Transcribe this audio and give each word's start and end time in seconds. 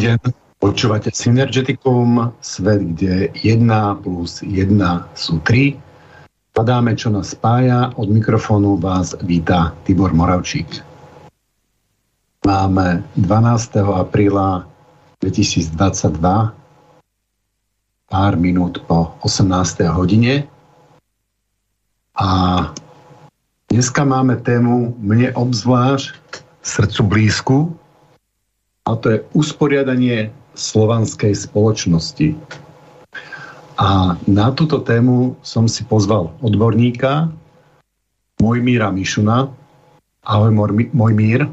Deň, 0.00 0.16
počúvate 0.64 1.12
Synergeticum, 1.12 2.32
svet, 2.40 2.80
kde 2.96 3.28
1 3.44 3.68
plus 4.00 4.40
1 4.40 4.80
sú 5.12 5.44
3. 5.44 5.76
Padáme, 6.56 6.96
čo 6.96 7.12
nás 7.12 7.36
spája. 7.36 7.92
Od 8.00 8.08
mikrofónu 8.08 8.80
vás 8.80 9.12
víta 9.20 9.76
Tibor 9.84 10.16
Moravčík. 10.16 10.80
Máme 12.48 13.04
12. 13.20 13.76
apríla 14.00 14.64
2022, 15.20 16.16
pár 18.08 18.32
minút 18.40 18.80
po 18.88 19.12
18. 19.20 19.84
hodine. 19.92 20.48
A 22.16 22.28
dneska 23.68 24.08
máme 24.08 24.40
tému 24.40 24.96
mne 24.96 25.36
obzvlášť 25.36 26.40
srdcu 26.64 27.00
blízku, 27.04 27.76
a 28.90 28.98
to 28.98 29.06
je 29.14 29.22
usporiadanie 29.38 30.34
slovanskej 30.58 31.30
spoločnosti. 31.30 32.34
A 33.78 34.18
na 34.26 34.46
túto 34.52 34.82
tému 34.82 35.38
som 35.46 35.70
si 35.70 35.86
pozval 35.86 36.34
odborníka 36.42 37.30
Mojmíra 38.42 38.90
Mišuna. 38.90 39.48
Ahoj 40.26 40.52
Mojmír. 40.92 41.48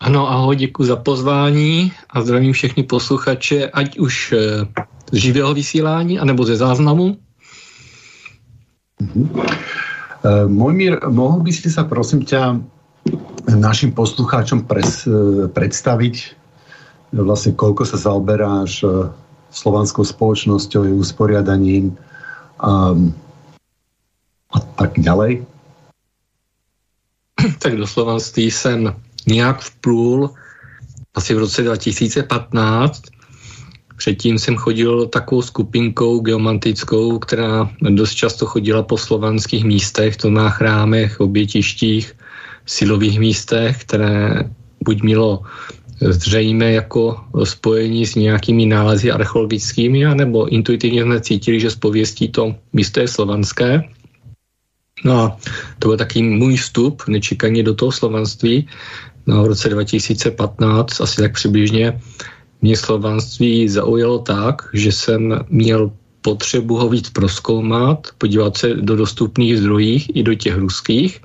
Ano, 0.00 0.30
ahoj, 0.30 0.56
děkuji 0.56 0.84
za 0.84 0.96
pozvání 0.96 1.92
a 2.10 2.22
zdravím 2.22 2.52
všechny 2.52 2.82
posluchače, 2.82 3.70
ať 3.70 3.98
už 3.98 4.32
eh, 4.32 4.38
z 5.12 5.16
živého 5.16 5.54
vysílání, 5.54 6.18
anebo 6.18 6.44
ze 6.44 6.56
záznamu. 6.56 7.16
Uh-huh. 9.00 9.28
Uh, 10.20 10.48
Mojmír, 10.48 11.00
mohl 11.08 11.40
by 11.40 11.52
si 11.52 11.72
sa 11.72 11.88
prosím 11.88 12.28
ťa 12.28 12.60
našim 13.48 13.92
poslucháčom 13.92 14.68
pres, 14.68 15.08
eh, 15.08 15.48
predstaviť 15.48 16.39
vlastne 17.12 17.52
koľko 17.58 17.86
sa 17.86 17.98
zaoberáš 17.98 18.86
eh, 18.86 19.10
slovanskou 19.50 20.06
spoločnosťou, 20.06 20.86
jej 20.86 20.94
usporiadaním 20.94 21.98
um, 22.62 23.10
a 24.54 24.58
tak 24.78 24.94
ďalej? 24.98 25.42
Tak 27.58 27.76
do 27.76 27.86
slovanství 27.86 28.50
jsem 28.50 28.94
nějak 29.26 29.60
vplul 29.60 30.30
asi 31.14 31.34
v 31.34 31.38
roce 31.38 31.62
2015. 31.62 33.02
Předtím 33.96 34.38
jsem 34.38 34.56
chodil 34.56 35.06
takovou 35.06 35.42
skupinkou 35.42 36.20
geomantickou, 36.20 37.18
která 37.18 37.70
dost 37.80 38.14
často 38.14 38.46
chodila 38.46 38.82
po 38.82 38.98
slovanských 38.98 39.64
místech, 39.64 40.16
to 40.16 40.30
na 40.30 40.50
chrámech, 40.50 41.20
obětištích, 41.20 42.16
silových 42.66 43.20
místech, 43.20 43.80
které 43.84 44.44
buď 44.84 45.02
mělo 45.02 45.42
zřejmě 46.00 46.72
jako 46.72 47.16
spojení 47.44 48.06
s 48.06 48.14
nějakými 48.14 48.66
nálezy 48.66 49.10
archeologickými, 49.10 50.06
anebo 50.06 50.48
intuitivně 50.48 51.02
jsme 51.02 51.20
cítili, 51.20 51.60
že 51.60 51.70
z 51.70 51.76
pověstí 51.76 52.28
to 52.28 52.54
místo 52.72 53.00
je 53.00 53.08
slovanské. 53.08 53.82
No 55.04 55.20
a 55.20 55.36
to 55.78 55.88
byl 55.88 55.96
taký 55.96 56.22
můj 56.22 56.56
vstup 56.56 57.02
nečekaně 57.08 57.62
do 57.62 57.74
toho 57.74 57.92
slovanství. 57.92 58.68
No, 59.26 59.42
v 59.42 59.46
roce 59.46 59.68
2015, 59.68 61.00
asi 61.00 61.16
tak 61.16 61.34
přibližně, 61.34 62.00
mě 62.62 62.76
slovanství 62.76 63.68
zaujalo 63.68 64.18
tak, 64.18 64.62
že 64.72 64.92
jsem 64.92 65.40
měl 65.48 65.92
potřebu 66.20 66.76
ho 66.76 66.88
víc 66.88 67.10
proskoumat, 67.10 68.08
podívat 68.18 68.56
se 68.56 68.74
do 68.74 68.96
dostupných 68.96 69.58
zdrojích 69.58 70.16
i 70.16 70.22
do 70.22 70.34
těch 70.34 70.56
ruských. 70.56 71.20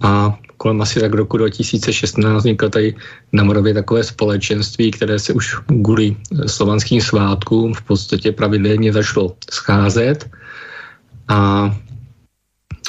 A 0.00 0.38
kolem 0.64 0.80
asi 0.80 0.96
tak 0.96 1.12
roku 1.12 1.36
2016 1.36 2.40
vzniklo 2.40 2.68
tady 2.72 2.96
na 3.36 3.44
Moravě 3.44 3.74
takové 3.74 4.00
společenství, 4.00 4.96
které 4.96 5.20
se 5.20 5.36
už 5.36 5.60
kvůli 5.84 6.16
slovanským 6.48 7.04
svátkům 7.04 7.74
v 7.74 7.82
podstatě 7.82 8.32
pravidelně 8.32 8.92
začalo 8.92 9.36
scházet 9.52 10.24
a 11.28 11.68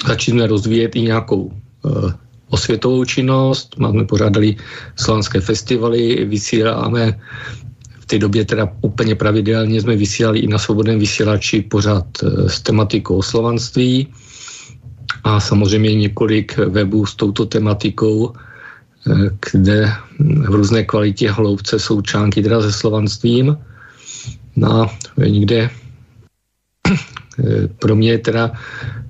začali 0.07 0.31
jsme 0.31 0.47
rozvíjet 0.47 0.95
i 0.95 1.01
nějakou 1.11 1.51
uh, 1.51 2.11
osvětovou 2.47 3.03
činnost, 3.05 3.75
máme 3.75 4.07
pořádali 4.07 4.55
slovanské 4.95 5.43
festivaly, 5.43 6.23
vysíláme 6.31 7.19
v 7.99 8.05
té 8.05 8.15
době 8.23 8.45
teda 8.45 8.71
úplně 8.87 9.19
pravidelně 9.19 9.81
jsme 9.81 9.99
vysílali 9.99 10.39
i 10.39 10.47
na 10.47 10.57
svobodném 10.57 10.99
vysílači 10.99 11.61
pořád 11.61 12.07
uh, 12.23 12.47
s 12.47 12.63
tematikou 12.63 13.19
slovanství 13.19 14.07
a 15.25 15.39
samozřejmě 15.39 15.95
několik 15.95 16.57
webů 16.57 17.05
s 17.05 17.15
touto 17.15 17.45
tematikou, 17.45 18.29
eh, 18.29 19.29
kde 19.51 19.91
v 20.19 20.53
různé 20.53 20.85
kvalitě 20.85 21.31
hloubce 21.31 21.79
jsou 21.79 22.01
články 22.01 22.43
teda 22.43 22.61
se 22.61 22.71
slovanstvím. 22.71 23.57
No 24.55 24.81
a 24.81 24.89
někde 25.17 25.69
eh, 26.85 27.67
pro 27.79 27.95
mě 27.95 28.17
teda 28.17 28.51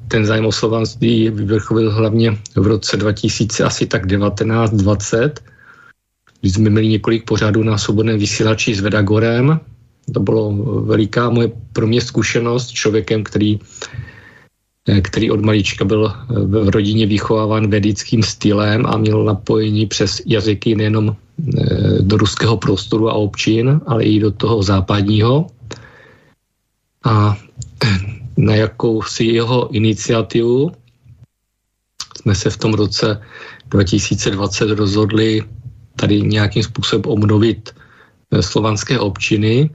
ten 0.08 0.26
zájem 0.26 0.46
o 0.46 0.52
slovanství 0.52 1.30
vyvrcholil 1.30 1.92
hlavně 1.92 2.38
v 2.56 2.68
roce 2.68 2.98
2000, 2.98 3.64
asi 3.64 3.86
tak 3.86 4.08
19-20, 4.08 5.32
kdy 6.42 6.50
jsme 6.50 6.70
měli 6.70 6.88
několik 6.88 7.26
pořadů 7.26 7.64
na 7.64 7.78
svobodném 7.78 8.20
vysílači 8.20 8.76
s 8.76 8.80
Vedagorem. 8.80 9.60
To 10.14 10.20
bylo 10.20 10.54
veliká 10.86 11.30
moje 11.30 11.52
pro 11.74 11.88
mě 11.88 12.02
zkušenost 12.02 12.72
člověkem, 12.72 13.24
který 13.24 13.60
který 14.86 15.32
od 15.32 15.42
malička 15.42 15.86
byl 15.86 16.14
eh, 16.14 16.34
v 16.40 16.70
rodině 16.70 17.06
vychováván 17.06 17.70
vedickým 17.70 18.24
stylem 18.24 18.86
a 18.86 18.98
měl 18.98 19.24
napojení 19.24 19.86
přes 19.86 20.22
jazyky 20.26 20.76
nejenom 20.76 21.10
eh, 21.10 22.02
do 22.02 22.18
ruského 22.18 22.58
prostoru 22.58 23.10
a 23.10 23.14
občin, 23.14 23.82
ale 23.86 24.04
i 24.04 24.20
do 24.20 24.32
toho 24.32 24.64
západního. 24.64 25.48
A 27.06 27.38
na 28.38 28.56
jakousi 28.56 29.26
jeho 29.26 29.70
iniciativu 29.74 30.72
jsme 32.18 32.36
se 32.36 32.50
v 32.50 32.58
tom 32.58 32.74
roce 32.74 33.22
2020 33.70 34.70
rozhodli 34.70 35.44
tady 35.96 36.22
nějakým 36.22 36.64
způsobem 36.64 37.12
obnovit 37.12 37.76
slovanské 38.42 39.00
občiny 39.00 39.70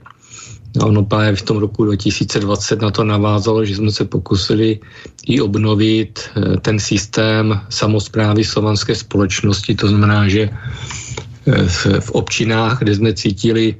ono 0.79 1.03
právě 1.03 1.35
v 1.35 1.41
tom 1.41 1.57
roku 1.57 1.85
2020 1.85 2.81
na 2.81 2.91
to 2.91 3.03
navázalo, 3.03 3.65
že 3.65 3.75
jsme 3.75 3.91
se 3.91 4.05
pokusili 4.05 4.79
i 5.27 5.41
obnovit 5.41 6.19
eh, 6.19 6.57
ten 6.57 6.79
systém 6.79 7.61
samozprávy 7.69 8.43
slovanské 8.43 8.95
společnosti, 8.95 9.75
to 9.75 9.87
znamená, 9.87 10.27
že 10.27 10.49
eh, 10.49 11.67
v, 11.99 12.11
občinách, 12.11 12.79
kde 12.79 12.95
jsme 12.95 13.13
cítili 13.13 13.75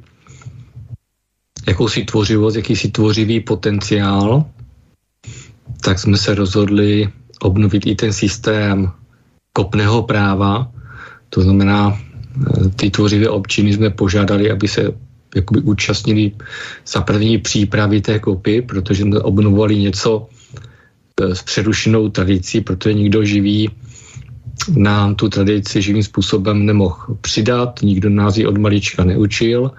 jakousi 1.68 2.04
tvořivost, 2.04 2.56
jakýsi 2.56 2.92
tvořivý 2.92 3.40
potenciál, 3.40 4.46
tak 5.82 6.00
jsme 6.00 6.18
se 6.18 6.36
rozhodli 6.36 7.10
obnovit 7.42 7.88
i 7.88 7.96
ten 7.96 8.14
systém 8.14 8.92
kopného 9.54 10.04
práva, 10.04 10.72
to 11.30 11.42
znamená, 11.42 11.96
eh, 11.96 12.70
ty 12.76 12.92
tvořivé 12.92 13.30
občiny 13.30 13.74
jsme 13.74 13.90
požádali, 13.90 14.52
aby 14.52 14.68
se 14.68 14.92
jakoby 15.36 15.62
účastnili 15.62 16.32
za 16.88 17.02
první 17.02 17.38
přípravy 17.38 18.02
té 18.02 18.20
kopy, 18.20 18.62
protože 18.62 19.06
obnovovali 19.06 19.78
něco 19.78 20.28
e, 21.22 21.36
s 21.36 21.44
přerušenou 21.44 22.10
tradicí, 22.10 22.62
protože 22.62 22.94
nikdo 22.94 23.26
živý 23.26 23.70
nám 24.70 25.16
tu 25.16 25.30
tradici 25.30 25.82
živým 25.82 26.04
způsobem 26.04 26.66
nemohl 26.66 27.18
přidat, 27.22 27.80
nikdo 27.82 28.10
nás 28.10 28.38
ji 28.38 28.46
od 28.46 28.58
malička 28.58 29.04
neučil, 29.04 29.72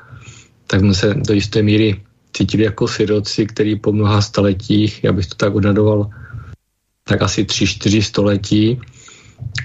tak 0.67 0.81
jsme 0.81 0.95
se 0.95 1.15
do 1.15 1.35
jisté 1.35 1.63
míry 1.63 2.01
cítili 2.33 2.65
jako 2.65 2.89
siroci, 2.89 3.47
který 3.47 3.77
po 3.77 3.93
mnoha 3.93 4.23
staletích, 4.23 5.05
já 5.05 5.13
bych 5.13 5.27
to 5.27 5.35
tak 5.35 5.55
odhadoval, 5.55 6.11
tak 7.05 7.23
asi 7.23 7.45
tři, 7.45 7.67
čtyři 7.67 8.03
století, 8.03 8.81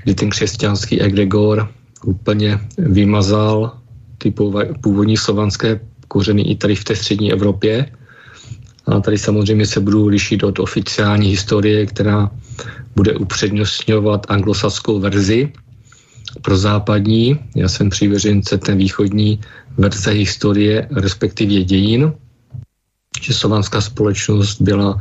kdy 0.04 0.16
ten 0.16 0.30
křesťanský 0.30 1.02
egregor 1.02 1.70
úplně 2.06 2.60
vymazal 2.78 3.78
ty 4.18 4.34
původní 4.82 5.18
slovanské 5.18 5.80
kořeny 6.08 6.42
i 6.42 6.56
tady 6.56 6.76
v 6.76 6.84
té 6.84 6.96
střední 6.96 7.32
Evropě. 7.32 7.92
A 8.86 9.00
tady 9.00 9.18
samozřejmě 9.18 9.66
se 9.66 9.80
budu 9.80 10.08
lišit 10.08 10.44
od 10.44 10.60
oficiální 10.60 11.30
historie, 11.30 11.86
která 11.86 12.32
bude 12.96 13.14
upřednostňovat 13.14 14.26
anglosaskou 14.30 15.00
verzi 15.00 15.54
pro 16.42 16.58
západní. 16.58 17.40
Já 17.56 17.70
jsem 17.70 17.90
přívěřence 17.90 18.58
té 18.58 18.76
východní 18.76 19.40
verze 19.78 20.12
historie, 20.12 20.88
respektive 20.92 21.64
dějin, 21.64 22.14
že 23.22 23.34
slovanská 23.34 23.82
společnost 23.82 24.62
byla 24.62 24.98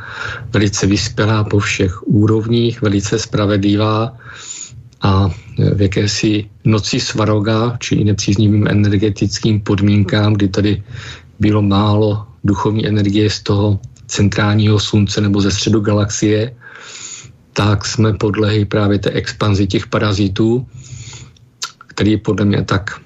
velice 0.52 0.86
vyspělá 0.86 1.44
po 1.44 1.58
všech 1.58 2.02
úrovních, 2.06 2.82
velice 2.82 3.18
spravedlivá 3.18 4.18
a 5.02 5.28
v 5.74 5.80
jakési 5.80 6.44
noci 6.64 7.00
svaroga, 7.00 7.76
či 7.80 8.04
nepříznivým 8.04 8.68
energetickým 8.68 9.60
podmínkám, 9.60 10.32
kdy 10.32 10.48
tady 10.48 10.82
bylo 11.40 11.62
málo 11.62 12.26
duchovní 12.44 12.86
energie 12.86 13.30
z 13.30 13.42
toho 13.42 13.80
centrálního 14.06 14.80
slunce 14.80 15.20
nebo 15.20 15.40
ze 15.40 15.50
středu 15.50 15.80
galaxie, 15.80 16.56
tak 17.52 17.84
jsme 17.84 18.12
podlehy 18.12 18.64
právě 18.64 18.98
té 18.98 19.10
expanzi 19.10 19.66
těch 19.66 19.86
parazitů, 19.86 20.66
který 21.86 22.16
podle 22.16 22.44
mě 22.44 22.62
tak 22.62 23.00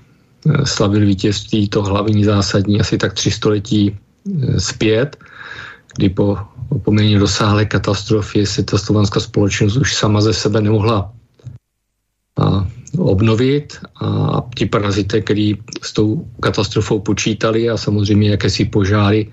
slavil 0.64 1.06
vítězství, 1.06 1.68
to 1.68 1.82
hlavní 1.82 2.24
zásadní, 2.24 2.80
asi 2.80 2.98
tak 2.98 3.12
tři 3.12 3.30
století 3.30 3.96
zpět, 4.58 5.16
kdy 5.96 6.08
po 6.08 6.38
poměrně 6.82 7.18
rozsáhlé 7.18 7.64
katastrofě 7.64 8.46
se 8.46 8.62
ta 8.62 8.78
slovanská 8.78 9.20
společnost 9.20 9.76
už 9.76 9.94
sama 9.94 10.20
ze 10.20 10.34
sebe 10.34 10.60
nemohla 10.60 11.12
obnovit 12.98 13.78
a 14.02 14.42
ti 14.54 14.66
parazité, 14.66 15.20
kteří 15.20 15.58
s 15.82 15.92
tou 15.92 16.26
katastrofou 16.40 17.00
počítali 17.00 17.70
a 17.70 17.76
samozřejmě 17.76 18.30
jakési 18.30 18.64
požáry 18.64 19.32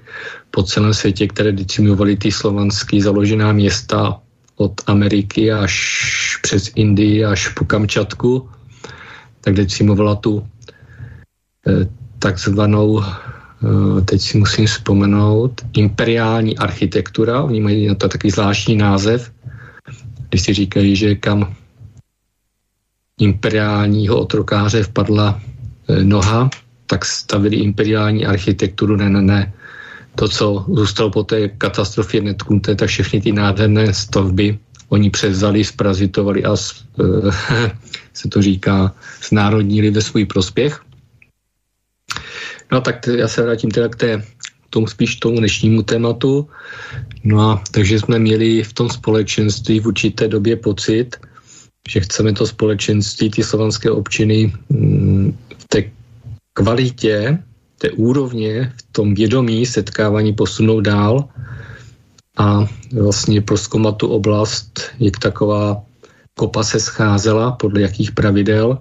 po 0.52 0.64
celém 0.64 0.94
světě, 0.94 1.28
které 1.28 1.52
decimovaly 1.52 2.18
ty 2.18 2.32
slovanský 2.32 3.02
založená 3.02 3.52
města 3.52 4.20
od 4.56 4.74
Ameriky 4.88 5.52
až 5.52 5.74
přes 6.42 6.72
Indii 6.76 7.26
až 7.26 7.48
po 7.48 7.66
Kamčatku, 7.66 8.50
tak 9.42 9.54
decimovala 9.54 10.16
tu 10.16 10.48
eh, 11.68 11.88
takzvanou, 12.20 13.02
eh, 13.04 14.02
teď 14.02 14.22
si 14.22 14.38
musím 14.38 14.66
vzpomenout, 14.66 15.62
imperiální 15.74 16.58
architektura, 16.58 17.44
oni 17.44 17.60
mají 17.62 17.88
na 17.88 17.96
to 17.96 18.08
takový 18.08 18.32
zvláštní 18.32 18.76
název, 18.76 19.32
když 20.30 20.42
si 20.42 20.54
říkají, 20.54 20.96
že 20.96 21.16
kam 21.16 21.56
imperiálního 23.20 24.20
otrokáře 24.20 24.84
vpadla 24.84 25.42
e, 25.88 26.04
noha, 26.04 26.50
tak 26.86 27.06
stavili 27.06 27.56
imperiální 27.56 28.26
architekturu, 28.26 28.96
ne, 28.96 29.10
ne, 29.10 29.22
ne. 29.22 29.54
To, 30.16 30.28
co 30.28 30.66
zůstalo 30.68 31.10
po 31.10 31.24
té 31.24 31.50
katastrofě 31.50 32.22
netknuté, 32.22 32.76
tak 32.76 32.90
všechny 32.90 33.22
ty 33.22 33.32
nádherné 33.32 33.94
stavby 33.94 34.60
oni 34.90 35.10
převzali, 35.10 35.64
sprazitovali 35.64 36.46
a 36.46 36.54
e, 36.54 36.56
se 38.14 38.28
to 38.30 38.42
říká, 38.42 38.96
znárodnili 39.30 39.92
ve 39.92 40.02
svůj 40.02 40.26
prospěch. 40.26 40.82
No 42.72 42.82
tak 42.82 43.08
já 43.08 43.28
se 43.28 43.44
vrátím 43.44 43.72
teda 43.72 43.88
k 43.88 43.96
té, 43.96 44.24
tomu 44.70 44.88
spíš 44.88 45.16
tomu 45.16 45.40
dnešnímu 45.40 45.84
tématu. 45.84 46.50
No 47.24 47.42
a 47.42 47.64
takže 47.72 48.00
jsme 48.00 48.20
měli 48.20 48.64
v 48.64 48.74
tom 48.74 48.90
společenství 48.90 49.80
v 49.80 49.88
určité 49.88 50.28
době 50.28 50.56
pocit, 50.56 51.18
že 51.88 52.00
chceme 52.00 52.34
to 52.34 52.48
společenství, 52.48 53.30
ty 53.30 53.44
slovanské 53.44 53.92
občiny 53.92 54.54
mm, 54.70 55.38
v 55.58 55.64
té 55.68 55.84
kvalitě, 56.54 57.44
té 57.78 57.92
úrovně, 57.92 58.74
v 58.78 58.82
tom 58.92 59.14
vědomí 59.14 59.66
setkávání 59.66 60.34
posunout 60.34 60.82
dál 60.82 61.30
a 62.38 62.68
vlastně 62.94 63.42
proskoumat 63.42 63.98
tu 63.98 64.08
oblast, 64.08 64.82
jak 65.00 65.18
taková 65.20 65.82
kopa 66.36 66.64
se 66.64 66.80
scházela, 66.80 67.52
podle 67.52 67.82
jakých 67.82 68.12
pravidel, 68.12 68.78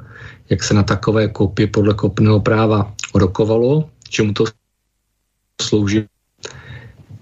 jak 0.50 0.62
se 0.62 0.74
na 0.74 0.82
takové 0.82 1.28
kopě 1.28 1.66
podle 1.66 1.94
kopného 1.94 2.40
práva 2.40 2.92
rokovalo, 3.14 3.88
čemu 4.08 4.32
to 4.32 4.44
slouží. 5.62 6.04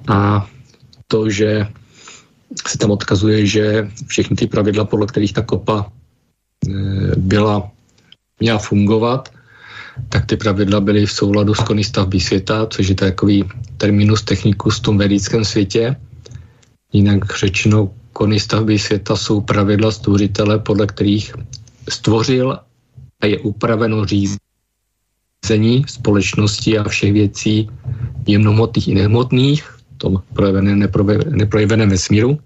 A 0.08 0.48
to, 1.06 1.31
že 1.31 1.66
se 2.69 2.79
tam 2.79 2.91
odkazuje, 2.91 3.47
že 3.47 3.89
všechny 4.06 4.37
ty 4.37 4.47
pravidla, 4.47 4.85
podle 4.85 5.06
kterých 5.06 5.33
ta 5.33 5.43
kopa 5.43 5.87
e, 5.87 6.71
byla, 7.17 7.71
měla 8.41 8.59
fungovat, 8.59 9.29
tak 10.09 10.27
ty 10.27 10.37
pravidla 10.37 10.81
byly 10.81 11.06
v 11.06 11.12
souladu 11.12 11.55
s 11.55 11.61
kony 11.61 11.85
stavby 11.85 12.21
světa, 12.21 12.67
což 12.67 12.89
je 12.89 12.95
takový 12.95 13.45
terminus 13.77 14.23
technicus 14.23 14.79
v 14.79 14.83
tom 14.83 14.99
vedickém 14.99 15.45
světě. 15.45 15.97
Jinak 16.93 17.39
řečeno, 17.39 17.91
kony 18.12 18.41
stavby 18.41 18.79
světa 18.79 19.17
jsou 19.17 19.41
pravidla 19.41 19.91
stvořitele, 19.91 20.59
podle 20.59 20.87
kterých 20.87 21.35
stvořil 21.89 22.59
a 23.21 23.27
je 23.27 23.39
upraveno 23.39 24.05
řízení 24.05 25.84
společnosti 25.87 26.79
a 26.79 26.89
všech 26.89 27.13
věcí 27.13 27.70
jemnohmotných 28.27 28.89
i 28.89 28.94
nehmotných, 28.94 29.73
tom 30.05 30.20
projevené, 30.37 30.77
neprojeveném 31.32 31.89
vesmíru. 31.89 32.37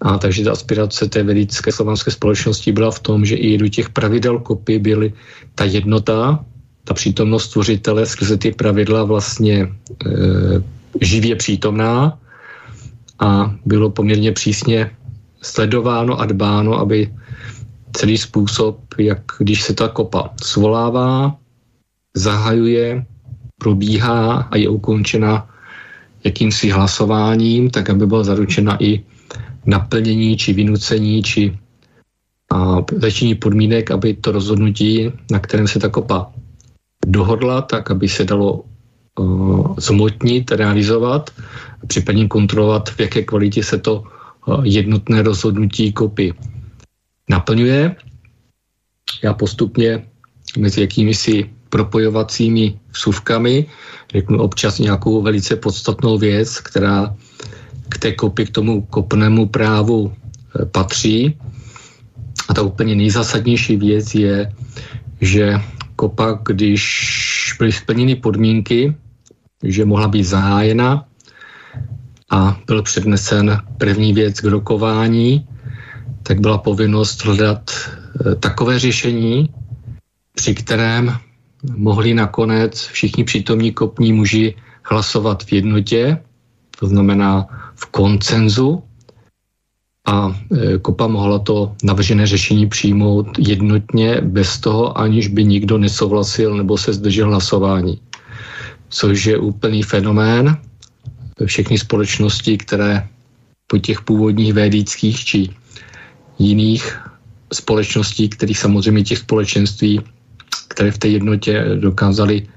A 0.00 0.16
takže 0.18 0.44
ta 0.44 0.52
aspirace 0.56 1.08
té 1.08 1.20
vedické 1.22 1.68
slovanské 1.68 2.10
společnosti 2.10 2.72
byla 2.72 2.90
v 2.90 3.00
tom, 3.00 3.24
že 3.24 3.36
i 3.36 3.58
do 3.58 3.68
těch 3.68 3.90
pravidel 3.90 4.40
kopy 4.40 4.78
byly 4.78 5.12
ta 5.54 5.64
jednota, 5.68 6.40
ta 6.84 6.94
přítomnost 6.94 7.52
stvořitele 7.52 8.06
skrze 8.06 8.36
ty 8.38 8.54
pravidla 8.54 9.04
vlastně 9.04 9.56
e, 9.66 9.68
živě 11.02 11.36
přítomná 11.36 12.16
a 13.18 13.52
bylo 13.66 13.90
poměrně 13.90 14.32
přísně 14.32 14.90
sledováno 15.42 16.16
a 16.20 16.24
dbáno, 16.24 16.78
aby 16.78 17.10
celý 17.92 18.18
způsob, 18.18 18.78
jak 18.98 19.20
když 19.38 19.62
se 19.62 19.74
ta 19.74 19.88
kopa 19.88 20.30
svolává, 20.42 21.36
zahajuje, 22.14 23.04
probíhá 23.58 24.46
a 24.50 24.56
je 24.56 24.68
ukončena 24.68 25.57
jakýmsi 26.24 26.70
hlasováním, 26.70 27.70
tak 27.70 27.90
aby 27.90 28.06
byla 28.06 28.24
zaručena 28.24 28.76
i 28.84 29.04
naplnění 29.66 30.36
či 30.36 30.52
vynucení 30.52 31.22
či 31.22 31.58
a 32.52 32.84
začíní 32.96 33.34
podmínek, 33.34 33.90
aby 33.90 34.14
to 34.14 34.32
rozhodnutí, 34.32 35.12
na 35.30 35.38
kterém 35.38 35.68
se 35.68 35.78
ta 35.78 35.88
kopa 35.88 36.32
dohodla, 37.06 37.62
tak 37.62 37.90
aby 37.90 38.08
se 38.08 38.24
dalo 38.24 38.64
uh, 39.18 39.76
zmotnit, 39.78 40.50
realizovat, 40.50 41.30
případně 41.86 42.28
kontrolovat, 42.28 42.88
v 42.88 43.00
jaké 43.00 43.22
kvalitě 43.22 43.62
se 43.62 43.78
to 43.78 44.02
uh, 44.46 44.64
jednotné 44.64 45.22
rozhodnutí 45.22 45.92
kopy 45.92 46.34
naplňuje. 47.30 47.96
Já 49.22 49.34
postupně 49.34 50.06
mezi 50.58 50.80
jakými 50.80 51.14
si 51.14 51.50
propojovacími 51.68 52.78
vsuvkami 52.92 53.66
řeknu 54.12 54.38
občas 54.40 54.78
nějakou 54.78 55.22
velice 55.22 55.56
podstatnou 55.56 56.18
věc, 56.18 56.60
která 56.60 57.14
k 57.88 57.98
té 57.98 58.12
kopy, 58.12 58.46
k 58.46 58.50
tomu 58.50 58.82
kopnému 58.82 59.46
právu 59.46 60.12
e, 60.12 60.64
patří. 60.66 61.38
A 62.48 62.54
ta 62.54 62.62
úplně 62.62 62.94
nejzásadnější 62.94 63.76
věc 63.76 64.14
je, 64.14 64.52
že 65.20 65.60
kopa, 65.96 66.38
když 66.44 66.82
byly 67.58 67.72
splněny 67.72 68.14
podmínky, 68.14 68.94
že 69.62 69.84
mohla 69.84 70.08
být 70.08 70.24
zahájena 70.24 71.04
a 72.30 72.60
byl 72.66 72.82
přednesen 72.82 73.62
první 73.78 74.12
věc 74.12 74.40
k 74.40 74.44
rokování, 74.44 75.48
tak 76.22 76.40
byla 76.40 76.58
povinnost 76.58 77.24
hledat 77.24 77.70
e, 77.70 78.34
takové 78.34 78.78
řešení, 78.78 79.48
při 80.34 80.54
kterém 80.54 81.18
mohli 81.62 82.14
nakonec 82.14 82.86
všichni 82.86 83.24
přítomní 83.24 83.72
kopní 83.72 84.12
muži 84.12 84.54
hlasovat 84.82 85.42
v 85.42 85.52
jednotě, 85.52 86.18
to 86.80 86.86
znamená 86.86 87.46
v 87.74 87.86
koncenzu, 87.86 88.82
a 90.08 90.32
e, 90.32 90.78
Kopa 90.78 91.06
mohla 91.06 91.38
to 91.38 91.76
navržené 91.84 92.26
řešení 92.26 92.66
přijmout 92.66 93.38
jednotně 93.38 94.20
bez 94.20 94.58
toho, 94.58 94.98
aniž 94.98 95.28
by 95.28 95.44
nikdo 95.44 95.78
nesouhlasil 95.78 96.56
nebo 96.56 96.78
se 96.78 96.92
zdržel 96.92 97.28
hlasování. 97.28 98.00
Což 98.88 99.24
je 99.26 99.38
úplný 99.38 99.82
fenomén. 99.82 100.56
Všechny 101.44 101.78
společnosti, 101.78 102.58
které 102.58 103.08
po 103.66 103.78
těch 103.78 104.00
původních 104.00 104.52
védických 104.52 105.24
či 105.24 105.48
jiných 106.38 106.98
společností, 107.52 108.28
kterých 108.28 108.58
samozřejmě 108.58 109.02
těch 109.02 109.18
společenství 109.18 110.00
které 110.68 110.90
v 110.90 110.98
té 110.98 111.08
jednotě 111.08 111.64
dokázali 111.74 112.48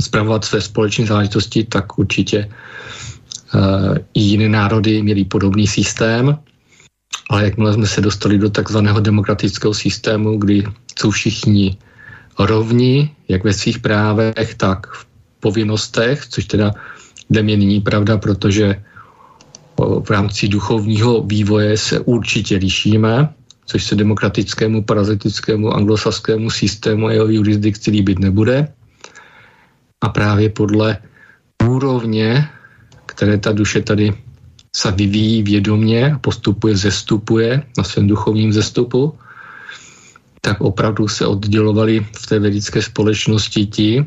zpravovat 0.00 0.44
své 0.44 0.60
společné 0.60 1.06
záležitosti, 1.06 1.64
tak 1.64 1.98
určitě 1.98 2.48
uh, 3.54 3.96
i 4.14 4.20
jiné 4.20 4.48
národy 4.48 5.02
měly 5.02 5.24
podobný 5.24 5.66
systém. 5.66 6.38
Ale 7.30 7.44
jakmile 7.44 7.72
jsme 7.74 7.86
se 7.86 8.00
dostali 8.00 8.38
do 8.38 8.50
takzvaného 8.50 9.00
demokratického 9.00 9.74
systému, 9.74 10.38
kdy 10.38 10.64
jsou 10.98 11.10
všichni 11.10 11.76
rovni, 12.38 13.10
jak 13.28 13.44
ve 13.44 13.52
svých 13.52 13.78
právech, 13.78 14.54
tak 14.56 14.86
v 14.86 15.06
povinnostech, 15.40 16.26
což 16.26 16.44
teda 16.44 16.72
jde 17.30 17.42
mě 17.42 17.56
nyní 17.56 17.80
pravda, 17.80 18.18
protože 18.18 18.82
v 19.78 20.10
rámci 20.10 20.48
duchovního 20.48 21.22
vývoje 21.22 21.76
se 21.76 22.00
určitě 22.00 22.56
lišíme 22.56 23.28
což 23.68 23.84
se 23.84 23.94
demokratickému 23.94 24.82
parazitickému 24.82 25.68
anglosaskému 25.76 26.50
systému 26.50 27.06
a 27.06 27.12
jeho 27.12 27.28
jurisdikci 27.28 27.90
líbit 27.90 28.18
nebude. 28.18 28.72
A 30.00 30.08
právě 30.08 30.48
podle 30.48 30.98
úrovně, 31.68 32.48
které 33.06 33.38
ta 33.38 33.52
duše 33.52 33.82
tady 33.82 34.14
se 34.76 34.90
vyvíjí 34.90 35.42
vědomě, 35.42 36.16
postupuje, 36.20 36.76
zestupuje 36.76 37.62
na 37.78 37.84
svém 37.84 38.08
duchovním 38.08 38.52
zestupu, 38.52 39.18
tak 40.40 40.60
opravdu 40.60 41.08
se 41.08 41.26
oddělovali 41.26 42.00
v 42.00 42.26
té 42.26 42.38
vědické 42.38 42.82
společnosti 42.82 43.66
ti, 43.66 44.04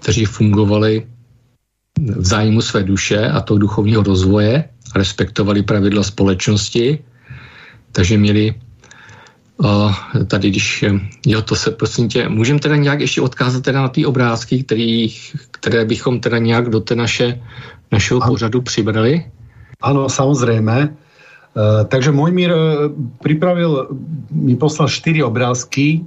kteří 0.00 0.24
fungovali 0.24 1.06
v 2.16 2.26
zájmu 2.26 2.60
své 2.60 2.82
duše 2.82 3.28
a 3.28 3.40
toho 3.40 3.58
duchovního 3.58 4.02
rozvoje, 4.02 4.68
respektovali 4.94 5.62
pravidla 5.62 6.02
společnosti 6.02 6.98
takže 7.92 8.18
měli 8.18 8.54
tady, 10.26 10.50
když, 10.50 10.84
jo, 11.26 11.42
to 11.42 11.56
se 11.56 11.70
prosím 11.70 12.08
tě, 12.08 12.28
můžeme 12.28 12.58
teda 12.58 12.76
nějak 12.76 13.00
ještě 13.00 13.20
odkázat 13.20 13.62
teda 13.62 13.82
na 13.82 13.88
ty 13.88 14.06
obrázky, 14.06 14.62
který, 14.62 15.08
které 15.50 15.84
bychom 15.84 16.20
teda 16.20 16.38
nějak 16.38 16.68
do 16.68 16.80
té 16.80 16.94
naše, 16.94 17.40
našeho 17.92 18.22
ano. 18.22 18.32
pořadu 18.32 18.62
přibrali? 18.62 19.24
Ano, 19.80 20.08
samozřejmě. 20.08 20.88
Uh, 21.52 21.84
takže 21.88 22.12
Mojmír 22.12 22.50
uh, 22.50 22.58
připravil, 23.22 23.88
mi 24.30 24.56
poslal 24.56 24.88
čtyři 24.88 25.22
obrázky, 25.22 26.00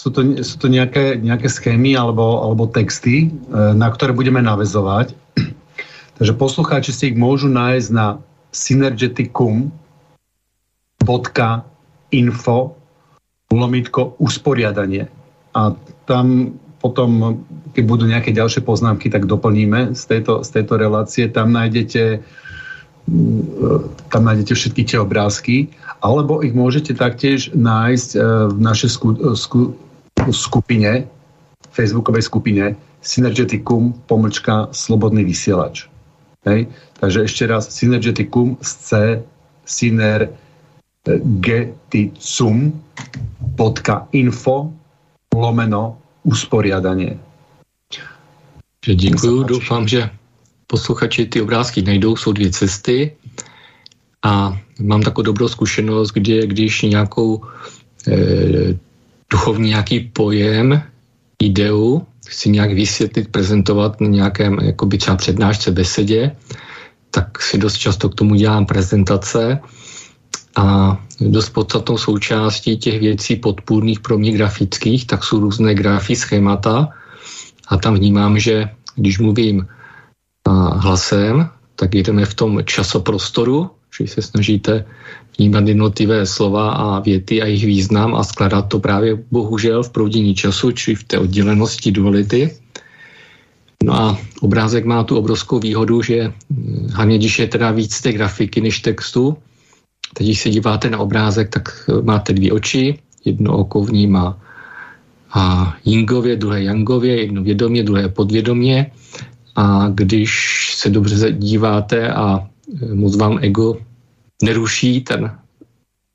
jsou 0.00 0.10
to, 0.10 0.22
jsou 0.22 0.58
to 0.58 0.66
nějaké, 0.66 1.16
nějaké 1.16 1.48
schémy 1.48 1.96
alebo, 1.96 2.42
alebo 2.42 2.66
texty, 2.66 3.30
na 3.72 3.90
které 3.90 4.12
budeme 4.12 4.42
navezovat. 4.42 5.12
takže 6.18 6.32
poslucháči 6.32 6.92
si 6.92 7.06
ich 7.12 7.16
môžu 7.16 7.48
nájsť 7.48 7.88
na 7.92 8.20
synergeticum.info 11.06 12.74
lomitko 13.52 14.18
usporiadanie. 14.18 15.06
A 15.54 15.72
tam 16.04 16.58
potom, 16.82 17.40
keď 17.72 17.84
budú 17.86 18.04
nejaké 18.06 18.34
ďalšie 18.34 18.66
poznámky, 18.66 19.08
tak 19.08 19.30
doplníme 19.30 19.94
z 19.96 20.02
tejto, 20.06 20.42
z 20.42 20.48
tejto 20.60 20.74
relácie. 20.76 21.30
Tam 21.30 21.54
nájdete 21.54 22.20
mm, 23.08 23.40
tam 24.12 24.22
nájdete 24.26 24.52
všetky 24.54 24.82
tie 24.84 24.98
obrázky, 25.00 25.72
alebo 26.02 26.44
ich 26.44 26.52
môžete 26.52 26.98
taktiež 26.98 27.54
nájsť 27.54 28.10
e, 28.12 28.18
v 28.50 28.58
našej 28.60 28.90
sku, 28.92 29.08
sku, 29.34 29.60
skupine, 30.34 31.06
facebookovej 31.72 32.26
skupine 32.26 32.64
Synergeticum 33.00 33.94
pomlčka 34.10 34.74
Slobodný 34.74 35.22
vysielač. 35.22 35.86
Hej? 36.42 36.66
Takže 36.98 37.24
ešte 37.24 37.42
raz 37.46 37.70
Synergeticum 37.70 38.58
z 38.58 38.70
C 38.74 38.90
synergeticum 39.66 40.45
info 44.12 44.72
lomeno 45.34 45.98
usporiadanie. 46.22 47.18
Děkuji, 48.86 49.42
doufám, 49.42 49.88
že 49.88 50.10
posluchači 50.66 51.26
ty 51.26 51.42
obrázky 51.42 51.82
najdou, 51.82 52.16
jsou 52.16 52.32
dvě 52.32 52.50
cesty. 52.50 53.16
A 54.24 54.58
mám 54.80 55.02
takovou 55.02 55.22
dobrou 55.22 55.48
zkušenost, 55.48 56.10
kdy 56.10 56.46
když 56.46 56.82
nějakou 56.82 57.42
e, 58.08 58.16
duchovní 59.30 59.68
nějaký 59.68 60.00
pojem, 60.00 60.82
ideu, 61.42 62.06
chci 62.26 62.50
nějak 62.50 62.72
vysvětlit, 62.72 63.28
prezentovat 63.28 64.00
na 64.00 64.08
nějakém 64.08 64.58
jakoby 64.58 64.98
třeba 64.98 65.16
přednášce, 65.16 65.70
besedě, 65.70 66.36
tak 67.10 67.42
si 67.42 67.58
dost 67.58 67.78
často 67.78 68.08
k 68.08 68.14
tomu 68.14 68.34
dělám 68.34 68.66
prezentace 68.66 69.60
a 70.56 70.96
dost 71.20 71.50
podstatnou 71.50 71.98
součástí 71.98 72.76
těch 72.76 73.00
věcí 73.00 73.36
podpůrných 73.36 74.00
pro 74.00 74.18
mě 74.18 74.32
grafických, 74.32 75.06
tak 75.06 75.24
jsou 75.24 75.40
různé 75.40 75.74
grafy, 75.74 76.16
schémata 76.16 76.88
a 77.68 77.76
tam 77.76 77.94
vnímám, 77.94 78.38
že 78.38 78.70
když 78.96 79.18
mluvím 79.18 79.66
hlasem, 80.72 81.48
tak 81.76 81.94
jdeme 81.94 82.24
v 82.24 82.34
tom 82.34 82.64
časoprostoru, 82.64 83.70
že 83.98 84.08
se 84.08 84.22
snažíte 84.22 84.84
vnímat 85.38 85.68
jednotlivé 85.68 86.26
slova 86.26 86.72
a 86.72 87.00
věty 87.00 87.42
a 87.42 87.46
jejich 87.46 87.66
význam 87.66 88.14
a 88.14 88.24
skladat 88.24 88.68
to 88.68 88.78
právě 88.78 89.18
bohužel 89.30 89.82
v 89.82 89.90
proudění 89.90 90.34
času, 90.34 90.72
či 90.72 90.94
v 90.94 91.04
té 91.04 91.18
oddělenosti 91.18 91.92
duality. 91.92 92.56
No 93.84 93.94
a 93.94 94.18
obrázek 94.40 94.84
má 94.84 95.04
tu 95.04 95.16
obrovskou 95.16 95.58
výhodu, 95.58 96.02
že 96.02 96.32
hlavně 96.92 97.18
když 97.18 97.38
je 97.38 97.46
teda 97.46 97.70
víc 97.70 98.00
té 98.00 98.12
grafiky 98.12 98.60
než 98.60 98.80
textu, 98.80 99.36
Teď, 100.16 100.26
když 100.26 100.40
se 100.40 100.50
díváte 100.50 100.90
na 100.90 100.98
obrázek, 100.98 101.48
tak 101.48 101.68
eh, 101.88 102.02
máte 102.02 102.32
dvě 102.32 102.52
oči, 102.52 102.98
jedno 103.24 103.58
oko 103.58 103.84
vnímá 103.84 104.38
a 105.32 105.74
Yingově, 105.84 106.36
druhé 106.36 106.62
Yangově, 106.62 107.20
jedno 107.20 107.42
vědomě, 107.42 107.82
druhé 107.82 108.08
podvědomě. 108.08 108.90
A 109.56 109.88
když 109.88 110.30
se 110.76 110.90
dobře 110.90 111.32
díváte 111.32 112.12
a 112.12 112.40
eh, 112.40 112.94
moc 112.94 113.16
vám 113.16 113.38
ego 113.42 113.76
neruší 114.42 115.00
ten 115.00 115.36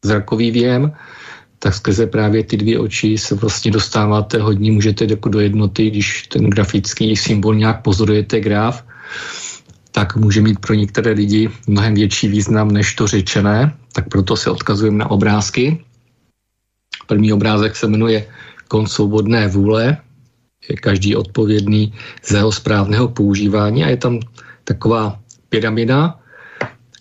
zrakový 0.06 0.52
věm, 0.52 0.92
tak 1.60 1.74
skrze 1.74 2.08
právě 2.08 2.44
ty 2.44 2.58
dvě 2.58 2.80
oči 2.80 3.18
se 3.18 3.36
vlastně 3.36 3.72
dostáváte 3.72 4.42
hodně, 4.42 4.72
můžete 4.72 5.06
jako 5.10 5.30
do 5.30 5.40
jednoty, 5.40 5.90
když 5.90 6.28
ten 6.28 6.50
grafický 6.50 7.16
symbol 7.16 7.56
nějak 7.56 7.82
pozorujete 7.82 8.40
graf, 8.40 8.84
tak 9.92 10.16
může 10.16 10.42
mít 10.42 10.60
pro 10.60 10.74
některé 10.74 11.12
lidi 11.12 11.50
mnohem 11.68 11.94
větší 11.94 12.28
význam 12.28 12.72
než 12.72 12.96
to 12.96 13.08
řečené, 13.08 13.76
tak 13.94 14.10
proto 14.10 14.36
se 14.36 14.50
odkazujeme 14.50 14.98
na 14.98 15.12
obrázky. 15.12 15.84
První 17.08 17.34
obrázek 17.34 17.76
se 17.76 17.88
jmenuje 17.88 18.28
Kon 18.68 18.88
svobodné 18.88 19.48
vůle, 19.48 19.98
je 20.70 20.76
každý 20.76 21.16
odpovědný 21.16 21.94
za 22.26 22.38
jeho 22.38 22.52
správného 22.52 23.08
používání 23.08 23.84
a 23.84 23.90
je 23.90 23.98
tam 23.98 24.20
taková 24.64 25.20
pyramida, 25.50 26.20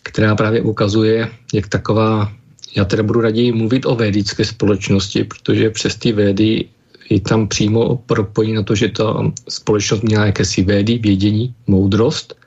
která 0.02 0.34
právě 0.34 0.62
ukazuje, 0.62 1.28
jak 1.54 1.68
taková, 1.68 2.32
já 2.76 2.84
teda 2.84 3.02
budu 3.02 3.20
raději 3.20 3.52
mluvit 3.52 3.86
o 3.86 3.94
védické 3.94 4.44
společnosti, 4.44 5.24
protože 5.24 5.70
přes 5.70 5.96
ty 5.96 6.12
védy 6.12 6.64
je 7.10 7.20
tam 7.20 7.48
přímo 7.48 7.96
propojení 7.96 8.54
na 8.54 8.62
to, 8.62 8.74
že 8.74 8.88
ta 8.88 9.32
společnost 9.48 10.02
měla 10.02 10.26
jakési 10.26 10.62
védy, 10.62 10.98
vědění, 10.98 11.54
moudrost 11.66 12.39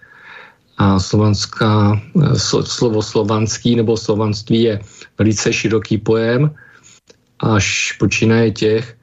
a 0.77 0.99
slovanská, 0.99 2.01
slovo 2.63 3.01
slovanský 3.01 3.75
nebo 3.75 3.97
slovanství 3.97 4.61
je 4.61 4.79
velice 5.17 5.53
široký 5.53 5.97
pojem, 5.97 6.51
až 7.39 7.95
počínaje 7.99 8.51
těch, 8.51 8.95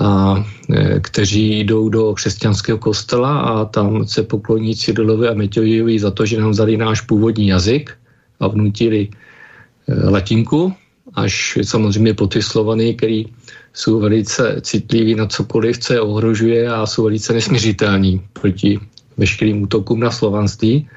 a, 0.00 0.36
eh, 0.72 1.00
kteří 1.00 1.60
jdou 1.60 1.88
do 1.88 2.14
křesťanského 2.14 2.78
kostela 2.78 3.40
a 3.40 3.64
tam 3.64 4.06
se 4.06 4.22
pokloní 4.22 4.76
Cyrilovi 4.76 5.28
a 5.28 5.34
Metodějovi 5.34 5.98
za 5.98 6.10
to, 6.10 6.26
že 6.26 6.40
nám 6.40 6.50
vzali 6.50 6.76
náš 6.76 7.00
původní 7.00 7.48
jazyk 7.48 7.92
a 8.40 8.48
vnutili 8.48 9.08
eh, 9.08 10.10
latinku, 10.10 10.72
až 11.14 11.58
samozřejmě 11.62 12.14
po 12.14 12.26
ty 12.26 12.42
Slovany, 12.42 12.94
který 12.94 13.26
jsou 13.74 14.00
velice 14.00 14.60
citliví 14.60 15.14
na 15.14 15.26
cokoliv, 15.26 15.78
co 15.78 15.92
je 15.92 16.00
ohrožuje 16.00 16.68
a 16.68 16.86
jsou 16.86 17.04
velice 17.04 17.32
nesměřitelní 17.32 18.20
proti 18.32 18.80
veškerým 19.16 19.62
útokům 19.62 20.00
na 20.00 20.10
slovanství, 20.10 20.88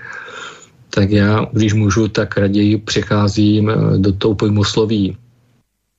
tak 0.89 1.11
já, 1.11 1.47
když 1.51 1.73
můžu, 1.73 2.07
tak 2.07 2.37
raději 2.37 2.77
přecházím 2.77 3.69
eh, 3.69 3.97
do 3.97 4.13
toho 4.13 4.35
pojmosloví 4.35 5.17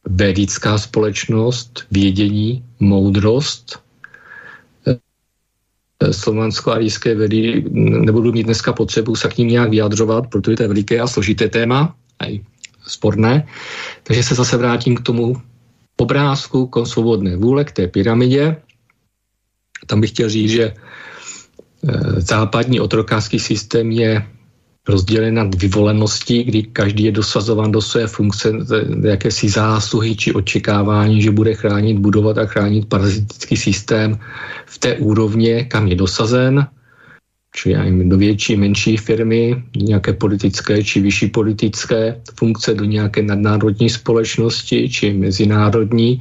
védická 0.05 0.79
společnost, 0.79 1.85
vědění, 1.91 2.65
moudrost, 2.81 3.79
eh, 4.87 6.13
slovansko-arijské 6.13 7.15
vedy 7.15 7.65
nebudu 8.07 8.33
mít 8.33 8.43
dneska 8.43 8.73
potřebu 8.73 9.17
se 9.17 9.29
k 9.29 9.39
ním 9.39 9.49
nějak 9.49 9.71
vyjadřovat, 9.71 10.27
protože 10.27 10.57
to 10.57 10.63
je 10.63 10.69
veliké 10.69 11.01
a 11.01 11.07
složité 11.07 11.49
téma, 11.49 11.95
aj 12.19 12.41
sporné. 12.87 13.47
Takže 14.03 14.23
se 14.23 14.35
zase 14.35 14.57
vrátím 14.57 14.97
k 14.97 15.03
tomu 15.03 15.37
obrázku 15.97 16.67
kon 16.67 16.87
svobodné 16.87 17.37
vůle, 17.37 17.65
k 17.65 17.73
té 17.73 17.89
pyramidě. 17.89 18.57
Tam 19.87 20.01
bych 20.01 20.11
chtěl 20.11 20.29
říct, 20.29 20.51
že 20.51 20.75
západní 22.17 22.81
otrokářský 22.81 23.39
systém 23.39 23.91
je 23.91 24.27
rozdělen 24.89 25.35
na 25.35 25.45
vyvolenosti, 25.45 26.45
kdy 26.45 26.63
každý 26.63 27.05
je 27.05 27.13
dosazován 27.13 27.73
do 27.73 27.83
své 27.83 28.07
funkce 28.07 28.53
jakési 29.03 29.49
zásluhy 29.49 30.17
či 30.17 30.33
očekávání, 30.33 31.23
že 31.23 31.31
bude 31.31 31.55
chránit, 31.55 31.99
budovat 31.99 32.39
a 32.39 32.47
chránit 32.47 32.89
parazitický 32.89 33.57
systém 33.57 34.19
v 34.67 34.79
té 34.79 34.97
úrovně, 34.97 35.65
kam 35.65 35.89
je 35.89 35.95
dosazen, 35.95 36.67
či 37.57 37.75
do 38.05 38.17
větší, 38.17 38.57
menší 38.57 38.97
firmy, 38.97 39.63
nějaké 39.77 40.13
politické 40.13 40.85
či 40.85 41.01
vyšší 41.01 41.27
politické 41.27 42.21
funkce 42.39 42.75
do 42.75 42.85
nějaké 42.85 43.23
nadnárodní 43.23 43.91
společnosti 43.91 44.89
či 44.89 45.13
mezinárodní, 45.13 46.21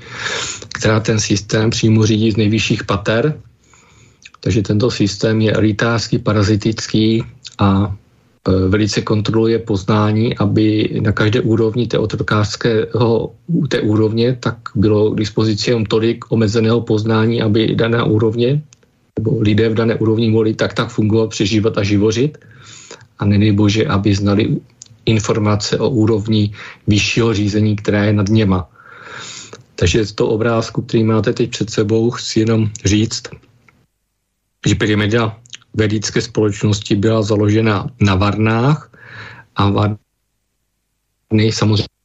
která 0.73 0.99
ten 0.99 1.19
systém 1.19 1.69
přímo 1.69 2.05
řídí 2.05 2.31
z 2.31 2.37
nejvyšších 2.37 2.83
pater 2.83 3.33
takže 4.45 4.61
tento 4.61 4.91
systém 4.93 5.41
je 5.41 5.51
elitářský, 5.57 6.21
parazitický 6.21 7.23
a 7.57 7.89
e, 7.89 8.69
velice 8.69 9.01
kontroluje 9.01 9.59
poznání, 9.59 10.37
aby 10.37 10.89
na 11.01 11.11
každé 11.11 11.41
úrovni 11.41 11.89
té 11.89 11.97
otrokářského 11.97 13.33
té 13.69 13.81
úrovně 13.81 14.37
tak 14.39 14.57
bylo 14.75 15.11
k 15.11 15.17
dispozici 15.17 15.73
jen 15.73 15.89
tolik 15.89 16.29
omezeného 16.29 16.81
poznání, 16.81 17.41
aby 17.41 17.73
daná 17.73 18.05
úrovně 18.05 18.61
nebo 19.17 19.41
lidé 19.41 19.69
v 19.69 19.73
dané 19.73 19.95
úrovni 19.97 20.29
mohli 20.29 20.53
tak 20.53 20.77
tak 20.77 20.93
fungovat, 20.93 21.33
přežívat 21.33 21.77
a 21.77 21.83
živořit. 21.83 22.37
A 23.17 23.25
nedej 23.25 23.51
bože, 23.51 23.87
aby 23.87 24.15
znali 24.15 24.61
informace 25.05 25.79
o 25.79 25.89
úrovni 25.89 26.53
vyššího 26.87 27.33
řízení, 27.33 27.75
která 27.75 28.03
je 28.03 28.13
nad 28.13 28.29
něma. 28.29 28.69
Takže 29.75 30.05
z 30.05 30.11
toho 30.11 30.29
obrázku, 30.29 30.81
který 30.81 31.03
máte 31.03 31.33
teď 31.33 31.49
před 31.49 31.69
sebou, 31.69 32.11
chci 32.11 32.39
jenom 32.39 32.69
říct, 32.85 33.23
že 34.65 34.75
pyramida 34.75 35.37
vedické 35.73 36.21
společnosti 36.21 36.95
byla 36.95 37.21
založena 37.21 37.87
na 38.01 38.15
Varnách 38.15 38.91
a 39.55 39.69
Varny 39.69 41.51
samozřejmě 41.51 41.95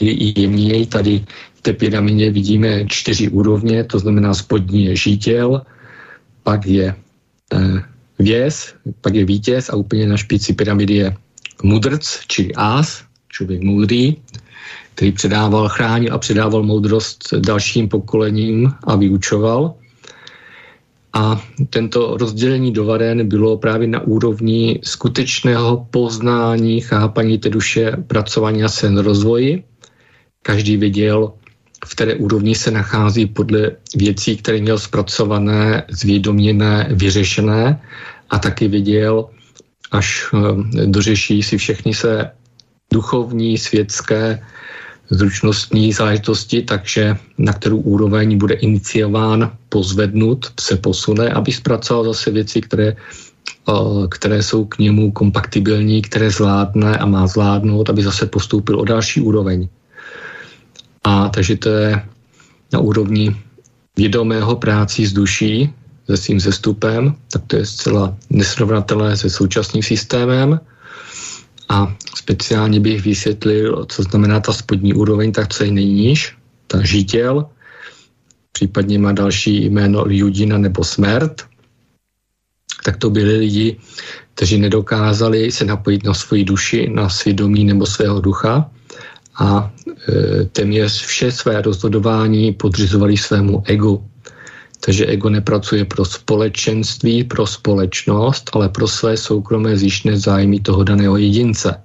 i 0.00 0.40
jemněji. 0.40 0.86
Tady 0.86 1.24
v 1.54 1.60
té 1.62 1.72
pyramidě 1.72 2.30
vidíme 2.30 2.86
čtyři 2.86 3.28
úrovně, 3.28 3.84
to 3.84 3.98
znamená 3.98 4.34
spodní 4.34 4.84
je 4.84 4.96
žítěl, 4.96 5.62
pak 6.42 6.66
je 6.66 6.94
eh, 7.52 7.82
věz, 8.18 8.74
pak 9.00 9.14
je 9.14 9.24
vítěz 9.24 9.68
a 9.68 9.76
úplně 9.76 10.06
na 10.06 10.16
špici 10.16 10.52
pyramidy 10.52 10.94
je 10.94 11.16
mudrc, 11.62 12.20
čili 12.26 12.52
ás, 12.56 13.04
člověk 13.28 13.62
moudrý, 13.62 14.16
který 14.94 15.12
předával, 15.12 15.68
chránil 15.68 16.14
a 16.14 16.18
předával 16.18 16.62
moudrost 16.62 17.34
dalším 17.34 17.88
pokolením 17.88 18.72
a 18.84 18.96
vyučoval. 18.96 19.74
A 21.12 21.42
tento 21.70 22.16
rozdělení 22.16 22.72
do 22.72 22.84
varen 22.84 23.28
bylo 23.28 23.58
právě 23.58 23.88
na 23.88 24.00
úrovni 24.00 24.80
skutečného 24.84 25.86
poznání, 25.90 26.80
chápaní 26.80 27.38
té 27.38 27.48
duše, 27.48 27.96
pracování 28.06 28.64
a 28.64 28.68
sen 28.68 28.98
rozvoji. 28.98 29.64
Každý 30.42 30.76
věděl, 30.76 31.32
v 31.86 31.90
které 31.94 32.14
úrovni 32.14 32.54
se 32.54 32.70
nachází 32.70 33.26
podle 33.26 33.70
věcí, 33.96 34.36
které 34.36 34.60
měl 34.60 34.78
zpracované, 34.78 35.82
zvědoměné, 35.90 36.88
vyřešené 36.90 37.80
a 38.30 38.38
taky 38.38 38.68
věděl, 38.68 39.28
až 39.90 40.24
eh, 40.34 40.86
dořeší 40.86 41.42
si 41.42 41.58
všechny 41.58 41.94
se 41.94 42.30
duchovní, 42.92 43.58
světské, 43.58 44.42
zručnostní 45.10 45.92
záležitosti, 45.92 46.62
takže 46.62 47.16
na 47.38 47.52
kterou 47.52 47.76
úroveň 47.76 48.38
bude 48.38 48.54
iniciován, 48.54 49.50
pozvednut, 49.68 50.46
se 50.60 50.76
posune, 50.76 51.28
aby 51.30 51.52
zpracoval 51.52 52.04
zase 52.04 52.30
věci, 52.30 52.60
které, 52.60 52.88
eh, 53.68 54.06
které 54.10 54.42
jsou 54.42 54.64
k 54.64 54.78
němu 54.78 55.12
kompatibilní, 55.12 56.02
které 56.02 56.30
zvládne 56.30 56.98
a 56.98 57.06
má 57.06 57.26
zvládnout, 57.26 57.90
aby 57.90 58.02
zase 58.02 58.26
postoupil 58.26 58.80
o 58.80 58.84
další 58.84 59.20
úroveň. 59.20 59.68
A 61.04 61.28
takže 61.28 61.56
to 61.56 61.68
je 61.68 62.02
na 62.72 62.78
úrovni 62.78 63.36
vědomého 63.96 64.56
práci 64.56 65.06
s 65.06 65.12
duší, 65.12 65.72
se 66.06 66.16
svým 66.16 66.40
zestupem, 66.40 67.14
tak 67.32 67.42
to 67.46 67.56
je 67.56 67.66
zcela 67.66 68.16
nesrovnatelné 68.30 69.16
se 69.16 69.30
současným 69.30 69.82
systémem. 69.82 70.60
A 71.70 71.96
speciálně 72.14 72.80
bych 72.80 73.04
vysvětlil, 73.04 73.86
co 73.88 74.02
znamená 74.02 74.40
ta 74.40 74.52
spodní 74.52 74.94
úroveň, 74.94 75.32
tak 75.32 75.54
co 75.54 75.64
je 75.64 75.70
nejníž, 75.70 76.36
ta 76.66 76.82
žitěl, 76.82 77.46
případně 78.52 78.98
má 78.98 79.12
další 79.12 79.64
jméno 79.64 80.04
Ljudina 80.06 80.58
nebo 80.58 80.84
Smrt, 80.84 81.42
tak 82.84 82.96
to 82.96 83.10
byli 83.10 83.36
lidi, 83.36 83.76
kteří 84.34 84.58
nedokázali 84.58 85.52
se 85.52 85.64
napojit 85.64 86.04
na 86.04 86.14
svoji 86.14 86.44
duši, 86.44 86.88
na 86.88 87.08
svědomí 87.08 87.64
nebo 87.64 87.86
svého 87.86 88.20
ducha 88.20 88.70
a 89.38 89.72
e, 90.08 90.44
téměř 90.44 91.06
vše 91.06 91.32
své 91.32 91.62
rozhodování 91.62 92.52
podřizovali 92.52 93.16
svému 93.16 93.62
egu. 93.66 94.04
Takže 94.80 95.06
ego 95.06 95.30
nepracuje 95.30 95.84
pro 95.84 96.04
společenství, 96.04 97.24
pro 97.24 97.46
společnost, 97.46 98.50
ale 98.52 98.68
pro 98.68 98.88
své 98.88 99.16
soukromé 99.16 99.76
zjištné 99.76 100.16
zájmy 100.18 100.60
toho 100.60 100.84
daného 100.84 101.16
jedince. 101.16 101.82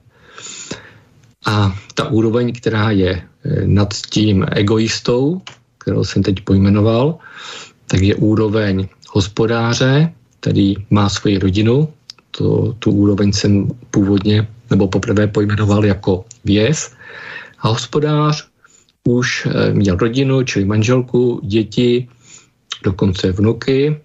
A 1.45 1.75
ta 1.93 2.09
úroveň, 2.09 2.53
která 2.53 2.91
je 2.91 3.11
e, 3.11 3.23
nad 3.65 3.93
tím 4.09 4.45
egoistou, 4.51 5.41
kterou 5.77 6.03
jsem 6.03 6.23
teď 6.23 6.41
pojmenoval, 6.41 7.17
tak 7.87 8.01
je 8.01 8.15
úroveň 8.15 8.87
hospodáře, 9.09 10.13
který 10.39 10.75
má 10.89 11.09
svoji 11.09 11.37
rodinu. 11.37 11.93
To, 12.31 12.73
tu 12.79 12.91
úroveň 12.91 13.33
jsem 13.33 13.67
původně 13.91 14.47
nebo 14.69 14.87
poprvé 14.87 15.27
pojmenoval 15.27 15.85
jako 15.85 16.25
věz. 16.45 16.91
A 17.59 17.67
hospodář 17.67 18.47
už 19.03 19.45
e, 19.45 19.73
měl 19.73 19.95
rodinu, 19.95 20.43
čili 20.43 20.65
manželku, 20.65 21.39
děti, 21.43 22.07
dokonce 22.85 23.31
vnuky 23.31 23.97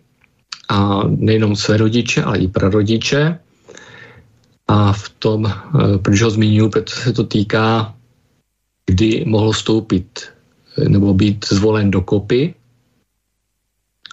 a 0.71 1.05
nejenom 1.07 1.57
své 1.57 1.77
rodiče, 1.77 2.23
ale 2.23 2.39
i 2.39 2.49
prarodiče. 2.49 3.39
A 4.69 4.93
v 4.93 5.05
tom, 5.19 5.41
eh, 5.47 5.99
proč 5.99 6.23
ho 6.23 6.31
zmiňuji, 6.31 6.69
protože 6.71 7.01
se 7.03 7.13
to 7.13 7.25
týká, 7.27 7.95
kdy 8.87 9.25
mohl 9.27 9.53
vstoupit 9.53 10.07
eh, 10.79 10.89
nebo 10.89 11.15
být 11.15 11.45
zvolen 11.51 11.91
do 11.91 12.01
kopy 12.01 12.55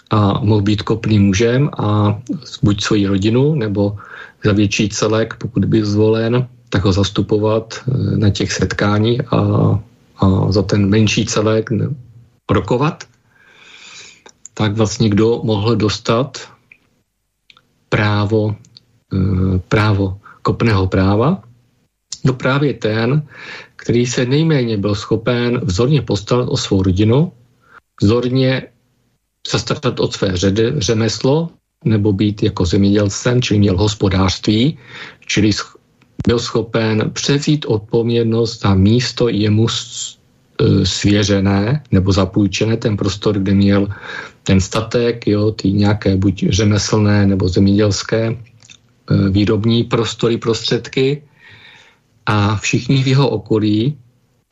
a 0.10 0.40
mohl 0.42 0.62
být 0.62 0.82
kopným 0.82 1.30
mužem 1.30 1.70
a 1.78 2.18
buď 2.64 2.76
svoji 2.84 3.08
rodinu 3.08 3.56
nebo 3.56 3.98
za 4.46 4.54
větší 4.54 4.90
celek, 4.90 5.38
pokud 5.38 5.66
by 5.66 5.86
zvolen, 5.86 6.48
tak 6.70 6.86
ho 6.86 6.92
zastupovat 6.94 7.74
eh, 7.86 8.18
na 8.18 8.30
těch 8.30 8.52
setkáních 8.52 9.22
a, 9.34 9.40
a 10.18 10.26
za 10.52 10.64
ten 10.64 10.90
menší 10.90 11.26
celek 11.26 11.70
rokovat 12.50 13.04
tak 14.58 14.74
vlastně 14.74 15.10
kdo 15.10 15.42
mohl 15.44 15.76
dostat 15.76 16.50
právo, 17.90 18.56
eh, 19.14 19.60
právo 19.70 20.18
kopného 20.42 20.88
práva, 20.88 21.44
no 22.26 22.34
právě 22.34 22.74
ten, 22.74 23.22
který 23.76 24.06
se 24.06 24.26
nejméně 24.26 24.78
byl 24.78 24.96
schopen 24.96 25.62
vzorně 25.64 26.02
postarat 26.02 26.50
o 26.50 26.58
svou 26.58 26.84
rodinu, 26.84 27.32
vzorně 28.02 28.74
zastarat 29.46 30.00
od 30.00 30.14
své 30.14 30.38
ředy, 30.38 30.74
řemeslo, 30.82 31.50
nebo 31.86 32.14
být 32.14 32.44
jako 32.44 32.66
zemědělcem, 32.66 33.42
čili 33.42 33.60
měl 33.60 33.78
hospodářství, 33.78 34.78
čili 35.26 35.52
byl 36.28 36.40
schopen 36.40 37.12
převzít 37.14 37.66
odpovědnost 37.66 38.62
za 38.62 38.74
místo 38.74 39.30
jemu 39.30 39.68
svěřené 40.84 41.84
nebo 41.92 42.12
zapůjčené 42.12 42.78
ten 42.78 42.98
prostor, 42.98 43.40
kde 43.40 43.54
měl 43.54 43.88
ten 44.44 44.62
statek, 44.62 45.28
jo, 45.28 45.52
ty 45.52 45.72
nějaké 45.72 46.18
buď 46.18 46.46
řemeslné 46.50 47.28
nebo 47.28 47.50
zemědělské 47.50 48.26
e, 48.28 48.36
výrobní 49.30 49.84
prostory, 49.84 50.38
prostředky. 50.38 51.24
A 52.26 52.56
všichni 52.56 53.04
v 53.04 53.08
jeho 53.08 53.30
okolí 53.30 53.98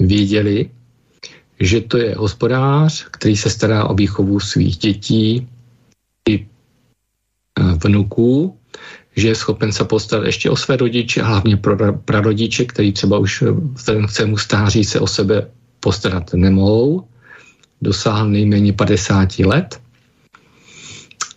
věděli, 0.02 0.70
že 1.60 1.82
to 1.82 1.98
je 1.98 2.16
hospodář, 2.16 3.08
který 3.12 3.38
se 3.38 3.50
stará 3.50 3.86
o 3.86 3.94
výchovu 3.94 4.40
svých 4.40 4.78
dětí 4.78 5.48
i 6.30 6.36
e, 6.36 6.46
vnuků, 7.84 8.58
že 9.16 9.28
je 9.28 9.36
schopen 9.36 9.72
se 9.72 9.84
postarat 9.84 10.26
ještě 10.26 10.50
o 10.50 10.56
své 10.56 10.78
rodiče 10.78 11.24
hlavně 11.24 11.58
pro 11.58 11.94
prarodiče, 11.94 12.66
který 12.66 12.92
třeba 12.92 13.18
už 13.18 13.44
v 13.76 14.12
svému 14.12 14.38
stáří 14.38 14.84
se 14.84 15.00
o 15.00 15.08
sebe 15.08 15.48
postarat 15.86 16.34
nemohou, 16.34 17.06
dosáhl 17.82 18.26
nejméně 18.30 18.74
50 18.74 19.46
let. 19.46 19.78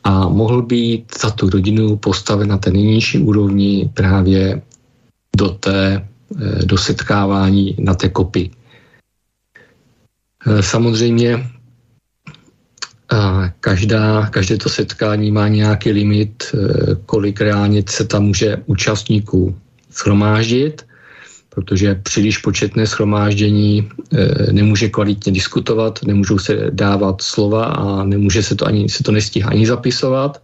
A 0.04 0.28
mohl 0.28 0.64
být 0.64 1.12
za 1.20 1.30
tu 1.36 1.52
rodinu 1.52 2.00
postaven 2.00 2.48
na 2.48 2.56
té 2.56 2.72
nejnižší 2.72 3.18
úrovni 3.20 3.92
právě 3.92 4.62
do 5.36 5.48
té 5.60 6.00
eh, 6.00 6.64
do 6.64 6.78
setkávání 6.80 7.76
na 7.76 7.92
té 7.92 8.08
kopy. 8.08 8.48
Eh, 10.48 10.62
samozřejmě 10.64 11.30
eh, 13.12 13.52
každá, 13.60 14.32
každé 14.32 14.56
to 14.56 14.68
setkání 14.72 15.28
má 15.28 15.48
nějaký 15.48 15.92
limit, 15.92 16.56
kolik 17.04 17.40
reálně 17.44 17.84
se 17.84 18.08
tam 18.08 18.32
může 18.32 18.64
účastníků 18.64 19.52
schromáždit 19.92 20.87
protože 21.58 21.94
příliš 22.06 22.38
početné 22.38 22.86
schromáždění 22.86 23.82
e, 23.82 24.52
nemůže 24.52 24.94
kvalitně 24.94 25.32
diskutovat, 25.32 25.98
nemůžou 26.06 26.38
se 26.38 26.70
dávat 26.70 27.22
slova 27.22 27.64
a 27.64 28.04
nemůže 28.04 28.42
se 28.42 28.54
to 28.54 28.66
ani, 28.66 28.86
se 28.86 29.02
to 29.02 29.10
nestíhá 29.10 29.50
ani 29.50 29.66
zapisovat. 29.66 30.38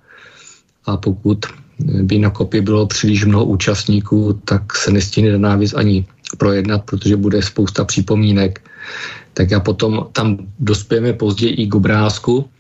A 0.90 0.96
pokud 0.96 1.38
by 1.79 2.18
na 2.18 2.31
kopii 2.31 2.61
bylo 2.61 2.87
příliš 2.87 3.31
mnoho 3.31 3.44
účastníků, 3.44 4.42
tak 4.44 4.74
se 4.74 4.90
nestihne 4.90 5.38
daná 5.38 5.55
věc 5.57 5.74
ani 5.74 6.03
projednat, 6.38 6.83
protože 6.83 7.16
bude 7.16 7.42
spousta 7.42 7.85
připomínek. 7.87 8.59
Tak 9.38 9.53
a 9.53 9.61
potom 9.61 10.11
tam 10.12 10.50
dospějeme 10.59 11.12
později 11.12 11.55
i 11.62 11.66
k 11.70 11.74
obrázku, 11.74 12.50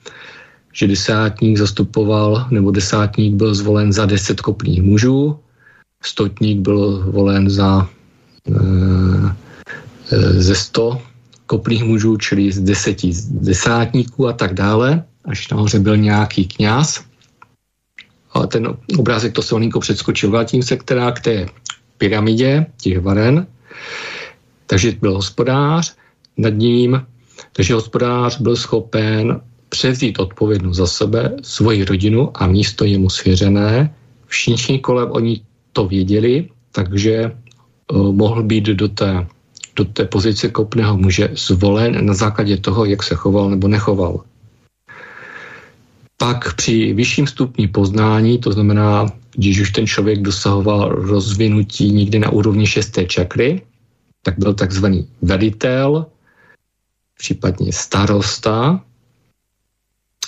že 0.72 0.86
desátník 0.86 1.58
zastupoval, 1.58 2.46
nebo 2.54 2.70
desátník 2.70 3.34
byl 3.34 3.54
zvolen 3.54 3.90
za 3.90 4.06
deset 4.06 4.40
kopných 4.40 4.82
mužů, 4.82 5.38
stotník 6.02 6.62
byl 6.62 7.10
volen 7.10 7.50
za 7.50 7.82
Eh, 7.82 8.03
ze 10.38 10.54
100 10.54 11.02
kopných 11.46 11.84
mužů, 11.84 12.16
čili 12.16 12.52
z 12.52 12.60
deseti 12.60 13.12
desátníků 13.30 14.28
a 14.28 14.32
tak 14.32 14.54
dále, 14.54 15.04
až 15.24 15.48
nahoře 15.48 15.78
byl 15.78 15.96
nějaký 15.96 16.46
kňaz. 16.46 17.04
A 18.32 18.46
ten 18.46 18.76
obrázek 18.98 19.32
to 19.32 19.42
se 19.42 19.54
oninko 19.54 19.80
předskočil, 19.80 20.30
vrátím 20.30 20.62
se 20.62 20.76
která 20.76 21.12
k 21.12 21.20
té 21.20 21.46
pyramidě 21.98 22.66
těch 22.80 23.00
varen. 23.00 23.46
Takže 24.66 24.92
byl 25.00 25.14
hospodář, 25.14 25.96
nad 26.36 26.54
ním, 26.54 27.06
takže 27.52 27.74
hospodář 27.74 28.40
byl 28.40 28.56
schopen 28.56 29.40
převzít 29.68 30.18
odpovědnost 30.18 30.76
za 30.76 30.86
sebe, 30.86 31.36
svoji 31.42 31.84
rodinu 31.84 32.30
a 32.34 32.46
místo 32.46 32.84
jemu 32.84 33.10
svěřené. 33.10 33.94
Všichni 34.26 34.78
kolem 34.78 35.10
oni 35.10 35.40
to 35.72 35.86
věděli, 35.86 36.48
takže 36.72 37.30
Eh, 37.43 37.43
mohl 37.94 38.42
být 38.42 38.64
do 38.64 38.88
té 38.88 39.26
do 39.76 39.84
té 39.84 40.04
pozice 40.04 40.48
kopného 40.48 40.96
muže 40.96 41.28
zvolen 41.34 42.06
na 42.06 42.14
základě 42.14 42.56
toho, 42.56 42.84
jak 42.84 43.02
se 43.02 43.14
choval 43.14 43.50
nebo 43.50 43.68
nechoval. 43.68 44.22
Pak 46.16 46.54
při 46.54 46.92
vyšším 46.92 47.26
stupni 47.26 47.68
poznání, 47.68 48.38
to 48.38 48.52
znamená, 48.52 49.06
když 49.34 49.60
už 49.60 49.70
ten 49.70 49.86
člověk 49.86 50.22
dosahoval 50.22 50.88
rozvinutí 50.88 51.90
někdy 51.90 52.18
na 52.18 52.30
úrovni 52.30 52.66
šesté 52.66 53.04
čakry, 53.04 53.62
tak 54.22 54.38
byl 54.38 54.54
takzvaný 54.54 55.08
velitel, 55.22 56.06
případně 57.18 57.72
starosta, 57.72 58.80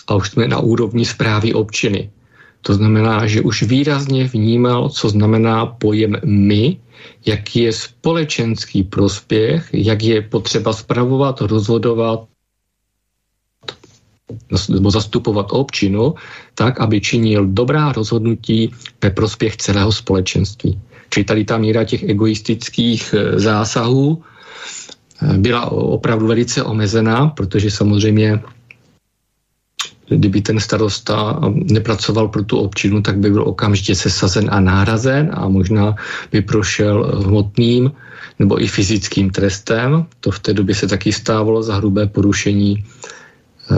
a 0.07 0.14
už 0.14 0.31
jsme 0.31 0.48
na 0.48 0.59
úrovni 0.59 1.05
zprávy 1.05 1.55
občiny. 1.55 2.11
To 2.66 2.74
znamená, 2.74 3.26
že 3.26 3.46
už 3.46 3.62
výrazně 3.62 4.24
vnímal, 4.26 4.88
co 4.88 5.09
znamená 5.09 5.66
pojem 5.66 6.18
my, 6.24 6.76
jaký 7.26 7.61
je 7.61 7.72
společenský 7.72 8.83
prospěch, 8.83 9.70
jak 9.72 10.02
je 10.02 10.22
potřeba 10.22 10.72
spravovat, 10.72 11.40
rozhodovat 11.40 12.26
nebo 14.68 14.90
zastupovat 14.90 15.46
občinu, 15.50 16.14
tak, 16.55 16.81
aby 16.81 17.00
činil 17.00 17.46
dobrá 17.46 17.92
rozhodnutí 17.92 18.74
ve 19.02 19.11
prospěch 19.11 19.57
celého 19.57 19.92
společenství. 19.92 20.81
Čili 21.11 21.24
tady 21.24 21.44
ta 21.44 21.59
míra 21.59 21.85
těch 21.85 22.02
egoistických 22.02 23.14
eh, 23.14 23.38
zásahů 23.40 24.22
eh, 25.22 25.38
byla 25.38 25.70
opravdu 25.70 26.26
velice 26.26 26.62
omezená, 26.62 27.26
protože 27.26 27.70
samozřejmě 27.70 28.42
kdyby 30.09 30.40
ten 30.40 30.61
starosta 30.61 31.40
nepracoval 31.55 32.29
pro 32.29 32.45
tu 32.45 32.59
občinu, 32.59 33.03
tak 33.03 33.19
by 33.19 33.31
byl 33.31 33.42
okamžitě 33.42 33.95
sesazen 33.95 34.49
a 34.51 34.61
nárazen 34.61 35.31
a 35.35 35.49
možná 35.49 35.95
by 36.33 36.42
prošel 36.42 37.23
hmotným 37.27 37.90
nebo 38.38 38.62
i 38.62 38.66
fyzickým 38.66 39.31
trestem. 39.31 40.07
To 40.21 40.31
v 40.31 40.38
té 40.38 40.55
době 40.55 40.75
se 40.75 40.87
taky 40.87 41.12
stávalo 41.12 41.62
za 41.62 41.77
hrubé 41.77 42.07
porušení 42.07 42.85
eh, 42.85 43.75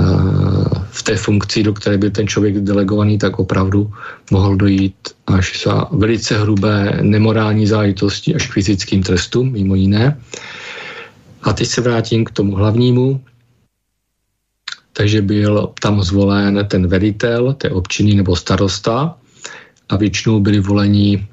v 0.91 1.03
té 1.03 1.17
funkci, 1.17 1.63
do 1.63 1.73
které 1.73 1.99
byl 1.99 2.11
ten 2.11 2.29
člověk 2.29 2.61
delegovaný, 2.61 3.19
tak 3.19 3.39
opravdu 3.39 3.91
mohl 4.31 4.57
dojít 4.57 4.95
až 5.27 5.63
za 5.65 5.89
velice 5.93 6.39
hrubé 6.39 6.99
nemorální 7.03 7.67
záležitosti 7.67 8.35
až 8.35 8.47
k 8.47 8.53
fyzickým 8.53 9.03
trestům, 9.03 9.53
mimo 9.53 9.75
jiné. 9.75 10.21
A 11.43 11.53
teď 11.53 11.69
se 11.69 11.81
vrátím 11.81 12.25
k 12.25 12.31
tomu 12.31 12.57
hlavnímu, 12.57 13.21
takže 14.99 15.23
byl 15.23 15.73
tam 15.81 16.03
zvolen 16.03 16.67
ten 16.67 16.87
velitel 16.87 17.55
té 17.55 17.71
občiny 17.71 18.15
nebo 18.15 18.37
starosta 18.37 19.15
a 19.89 19.97
většinou 19.97 20.41
byli 20.41 20.61
voleni 20.61 21.27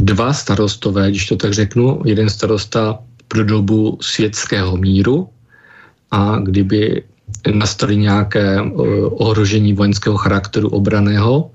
dva 0.00 0.32
starostové, 0.32 1.10
když 1.10 1.26
to 1.26 1.36
tak 1.36 1.52
řeknu, 1.52 2.00
jeden 2.04 2.30
starosta 2.30 2.98
pro 3.28 3.44
dobu 3.44 3.98
světského 4.00 4.76
míru 4.76 5.28
a 6.10 6.38
kdyby 6.40 7.04
nastaly 7.52 7.96
nějaké 7.96 8.56
eh, 8.56 8.64
ohrožení 9.20 9.72
vojenského 9.72 10.16
charakteru 10.16 10.68
obraného, 10.68 11.50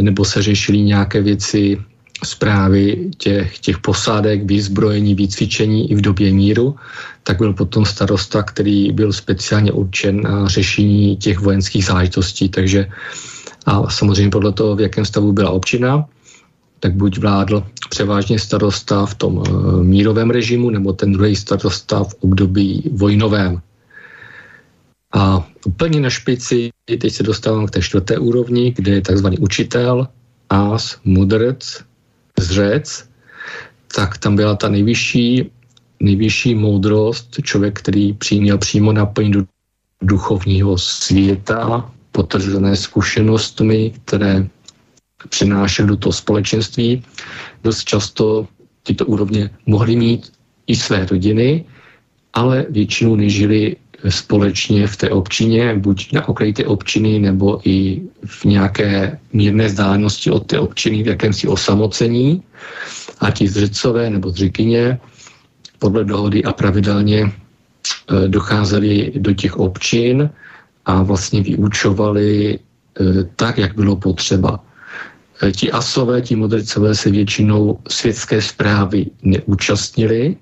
nebo 0.00 0.24
se 0.24 0.42
řešily 0.42 0.80
nějaké 0.80 1.20
věci 1.22 1.76
zprávy 2.24 3.10
těch, 3.18 3.58
těch 3.58 3.78
posádek, 3.78 4.44
výzbrojení, 4.44 5.14
výcvičení 5.14 5.90
i 5.90 5.94
v 5.94 6.00
době 6.00 6.32
míru, 6.32 6.76
tak 7.22 7.38
byl 7.38 7.52
potom 7.52 7.84
starosta, 7.84 8.42
který 8.42 8.92
byl 8.92 9.12
speciálně 9.12 9.72
určen 9.72 10.22
na 10.22 10.48
řešení 10.48 11.16
těch 11.16 11.38
vojenských 11.38 11.84
záležitostí. 11.84 12.48
Takže 12.48 12.86
a 13.66 13.90
samozřejmě 13.90 14.30
podle 14.30 14.52
toho, 14.52 14.76
v 14.76 14.80
jakém 14.80 15.04
stavu 15.04 15.32
byla 15.32 15.50
občina, 15.50 16.06
tak 16.80 16.94
buď 16.94 17.18
vládl 17.18 17.66
převážně 17.90 18.38
starosta 18.38 19.06
v 19.06 19.14
tom 19.14 19.42
e, 19.42 19.50
mírovém 19.82 20.30
režimu, 20.30 20.70
nebo 20.70 20.92
ten 20.92 21.12
druhý 21.12 21.36
starosta 21.36 22.04
v 22.04 22.14
období 22.20 22.90
vojnovém. 22.92 23.60
A 25.12 25.48
úplně 25.66 26.00
na 26.00 26.10
špici, 26.10 26.70
teď 26.84 27.12
se 27.12 27.22
dostávám 27.22 27.66
k 27.66 27.70
té 27.70 27.82
čtvrté 27.82 28.18
úrovni, 28.18 28.74
kde 28.76 28.92
je 28.92 29.02
takzvaný 29.02 29.38
učitel, 29.38 30.08
ás, 30.50 30.98
mudrc, 31.04 31.82
zřec, 32.40 33.08
tak 33.94 34.18
tam 34.18 34.36
byla 34.36 34.56
ta 34.56 34.68
nejvyšší, 34.68 35.50
nejvyšší 36.00 36.54
moudrost, 36.54 37.36
člověk, 37.42 37.78
který 37.78 38.12
přiměl 38.12 38.58
přímo 38.58 38.92
napojení 38.92 39.32
do 39.32 39.42
duchovního 40.02 40.78
světa, 40.78 41.90
potržené 42.12 42.76
zkušenostmi, 42.76 43.92
které 44.04 44.46
přinášely 45.28 45.88
do 45.88 45.96
toho 45.96 46.12
společenství. 46.12 47.02
Dost 47.64 47.84
často 47.84 48.48
tyto 48.82 49.06
úrovně 49.06 49.50
mohly 49.66 49.96
mít 49.96 50.32
i 50.66 50.76
své 50.76 51.06
rodiny, 51.06 51.64
ale 52.32 52.66
většinou 52.70 53.16
nežili 53.16 53.76
společně 54.10 54.86
v 54.86 54.96
té 54.96 55.10
občině, 55.10 55.74
buď 55.74 56.12
na 56.12 56.28
okraji 56.28 56.52
té 56.52 56.64
občiny, 56.64 57.18
nebo 57.18 57.60
i 57.64 58.02
v 58.24 58.44
nějaké 58.44 59.18
mírné 59.32 59.66
vzdálenosti 59.66 60.30
od 60.30 60.46
té 60.46 60.58
občiny, 60.58 61.02
v 61.02 61.06
jakémsi 61.06 61.48
osamocení. 61.48 62.42
A 63.20 63.30
ti 63.30 63.48
zřecové 63.48 64.10
nebo 64.10 64.30
zřikyně 64.30 64.98
podle 65.78 66.04
dohody 66.04 66.44
a 66.44 66.52
pravidelně 66.52 67.20
e, 67.22 68.28
docházeli 68.28 69.12
do 69.16 69.32
těch 69.32 69.56
občin 69.56 70.30
a 70.86 71.02
vlastně 71.02 71.42
vyučovali 71.42 72.54
e, 72.54 72.58
tak, 73.36 73.58
jak 73.58 73.74
bylo 73.74 73.96
potřeba. 73.96 74.60
E, 75.42 75.52
ti 75.52 75.72
asové, 75.72 76.22
ti 76.22 76.36
modricové 76.36 76.94
se 76.94 77.10
většinou 77.10 77.78
světské 77.88 78.42
zprávy 78.42 79.06
neúčastnili, 79.22 80.36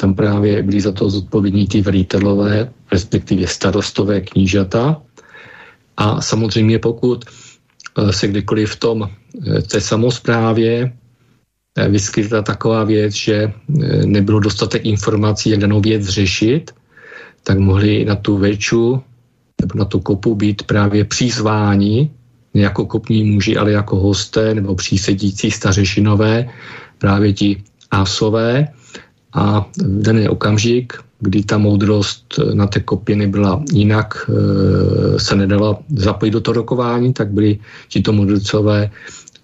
tam 0.00 0.14
právě 0.14 0.62
byli 0.62 0.80
za 0.80 0.92
to 0.92 1.10
zodpovědní 1.10 1.66
ty 1.66 1.80
velitelové, 1.80 2.72
respektive 2.92 3.46
starostové 3.46 4.20
knížata. 4.20 5.02
A 5.96 6.20
samozřejmě 6.20 6.78
pokud 6.78 7.24
eh, 7.24 8.12
se 8.12 8.28
kdykoliv 8.28 8.70
v 8.70 8.76
tom 8.76 8.98
eh, 9.04 9.62
té 9.62 9.80
samozprávě 9.80 10.92
eh, 11.76 11.88
vyskytla 11.88 12.42
taková 12.42 12.84
věc, 12.84 13.12
že 13.14 13.52
nebylo 14.04 14.40
dostatek 14.40 14.86
informací, 14.86 15.50
jak 15.50 15.60
danou 15.60 15.80
věc 15.80 16.08
řešit, 16.08 16.72
tak 17.44 17.58
mohli 17.58 18.04
na 18.04 18.16
tu 18.16 18.38
veču 18.40 19.02
nebo 19.60 19.78
na 19.78 19.84
tu 19.84 20.00
kopu 20.00 20.34
být 20.34 20.62
právě 20.62 21.04
přizváni, 21.04 22.10
ne 22.54 22.60
jako 22.60 22.86
kopní 22.86 23.24
muži, 23.24 23.56
ale 23.56 23.72
jako 23.72 24.00
hosté 24.00 24.54
nebo 24.54 24.74
přísedící 24.74 25.50
stařešinové, 25.50 26.48
právě 26.98 27.32
ti 27.32 27.62
ásové, 27.90 28.68
a 29.32 29.60
v 29.78 30.02
daný 30.02 30.28
okamžik, 30.28 30.92
kdy 31.20 31.42
ta 31.42 31.58
moudrost 31.58 32.34
na 32.54 32.66
té 32.66 32.80
kopiny 32.80 33.26
byla 33.26 33.62
jinak, 33.72 34.14
e, 34.28 35.18
se 35.18 35.36
nedala 35.36 35.78
zapojit 35.96 36.30
do 36.30 36.40
toho 36.40 36.54
rokování, 36.54 37.12
tak 37.12 37.30
byli 37.30 37.58
tito 37.88 38.12
moudrcové 38.12 38.90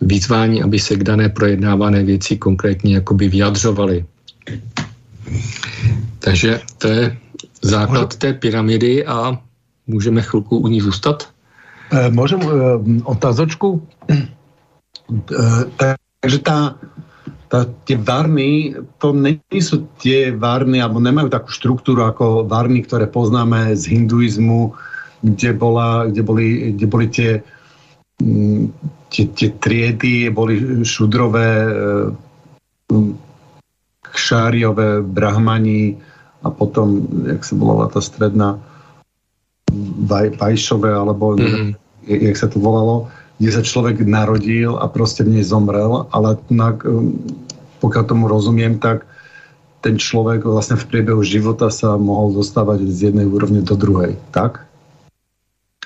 výzváni, 0.00 0.62
aby 0.62 0.78
se 0.78 0.96
k 0.96 1.04
dané 1.04 1.28
projednávané 1.28 2.04
věci 2.04 2.36
konkrétně 2.36 2.94
jakoby 2.94 3.28
vyjadřovali. 3.28 4.04
Takže 6.18 6.60
to 6.78 6.88
je 6.88 7.16
základ 7.62 8.16
té 8.16 8.32
pyramidy 8.32 9.06
a 9.06 9.38
můžeme 9.86 10.22
chvilku 10.22 10.58
u 10.58 10.68
ní 10.68 10.80
zůstat? 10.80 11.28
E, 11.92 12.10
můžem 12.10 12.40
e, 12.42 12.46
otázočku? 13.04 13.86
Takže 16.20 16.38
ta 16.38 16.74
tá, 17.46 17.66
tie 17.86 17.94
varny, 17.98 18.74
to 18.98 19.14
nie 19.14 19.62
sú 19.62 19.86
tie 20.02 20.34
varny, 20.34 20.82
alebo 20.82 20.98
nemajú 20.98 21.30
takú 21.30 21.50
štruktúru 21.54 22.02
ako 22.02 22.46
varny, 22.46 22.82
ktoré 22.82 23.06
poznáme 23.06 23.74
z 23.78 23.86
hinduizmu, 23.94 24.74
kde, 25.22 25.50
bola, 25.54 26.10
kde, 26.10 26.22
boli, 26.26 26.46
kde 26.74 26.86
boli 26.86 27.06
tie, 27.10 27.42
mm, 28.22 28.64
tie, 29.10 29.24
tie 29.30 29.48
triedy, 29.62 30.30
boli 30.34 30.82
šudrové, 30.82 31.50
eh, 31.70 32.06
kšáriové, 34.06 35.02
brahmani 35.02 35.98
a 36.42 36.48
potom, 36.48 37.04
jak 37.26 37.42
sa 37.42 37.54
volala 37.58 37.86
tá 37.90 38.00
stredná, 38.00 38.56
vaj, 40.06 40.38
vajšové, 40.38 40.90
alebo 40.94 41.34
mm. 41.36 41.74
jak 42.06 42.36
sa 42.38 42.46
to 42.46 42.62
volalo, 42.62 43.10
kde 43.38 43.50
sa 43.52 43.62
človek 43.62 44.00
narodil 44.00 44.76
a 44.80 44.88
prostě 44.88 45.22
v 45.24 45.28
nej 45.28 45.44
zomrel, 45.44 46.06
ale 46.12 46.36
tak, 46.48 46.84
um, 46.84 47.20
pokiaľ 47.80 48.04
tomu 48.04 48.28
rozumiem, 48.28 48.78
tak 48.78 49.06
ten 49.80 49.98
člověk 49.98 50.44
vlastně 50.44 50.76
v 50.76 50.84
průběhu 50.84 51.22
života 51.22 51.70
sa 51.70 51.96
mohl 51.96 52.34
dostávat 52.34 52.80
z 52.80 53.02
jedné 53.02 53.26
úrovně 53.26 53.62
do 53.62 53.76
druhé, 53.76 54.16
tak? 54.30 54.66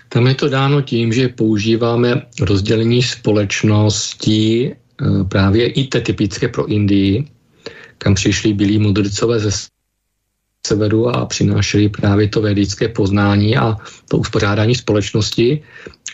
Tam 0.08 0.26
je 0.26 0.34
to 0.34 0.48
dáno 0.48 0.82
tím, 0.82 1.12
že 1.12 1.28
používáme 1.28 2.22
rozdělení 2.40 3.02
společnosti 3.02 4.72
eh, 4.72 5.24
právě 5.24 5.68
i 5.70 5.86
te 5.86 6.00
typické 6.00 6.48
pro 6.48 6.66
Indii, 6.66 7.28
kam 7.98 8.14
přišli 8.14 8.54
bílí 8.54 8.78
mudrcové 8.78 9.38
ze 9.38 9.50
severu 10.66 11.08
a 11.08 11.26
přinášeli 11.26 11.88
právě 11.88 12.28
to 12.28 12.40
vědické 12.42 12.88
poznání 12.88 13.56
a 13.56 13.76
to 14.08 14.18
uspořádání 14.18 14.74
společnosti. 14.74 15.62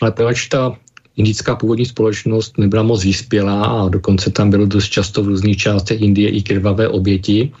Ale 0.01 0.11
proč 0.11 0.47
ta 0.47 0.77
indická 1.17 1.55
původní 1.55 1.85
společnost 1.85 2.57
nebyla 2.57 2.83
moc 2.83 3.03
vyspělá 3.03 3.65
a 3.65 3.89
dokonce 3.89 4.29
tam 4.29 4.49
bylo 4.49 4.65
dost 4.65 4.89
často 4.89 5.23
v 5.23 5.27
různých 5.27 5.57
částech 5.57 6.01
Indie 6.01 6.29
i 6.29 6.41
krvavé 6.41 6.87
oběti. 6.87 7.51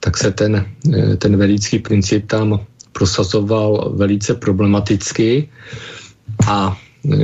tak 0.00 0.16
se 0.16 0.30
ten, 0.30 0.66
ten 1.18 1.36
velický 1.36 1.78
princip 1.78 2.26
tam 2.26 2.60
prosazoval 2.92 3.92
velice 3.96 4.34
problematicky 4.34 5.48
a 6.46 6.76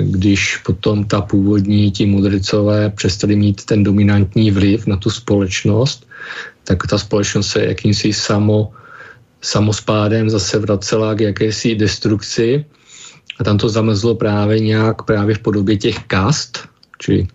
když 0.02 0.56
potom 0.56 1.04
ta 1.04 1.20
původní, 1.20 1.90
ti 1.90 2.06
mudricové 2.06 2.90
přestali 2.90 3.36
mít 3.36 3.64
ten 3.64 3.82
dominantní 3.82 4.50
vliv 4.50 4.86
na 4.86 4.96
tu 4.96 5.10
společnost, 5.10 6.06
tak 6.64 6.86
ta 6.86 6.98
společnost 6.98 7.48
se 7.48 7.64
jakýmsi 7.64 8.12
samo, 8.12 8.72
samospádem 9.40 10.30
zase 10.30 10.58
vracela 10.58 11.14
k 11.14 11.20
jakési 11.20 11.74
destrukci 11.74 12.64
a 13.40 13.44
tam 13.44 13.58
to 13.58 13.68
zamezlo 13.68 14.14
právě 14.14 14.60
nějak 14.60 15.02
právě 15.02 15.34
v 15.34 15.38
podobě 15.38 15.76
těch 15.76 15.98
kast, 16.04 16.68
či 16.98 17.28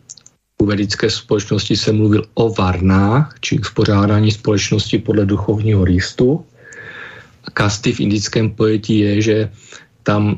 u 0.62 0.66
vedické 0.66 1.10
společnosti 1.10 1.76
se 1.78 1.92
mluvil 1.92 2.24
o 2.34 2.54
varnách, 2.54 3.36
či 3.42 3.60
uspořádání 3.60 4.32
společnosti 4.32 4.98
podle 4.98 5.26
duchovního 5.26 5.86
rýstu. 5.86 6.46
Kasty 7.54 7.92
v 7.92 8.00
indickém 8.00 8.50
pojetí 8.50 9.00
je, 9.00 9.22
že 9.22 9.38
tam 10.04 10.36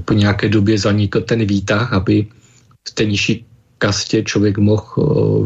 po 0.00 0.12
nějaké 0.12 0.48
době 0.48 0.78
zanikl 0.78 1.20
ten 1.20 1.44
výtah, 1.44 1.92
aby 1.92 2.26
v 2.88 2.90
té 2.94 3.04
nižší 3.04 3.44
kastě 3.78 4.22
člověk 4.22 4.58
mohl 4.58 4.88
e, 4.96 5.02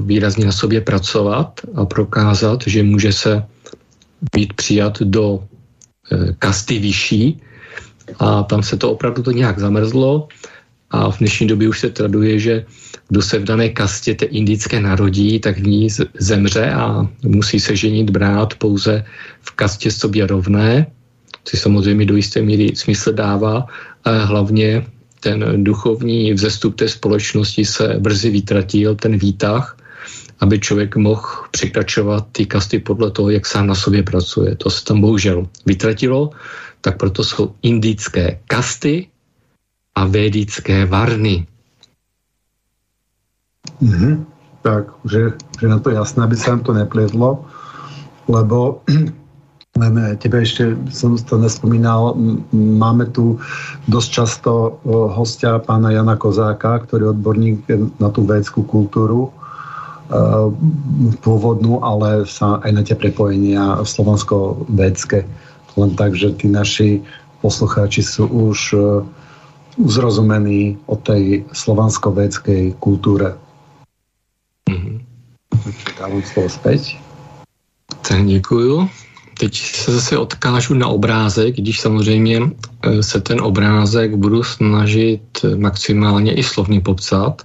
výrazně 0.07 0.47
na 0.47 0.53
sobě 0.53 0.81
pracovat 0.81 1.61
a 1.75 1.85
prokázat, 1.85 2.63
že 2.67 2.83
může 2.83 3.13
se 3.13 3.43
být 4.35 4.53
přijat 4.53 5.03
do 5.03 5.43
e, 5.43 6.33
kasty 6.39 6.79
vyšší. 6.79 7.50
A 8.19 8.43
tam 8.43 8.63
se 8.63 8.77
to 8.77 8.91
opravdu 8.91 9.23
to 9.23 9.31
nějak 9.31 9.59
zamrzlo. 9.59 10.29
A 10.91 11.11
v 11.11 11.19
dnešní 11.19 11.47
době 11.47 11.69
už 11.69 11.81
se 11.81 11.91
traduje, 11.91 12.39
že 12.39 12.65
kdo 13.09 13.23
se 13.23 13.39
v 13.39 13.45
dané 13.45 13.69
kastě 13.69 14.15
té 14.15 14.25
indické 14.25 14.81
narodí, 14.81 15.39
tak 15.39 15.59
v 15.59 15.67
ní 15.67 15.89
zemře 16.19 16.71
a 16.71 17.07
musí 17.23 17.61
se 17.61 17.77
ženit 17.77 18.11
brát 18.11 18.55
pouze 18.55 19.05
v 19.41 19.51
kastě 19.51 19.91
sobě 19.91 20.27
rovné, 20.27 20.87
což 21.45 21.61
samozřejmě 21.61 22.07
do 22.07 22.17
jisté 22.17 22.43
míry 22.43 22.77
smysl 22.77 23.13
dává, 23.13 23.67
ale 24.05 24.25
hlavně 24.27 24.87
ten 25.21 25.65
duchovní 25.65 26.33
vzestup 26.33 26.77
té 26.77 26.89
společnosti 26.89 27.65
se 27.65 27.97
brzy 27.99 28.31
vytratil, 28.31 28.95
ten 28.95 29.17
výtah, 29.17 29.77
aby 30.41 30.61
člověk 30.61 30.97
mohl 30.97 31.29
překračovat 31.51 32.27
ty 32.33 32.47
kasty 32.47 32.79
podle 32.79 33.11
toho, 33.11 33.31
jak 33.31 33.47
sám 33.47 33.67
na 33.67 33.75
sobě 33.75 34.03
pracuje. 34.03 34.57
To 34.57 34.71
se 34.71 34.85
tam 34.85 35.01
bohužel 35.01 35.47
vytratilo, 35.67 36.31
tak 36.81 36.97
proto 36.97 37.25
jsou 37.25 37.55
indické 37.63 38.41
kasty 38.47 39.09
a 39.95 40.07
védické 40.07 40.87
varny. 40.87 41.47
Mm-hmm. 43.83 44.25
Tak, 44.63 44.93
že, 45.09 45.33
že 45.61 45.69
na 45.69 45.79
to 45.79 45.91
jasné, 45.91 46.25
aby 46.25 46.37
sa 46.37 46.53
nám 46.53 46.61
to 46.69 46.73
neplietlo, 46.77 47.49
lebo 48.29 48.85
len 49.81 49.95
tebe 50.23 50.45
ešte 50.45 50.77
som 50.93 51.17
to 51.17 51.41
nespomínal, 51.41 52.13
máme 52.53 53.09
tu 53.09 53.41
dosť 53.89 54.09
často 54.13 54.81
hostia 55.17 55.65
pána 55.65 55.97
Jana 55.97 56.21
Kozáka, 56.21 56.85
ktorý 56.85 57.09
je 57.09 57.13
odborník 57.17 57.57
na 57.97 58.13
tú 58.13 58.29
védskú 58.29 58.69
kultúru, 58.69 59.33
pôvodnú, 61.23 61.79
ale 61.87 62.27
sa 62.27 62.59
aj 62.67 62.71
na 62.75 62.83
tie 62.83 62.99
prepojenia 62.99 63.87
slovansko-védske. 63.87 65.23
Len 65.79 65.91
tak, 65.95 66.19
že 66.19 66.35
tí 66.35 66.51
naši 66.51 66.99
poslucháči 67.41 68.03
sú 68.03 68.27
už 68.27 68.75
uzrozumení 69.79 70.77
o 70.87 70.97
tej 70.99 71.47
slovansko-védskej 71.55 72.77
kultúre. 72.83 73.39
Mm-hmm. 74.69 74.97
Dávám 75.99 76.23
slovo 76.23 76.49
zpět. 76.49 76.83
Tak 78.09 78.27
děkuju. 78.27 78.89
Teď 79.39 79.55
se 79.57 79.93
zase 79.93 80.19
odkážu 80.19 80.75
na 80.75 80.89
obrázek, 80.89 81.57
když 81.57 81.81
samozřejmě 81.81 82.41
eh, 82.43 83.03
se 83.03 83.21
ten 83.21 83.41
obrázek 83.41 84.17
budu 84.17 84.43
snažit 84.43 85.23
maximálně 85.57 86.35
i 86.35 86.43
slovně 86.43 86.81
popsat. 86.81 87.43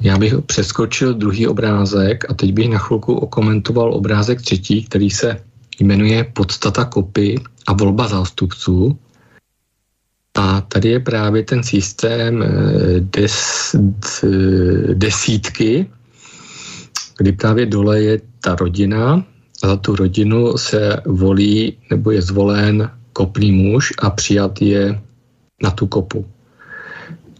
Já 0.00 0.18
bych 0.18 0.34
přeskočil 0.46 1.14
druhý 1.14 1.46
obrázek 1.46 2.30
a 2.30 2.34
teď 2.34 2.52
bych 2.52 2.68
na 2.68 2.78
chvilku 2.78 3.14
okomentoval 3.14 3.94
obrázek 3.94 4.42
třetí, 4.42 4.84
který 4.84 5.10
se 5.10 5.40
jmenuje 5.80 6.24
Podstata 6.24 6.84
kopy 6.84 7.40
a 7.66 7.72
volba 7.72 8.08
zástupců. 8.08 8.98
A 10.38 10.60
tady 10.60 10.88
je 10.88 11.00
právě 11.00 11.42
ten 11.42 11.62
systém 11.62 12.42
eh, 12.42 12.48
des, 13.00 13.76
desítky, 14.94 15.86
kdy 17.18 17.32
právě 17.32 17.66
dole 17.66 18.02
je 18.02 18.20
ta 18.40 18.54
rodina 18.54 19.24
a 19.62 19.68
za 19.68 19.76
tu 19.76 19.96
rodinu 19.96 20.58
se 20.58 20.96
volí 21.06 21.78
nebo 21.90 22.10
je 22.10 22.22
zvolen 22.22 22.90
kopný 23.12 23.52
muž 23.52 23.92
a 23.98 24.10
přijat 24.10 24.62
je 24.62 25.00
na 25.62 25.70
tu 25.70 25.86
kopu. 25.86 26.26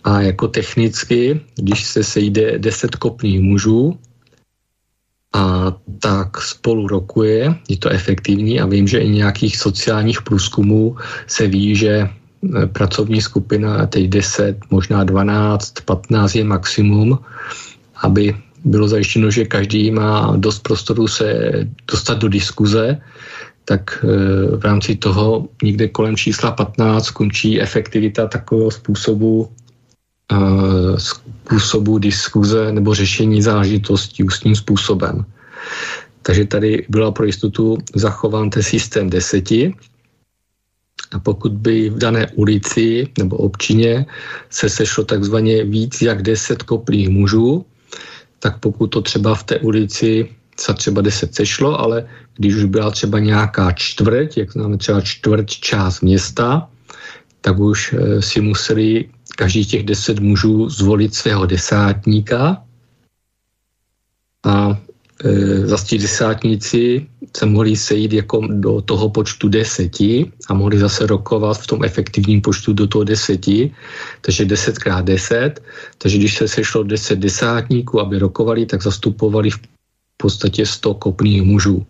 A 0.05 0.21
jako 0.21 0.49
technicky, 0.49 1.41
když 1.57 1.85
se 1.85 2.05
sejde 2.05 2.59
deset 2.59 2.97
kopných 2.97 3.41
mužů, 3.41 3.99
a 5.35 5.73
tak 5.99 6.41
spolu 6.41 6.87
rokuje, 6.87 7.55
je 7.69 7.77
to 7.77 7.89
efektivní 7.91 8.61
a 8.61 8.67
vím, 8.67 8.89
že 8.89 8.99
i 8.99 9.09
nějakých 9.09 9.57
sociálních 9.57 10.23
průzkumů 10.23 10.97
se 11.27 11.47
ví, 11.47 11.77
že 11.77 12.09
Eh, 12.45 12.67
pracovní 12.67 13.23
skupina, 13.23 13.87
teď 13.87 14.09
10, 14.09 14.57
možná 14.71 15.05
12, 15.05 15.73
15 15.85 16.35
je 16.35 16.45
maximum, 16.45 17.19
aby 18.03 18.37
bylo 18.65 18.89
zajištěno, 18.89 19.31
že 19.31 19.45
každý 19.45 19.91
má 19.91 20.37
dost 20.37 20.59
prostoru 20.59 21.09
se 21.09 21.53
dostat 21.93 22.19
do 22.19 22.29
diskuze, 22.29 23.01
tak 23.65 24.05
eh, 24.05 24.57
v 24.57 24.65
rámci 24.65 24.97
toho 24.97 25.49
někde 25.63 25.89
kolem 25.89 26.17
čísla 26.17 26.51
15 26.51 27.05
skončí 27.05 27.61
efektivita 27.61 28.27
takového 28.27 28.71
způsobu 28.71 29.49
způsobu 30.97 31.99
diskuze 31.99 32.73
nebo 32.73 32.95
řešení 32.95 33.43
zážitostí 33.43 34.25
ústním 34.25 34.57
způsobem. 34.57 35.25
Takže 36.23 36.45
tady 36.45 36.87
byla 36.89 37.11
pro 37.11 37.25
jistotu 37.25 37.79
zachován 37.95 38.51
ten 38.51 38.63
systém 38.63 39.11
deseti, 39.11 39.75
a 41.13 41.19
pokud 41.19 41.53
by 41.53 41.91
v 41.91 41.99
dané 41.99 42.27
ulici 42.35 43.09
nebo 43.19 43.37
občině 43.37 44.07
se 44.51 44.69
sešlo 44.69 45.05
takzvaně 45.05 45.65
víc 45.65 46.03
jak 46.03 46.23
10 46.23 46.63
koplých 46.63 47.09
mužů, 47.09 47.65
tak 48.39 48.59
pokud 48.59 48.87
to 48.87 49.03
třeba 49.03 49.35
v 49.35 49.43
té 49.43 49.59
ulici 49.59 50.29
se 50.61 50.75
třeba 50.75 51.03
10 51.03 51.35
sešlo, 51.35 51.81
ale 51.81 52.09
když 52.37 52.55
už 52.55 52.65
byla 52.65 52.91
třeba 52.91 53.19
nějaká 53.19 53.73
čtvrť, 53.73 54.37
jak 54.37 54.53
známe 54.53 54.77
třeba 54.77 55.01
čtvrť 55.01 55.49
část 55.61 56.01
města, 56.01 56.69
tak 57.41 57.59
už 57.59 57.93
eh, 57.93 58.23
si 58.23 58.41
museli 58.41 59.05
každý 59.37 59.65
těch 59.65 59.83
10 59.83 60.21
mužů 60.21 60.69
zvolit 60.69 61.15
svého 61.15 61.47
desátníka 61.47 62.63
a 64.45 64.81
e, 65.25 65.67
zase 65.67 65.87
ti 65.87 65.99
desátníci 65.99 67.07
se 67.37 67.47
mohli 67.47 67.77
sejít 67.77 68.13
jako 68.13 68.47
do 68.47 68.81
toho 68.81 69.11
počtu 69.11 69.49
deseti 69.49 70.33
a 70.49 70.55
mohli 70.55 70.79
zase 70.79 71.07
rokovat 71.07 71.59
v 71.59 71.67
tom 71.67 71.85
efektivním 71.85 72.41
počtu 72.41 72.73
do 72.73 72.87
toho 72.87 73.05
deseti, 73.05 73.75
takže 74.21 74.45
deset 74.45 74.79
krát 74.79 75.05
deset, 75.05 75.63
takže 75.99 76.19
když 76.19 76.35
se 76.37 76.49
sešlo 76.49 76.83
deset 76.83 77.19
desátníků, 77.19 78.01
aby 78.01 78.19
rokovali, 78.19 78.67
tak 78.67 78.83
zastupovali 78.83 79.51
v 79.51 79.59
podstatě 80.17 80.67
sto 80.67 80.95
kopných 80.95 81.43
mužů. 81.43 81.87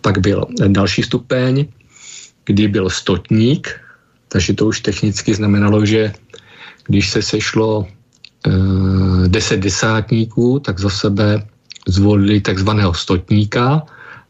Pak 0.00 0.18
byl 0.18 0.46
další 0.68 1.02
stupeň, 1.02 1.66
kdy 2.44 2.68
byl 2.68 2.90
stotník, 2.90 3.80
takže 4.28 4.54
to 4.54 4.66
už 4.66 4.80
technicky 4.80 5.34
znamenalo, 5.34 5.86
že 5.86 6.12
když 6.86 7.10
se 7.10 7.22
sešlo 7.22 7.86
e, 7.86 8.50
deset 9.28 9.60
desátníků, 9.60 10.58
tak 10.58 10.80
za 10.80 10.90
sebe 10.90 11.46
zvolili 11.86 12.40
takzvaného 12.40 12.94
stotníka 12.94 13.82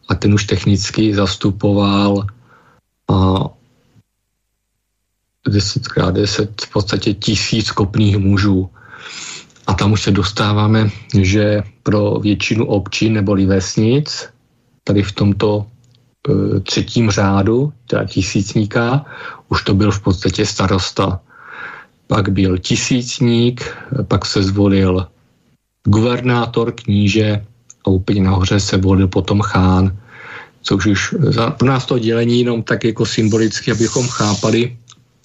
a 0.09 0.15
ten 0.15 0.33
už 0.33 0.43
technicky 0.43 1.15
zastupoval 1.15 2.27
a 3.07 3.49
10x10 5.47 6.47
v 6.61 6.69
podstatě 6.71 7.13
tisíc 7.13 7.71
kopných 7.71 8.17
mužů. 8.17 8.69
A 9.67 9.73
tam 9.73 9.91
už 9.91 10.01
se 10.01 10.11
dostáváme, 10.11 10.89
že 11.21 11.63
pro 11.83 12.19
většinu 12.19 12.65
občin 12.65 13.13
neboli 13.13 13.45
vesnic, 13.45 14.29
tady 14.83 15.03
v 15.03 15.11
tomto 15.11 15.65
e, 15.65 16.59
třetím 16.59 17.11
řádu, 17.11 17.73
teda 17.87 18.05
tisícníka, 18.05 19.05
už 19.49 19.63
to 19.63 19.73
byl 19.73 19.91
v 19.91 19.99
podstatě 19.99 20.45
starosta. 20.45 21.19
Pak 22.07 22.29
byl 22.29 22.57
tisícník, 22.57 23.77
pak 24.07 24.25
se 24.25 24.43
zvolil 24.43 25.07
guvernátor, 25.83 26.71
kníže 26.71 27.45
a 27.85 27.89
úplně 27.89 28.21
nahoře 28.21 28.59
se 28.59 28.77
volil 28.77 29.07
potom 29.07 29.41
chán, 29.41 29.97
což 30.61 30.85
už 30.85 31.15
za, 31.19 31.49
pro 31.49 31.67
nás 31.67 31.85
to 31.85 31.99
dělení 31.99 32.39
jenom 32.39 32.63
tak 32.63 32.83
jako 32.83 33.05
symbolicky, 33.05 33.71
abychom 33.71 34.07
chápali, 34.07 34.77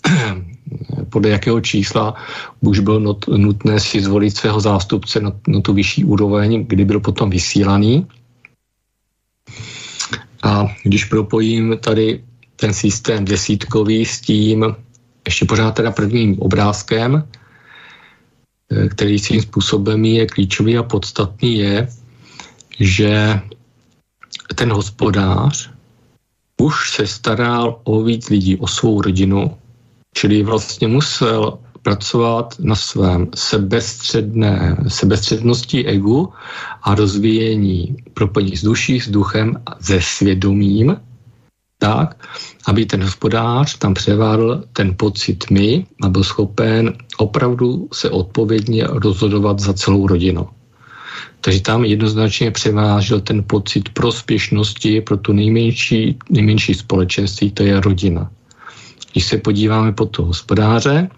podle 1.10 1.28
jakého 1.30 1.60
čísla 1.60 2.14
už 2.60 2.78
bylo 2.78 2.98
not, 2.98 3.28
nutné 3.28 3.80
si 3.80 4.02
zvolit 4.02 4.36
svého 4.36 4.60
zástupce 4.60 5.20
na, 5.20 5.32
na 5.48 5.60
tu 5.60 5.72
vyšší 5.72 6.04
úroveň, 6.04 6.64
kdy 6.68 6.84
byl 6.84 7.00
potom 7.00 7.30
vysílaný. 7.30 8.06
A 10.42 10.66
když 10.82 11.04
propojím 11.04 11.78
tady 11.80 12.24
ten 12.56 12.74
systém 12.74 13.24
desítkový 13.24 14.06
s 14.06 14.20
tím 14.20 14.74
ještě 15.26 15.44
pořád 15.44 15.74
teda 15.74 15.90
prvním 15.90 16.40
obrázkem, 16.40 17.28
eh, 18.70 18.88
který 18.88 19.18
svým 19.18 19.42
způsobem 19.42 20.04
je 20.04 20.26
klíčový 20.26 20.78
a 20.78 20.82
podstatný, 20.82 21.58
je, 21.58 21.88
že 22.80 23.40
ten 24.54 24.72
hospodář 24.72 25.70
už 26.60 26.90
se 26.90 27.06
staral 27.06 27.80
o 27.84 28.02
víc 28.02 28.28
lidí, 28.28 28.56
o 28.56 28.66
svou 28.66 29.02
rodinu, 29.02 29.56
čili 30.14 30.42
vlastně 30.42 30.88
musel 30.88 31.58
pracovat 31.82 32.54
na 32.58 32.74
svém 32.74 33.28
sebestředné, 33.34 34.76
sebestřednosti 34.88 35.86
egu 35.86 36.32
a 36.82 36.94
rozvíjení 36.94 37.96
propojení 38.14 38.56
s 38.56 38.64
duší, 38.64 39.00
s 39.00 39.08
duchem, 39.08 39.62
se 39.80 40.00
svědomím, 40.00 40.96
tak, 41.82 42.14
aby 42.66 42.86
ten 42.86 43.02
hospodář 43.02 43.78
tam 43.78 43.94
převádl 43.94 44.64
ten 44.72 44.94
pocit 44.94 45.50
my 45.50 45.86
a 46.02 46.08
byl 46.08 46.24
schopen 46.24 46.92
opravdu 47.18 47.88
se 47.92 48.10
odpovědně 48.10 48.86
rozhodovat 48.86 49.58
za 49.58 49.74
celou 49.74 50.06
rodinu. 50.06 50.46
Takže 51.40 51.60
tam 51.60 51.84
jednoznačně 51.84 52.50
převážel 52.50 53.20
ten 53.20 53.42
pocit 53.46 53.88
prospěšnosti 53.88 55.00
pro 55.00 55.16
tu 55.16 55.32
nejmenší, 55.32 56.18
nejmenší 56.30 56.74
společenství, 56.74 57.50
to 57.50 57.62
je 57.62 57.80
rodina. 57.80 58.30
Když 59.12 59.24
se 59.26 59.38
podíváme 59.38 59.92
pod 59.92 60.06
toho 60.06 60.26
hospodáře, 60.28 61.10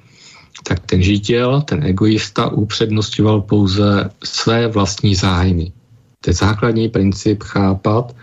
tak 0.64 0.80
ten 0.86 1.02
žitel, 1.02 1.60
ten 1.60 1.84
egoista 1.84 2.48
upřednostňoval 2.48 3.40
pouze 3.40 4.10
své 4.24 4.68
vlastní 4.68 5.14
zájmy. 5.14 5.72
To 6.20 6.30
je 6.30 6.34
základní 6.34 6.88
princip 6.88 7.42
chápat, 7.42 8.16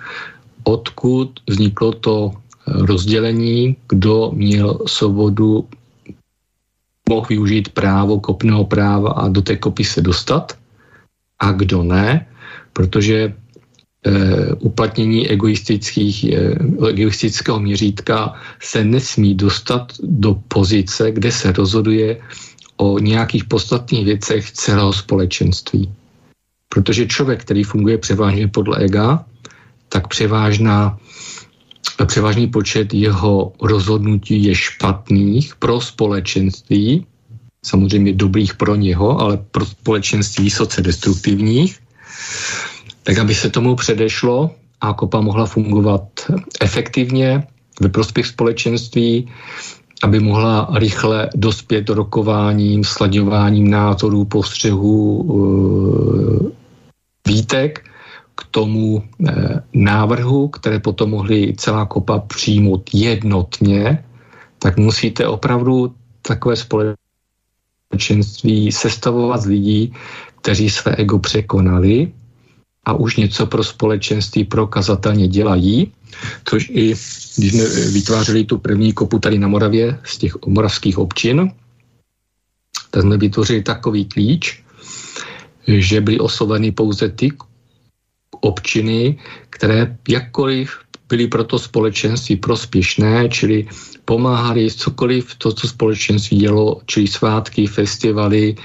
odkud 0.64 1.40
vzniklo 1.50 1.92
to 1.92 2.32
rozdělení, 2.68 3.76
kdo 3.90 4.32
měl 4.34 4.80
svobodu, 4.88 5.68
mohl 7.10 7.26
využít 7.30 7.70
právo 7.70 8.20
kopného 8.20 8.66
práva 8.66 9.12
a 9.12 9.28
do 9.28 9.42
té 9.42 9.56
kopy 9.56 9.84
se 9.84 10.02
dostat 10.02 10.58
a 11.40 11.52
kdo 11.52 11.84
ne, 11.84 12.28
protože 12.74 13.18
e, 13.18 13.34
uplatnění 14.60 15.30
egoistických, 15.30 16.24
e, 16.24 16.56
egoistického 16.90 17.60
měřítka 17.60 18.34
se 18.62 18.84
nesmí 18.84 19.36
dostat 19.36 19.94
do 20.04 20.40
pozice, 20.48 21.12
kde 21.12 21.32
se 21.32 21.52
rozhoduje 21.52 22.22
o 22.78 23.00
nějakých 23.00 23.44
podstatných 23.46 24.06
věcech 24.06 24.52
celého 24.52 24.94
společenství. 24.94 25.92
Protože 26.70 27.08
člověk, 27.08 27.42
který 27.42 27.64
funguje 27.64 27.98
převážně 27.98 28.48
podle 28.48 28.78
ega, 28.78 29.26
tak 29.92 30.08
převážná, 30.08 30.98
převážný 32.06 32.48
počet 32.48 32.94
jeho 32.94 33.54
rozhodnutí 33.62 34.44
je 34.44 34.56
špatných 34.56 35.56
pro 35.56 35.82
společenství, 35.82 37.06
samozřejmě 37.66 38.14
dobrých 38.14 38.56
pro 38.56 38.76
něho, 38.76 39.20
ale 39.20 39.38
pro 39.52 39.66
společenství 39.66 40.44
vysoce 40.44 40.82
destruktivních, 40.82 41.80
tak 43.04 43.18
aby 43.18 43.36
se 43.36 43.50
tomu 43.50 43.76
předešlo 43.76 44.56
a 44.82 44.94
kopa 44.94 45.22
mohla 45.22 45.46
fungovat 45.46 46.04
efektivně 46.62 47.48
ve 47.82 47.90
prospěch 47.90 48.28
společenství, 48.28 49.28
aby 50.04 50.20
mohla 50.20 50.70
rychle 50.74 51.30
dospět 51.36 51.82
do 51.82 51.94
rokováním, 51.94 52.84
slaďováním 52.84 53.70
názorů, 53.70 54.26
postřehů, 54.26 55.02
eh, 56.48 56.52
výtek 57.28 57.91
k 58.36 58.46
tomu 58.52 59.04
eh, 59.28 59.64
návrhu, 59.74 60.48
které 60.48 60.80
potom 60.80 61.10
mohly 61.10 61.54
celá 61.58 61.86
kopa 61.86 62.20
přijmout 62.20 62.90
jednotně, 62.94 64.04
tak 64.60 64.78
musíte 64.78 65.28
opravdu 65.28 65.96
takové 66.22 66.56
společenství 66.56 68.72
sestavovat 68.72 69.42
z 69.42 69.46
lidí, 69.46 69.94
kteří 70.42 70.70
své 70.70 70.96
ego 70.96 71.20
překonali 71.20 72.12
a 72.86 72.94
už 72.94 73.18
něco 73.18 73.46
pro 73.46 73.64
společenství 73.64 74.46
prokazatelně 74.46 75.28
dělají, 75.28 75.94
což 76.46 76.70
i 76.70 76.96
když 77.38 77.54
jsme 77.54 77.66
vytvářeli 77.92 78.44
tu 78.44 78.58
první 78.58 78.94
kopu 78.94 79.20
tady 79.20 79.40
na 79.40 79.48
Moravě 79.48 80.00
z 80.04 80.18
těch 80.18 80.36
moravských 80.46 80.98
občin, 80.98 81.52
tak 82.92 83.02
jsme 83.02 83.18
vytvořili 83.18 83.64
takový 83.64 84.06
klíč, 84.06 84.64
že 85.68 86.02
byly 86.02 86.20
osloveny 86.20 86.72
pouze 86.72 87.10
ty 87.10 87.32
občiny, 88.42 89.18
které 89.50 89.98
jakkoliv 90.10 90.78
byly 91.10 91.28
pro 91.28 91.44
to 91.44 91.60
společenství 91.60 92.36
prospěšné, 92.36 93.30
čili 93.30 93.68
pomáhali 94.06 94.72
cokoliv 94.72 95.36
to, 95.36 95.54
co 95.54 95.68
společenství 95.68 96.38
dělo, 96.38 96.82
čili 96.86 97.08
svátky, 97.08 97.68
festivaly, 97.68 98.56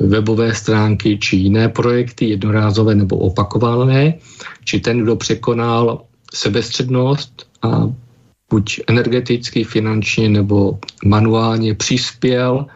webové 0.00 0.54
stránky 0.54 1.18
či 1.18 1.36
jiné 1.36 1.68
projekty, 1.68 2.28
jednorázové 2.28 2.94
nebo 2.94 3.16
opakované, 3.16 4.14
či 4.64 4.80
ten, 4.80 5.04
kdo 5.04 5.16
překonal 5.16 6.04
sebestřednost 6.34 7.46
a 7.62 7.92
buď 8.50 8.80
energeticky, 8.88 9.64
finančně 9.64 10.28
nebo 10.28 10.78
manuálně 11.04 11.74
přispěl 11.74 12.66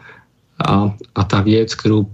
a, 0.65 0.95
a 1.15 1.23
ta 1.23 1.41
věc, 1.41 1.75
kterou 1.75 2.05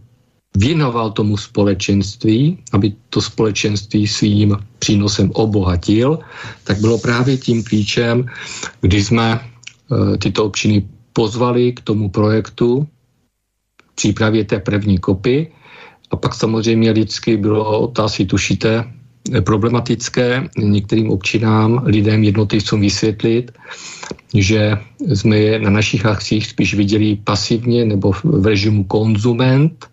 věnoval 0.56 1.12
tomu 1.12 1.38
společenství, 1.38 2.58
aby 2.72 2.94
to 3.10 3.22
společenství 3.22 4.08
svým 4.08 4.58
přínosem 4.80 5.32
obohatil, 5.34 6.20
tak 6.64 6.80
bylo 6.80 6.98
právě 6.98 7.38
tím 7.38 7.64
klíčem, 7.64 8.26
kdy 8.82 9.04
jsme 9.04 9.32
e, 9.34 10.18
tyto 10.18 10.46
občiny 10.46 10.88
pozvali 11.14 11.72
k 11.74 11.82
tomu 11.82 12.10
projektu 12.10 12.88
přípravě 13.96 14.46
té 14.46 14.60
první 14.60 14.98
kopy. 14.98 15.52
A 16.12 16.16
pak 16.16 16.36
samozřejmě 16.36 16.92
lidsky 16.92 17.38
bylo, 17.38 17.92
asi 18.00 18.26
tušíte, 18.26 18.84
problematické 19.46 20.50
některým 20.58 21.10
občinám, 21.10 21.82
lidem, 21.86 22.24
jednotlivcům 22.24 22.82
vysvětlit, 22.82 23.52
že 24.34 24.78
jsme 25.14 25.38
je 25.38 25.60
na 25.60 25.70
našich 25.70 26.06
akcích 26.06 26.48
spíš 26.48 26.74
viděli 26.74 27.16
pasivně 27.16 27.86
nebo 27.86 28.12
v 28.12 28.46
režimu 28.46 28.84
konzument, 28.84 29.91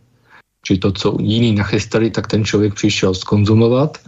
či 0.62 0.78
to, 0.78 0.92
co 0.92 1.16
jiní 1.20 1.52
nachystali, 1.52 2.10
tak 2.10 2.26
ten 2.26 2.44
člověk 2.44 2.74
přišel 2.74 3.14
skonzumovat 3.14 3.98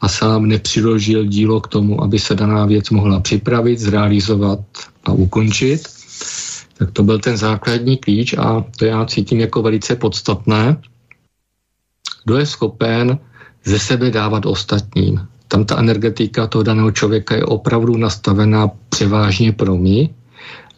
a 0.00 0.08
sám 0.08 0.46
nepřiložil 0.46 1.24
dílo 1.24 1.60
k 1.60 1.68
tomu, 1.68 2.02
aby 2.02 2.18
se 2.18 2.34
daná 2.34 2.66
věc 2.66 2.90
mohla 2.90 3.20
připravit, 3.20 3.78
zrealizovat 3.78 4.60
a 5.04 5.12
ukončit. 5.12 5.88
Tak 6.78 6.90
to 6.90 7.02
byl 7.02 7.18
ten 7.18 7.36
základní 7.36 7.96
klíč 7.96 8.34
a 8.38 8.64
to 8.78 8.84
já 8.84 9.04
cítím 9.04 9.40
jako 9.40 9.62
velice 9.62 9.96
podstatné. 9.96 10.76
Kdo 12.24 12.38
je 12.38 12.46
schopen 12.46 13.18
ze 13.64 13.78
sebe 13.78 14.10
dávat 14.10 14.46
ostatním. 14.46 15.20
Tam 15.48 15.64
ta 15.64 15.78
energetika 15.78 16.46
toho 16.46 16.62
daného 16.62 16.90
člověka 16.90 17.36
je 17.36 17.44
opravdu 17.44 17.96
nastavená 17.96 18.70
převážně 18.88 19.52
pro 19.52 19.76
mě 19.76 20.08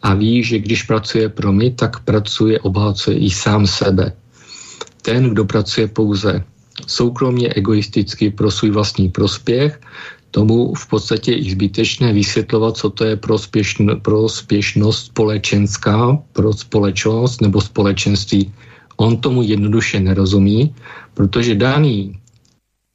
a 0.01 0.13
ví, 0.13 0.43
že 0.43 0.59
když 0.59 0.83
pracuje 0.83 1.29
pro 1.29 1.53
mě, 1.53 1.71
tak 1.71 1.99
pracuje, 1.99 2.59
obohacuje 2.59 3.17
i 3.17 3.29
sám 3.29 3.67
sebe. 3.67 4.13
Ten, 5.07 5.29
kdo 5.29 5.45
pracuje 5.45 5.87
pouze 5.87 6.43
soukromně, 6.87 7.47
egoisticky 7.55 8.29
pro 8.29 8.51
svůj 8.51 8.71
vlastní 8.71 9.09
prospěch, 9.09 9.79
tomu 10.31 10.73
v 10.75 10.87
podstatě 10.87 11.33
i 11.33 11.51
zbytečné 11.51 12.13
vysvětlovat, 12.13 12.77
co 12.77 12.89
to 12.89 13.05
je 13.05 13.15
prospěšn, 13.15 14.03
prospěšnost 14.03 15.05
společenská 15.05 16.19
pro 16.33 16.53
společnost 16.53 17.41
nebo 17.41 17.61
společenství. 17.61 18.51
On 18.97 19.17
tomu 19.17 19.47
jednoduše 19.47 19.99
nerozumí, 19.99 20.75
protože 21.13 21.55
daný 21.55 22.19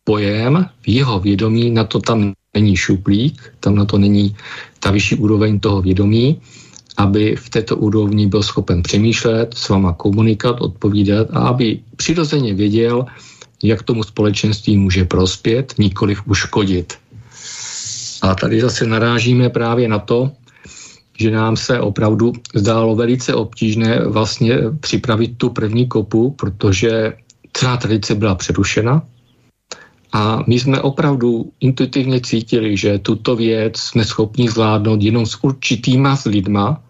pojem 0.05 0.69
v 0.83 0.89
jeho 0.89 1.21
vědomí, 1.21 1.71
na 1.71 1.85
to 1.85 1.99
tam 1.99 2.33
není 2.55 2.77
šuplík, 2.77 3.41
tam 3.61 3.75
na 3.75 3.85
to 3.85 3.99
není 3.99 4.37
ta 4.81 4.91
vyšší 4.91 5.17
úroveň 5.17 5.61
toho 5.61 5.83
vědomí, 5.83 6.41
aby 6.97 7.36
v 7.36 7.51
této 7.51 7.76
úrovni 7.76 8.26
byl 8.26 8.43
schopen 8.43 8.82
přemýšlet, 8.82 9.55
s 9.55 9.68
váma 9.68 9.93
komunikovat, 9.93 10.61
odpovídat 10.61 11.28
a 11.32 11.38
aby 11.38 11.80
přirozeně 11.97 12.55
věděl, 12.55 13.07
jak 13.62 13.82
tomu 13.82 14.03
společenství 14.03 14.76
může 14.76 15.05
prospět, 15.05 15.74
nikoliv 15.78 16.22
uškodit. 16.26 16.95
A 18.22 18.34
tady 18.34 18.61
zase 18.61 18.86
narážíme 18.86 19.51
právě 19.51 19.88
na 19.88 19.99
to, 19.99 20.30
že 21.18 21.30
nám 21.30 21.57
se 21.57 21.80
opravdu 21.80 22.32
zdálo 22.55 22.97
velice 22.97 23.34
obtížné 23.34 24.01
vlastně 24.05 24.59
připravit 24.80 25.38
tu 25.38 25.51
první 25.51 25.88
kopu, 25.88 26.30
protože 26.30 27.12
celá 27.53 27.76
tradice 27.76 28.14
byla 28.14 28.34
přerušena, 28.34 29.03
a 30.13 30.45
my 30.47 30.61
jsme 30.61 30.81
opravdu 30.81 31.53
intuitivně 31.61 32.21
cítili, 32.21 32.77
že 32.77 32.99
tuto 32.99 33.37
věc 33.37 33.77
jsme 33.77 34.05
schopni 34.05 34.49
zvládnout 34.49 35.03
jenom 35.03 35.27
s 35.27 35.45
určitýma 35.45 36.17
s 36.17 36.25
lidma 36.25 36.81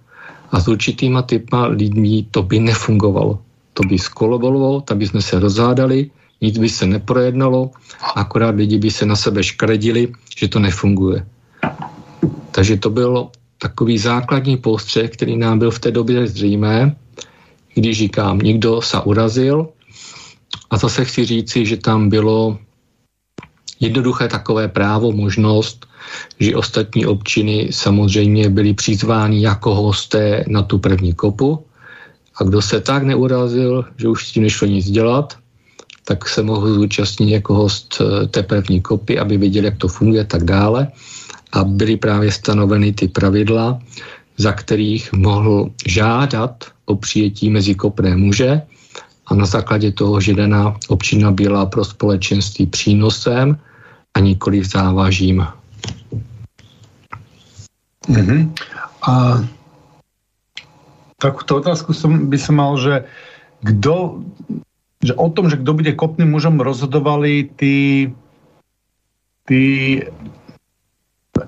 a 0.51 0.61
s 0.61 0.69
určitýma 0.69 1.23
typma 1.23 1.67
lidmi 1.67 2.27
to 2.31 2.43
by 2.43 2.61
nefungovalo. 2.61 3.39
To 3.75 3.83
by 3.83 3.99
skolovalo, 3.99 4.81
tam 4.81 4.99
by 4.99 5.07
jsme 5.07 5.23
se 5.23 5.39
rozhádali, 5.39 6.11
nic 6.41 6.59
by 6.59 6.69
se 6.69 6.87
neprojednalo, 6.87 7.71
akorát 8.15 8.55
lidi 8.55 8.79
by 8.79 8.91
se 8.91 9.07
na 9.07 9.17
sebe 9.17 9.43
škredili, 9.43 10.13
že 10.37 10.49
to 10.49 10.59
nefunguje. 10.59 11.27
Takže 12.51 12.77
to 12.77 12.91
byl 12.91 13.29
takový 13.59 13.99
základní 13.99 14.57
postřeh, 14.57 15.11
který 15.11 15.37
nám 15.37 15.59
byl 15.59 15.71
v 15.71 15.79
té 15.79 15.91
době 15.91 16.27
zřejmé, 16.27 16.97
když 17.75 17.99
říkám, 17.99 18.39
někdo 18.39 18.83
se 18.83 19.01
urazil 19.01 19.69
a 20.71 20.77
zase 20.77 21.05
chci 21.05 21.25
říci, 21.25 21.67
že 21.67 21.77
tam 21.77 22.09
bylo 22.09 22.59
jednoduché 23.83 24.29
takové 24.29 24.69
právo, 24.69 25.13
možnost, 25.13 25.87
že 26.39 26.57
ostatní 26.57 27.07
občiny 27.07 27.69
samozřejmě 27.71 28.51
byly 28.51 28.75
přizvány 28.75 29.43
jako 29.43 29.75
hosté 29.75 30.45
na 30.49 30.63
tu 30.63 30.79
první 30.79 31.13
kopu 31.13 31.67
a 32.41 32.45
kdo 32.45 32.63
se 32.63 32.81
tak 32.81 33.03
neurazil, 33.03 33.85
že 33.97 34.09
už 34.09 34.29
s 34.29 34.33
tím 34.33 34.43
nešlo 34.43 34.67
nic 34.67 34.91
dělat, 34.91 35.37
tak 36.05 36.29
se 36.29 36.43
mohl 36.43 36.75
zúčastnit 36.75 37.31
jako 37.31 37.55
host 37.55 37.99
eh, 38.01 38.27
té 38.27 38.43
první 38.43 38.81
kopy, 38.81 39.19
aby 39.19 39.37
viděli, 39.37 39.67
jak 39.67 39.77
to 39.77 39.89
funguje 39.89 40.25
tak 40.25 40.45
dále. 40.45 40.89
A 41.53 41.65
byly 41.65 41.97
právě 41.97 42.33
stanoveny 42.33 42.93
ty 42.93 43.09
pravidla, 43.09 43.79
za 44.39 44.53
kterých 44.53 45.13
mohl 45.13 45.71
žádat 45.87 46.65
o 46.87 46.97
přijetí 46.97 47.51
mezi 47.51 47.75
kopné 47.75 48.17
muže 48.17 48.63
a 49.27 49.35
na 49.35 49.47
základě 49.47 49.93
toho, 49.93 50.21
že 50.21 50.35
daná 50.35 50.77
občina 50.89 51.31
byla 51.31 51.67
pro 51.67 51.85
společenství 51.85 52.67
přínosem 52.67 53.59
a 54.13 54.19
nikoli 54.21 54.61
závažím. 54.61 55.47
Mm-hmm. 58.09 58.41
A 59.07 59.13
takúto 61.17 61.63
otázku 61.63 61.95
som, 61.95 62.29
by 62.29 62.39
som 62.39 62.55
mal, 62.59 62.75
že 62.77 63.07
kdo, 63.63 64.27
že 65.01 65.15
o 65.15 65.31
tom, 65.31 65.47
že 65.47 65.57
kdo 65.57 65.79
bude 65.79 65.95
kopným 65.95 66.35
mužom 66.35 66.59
rozhodovali 66.59 67.47
tí, 67.57 68.11
tí 69.47 69.63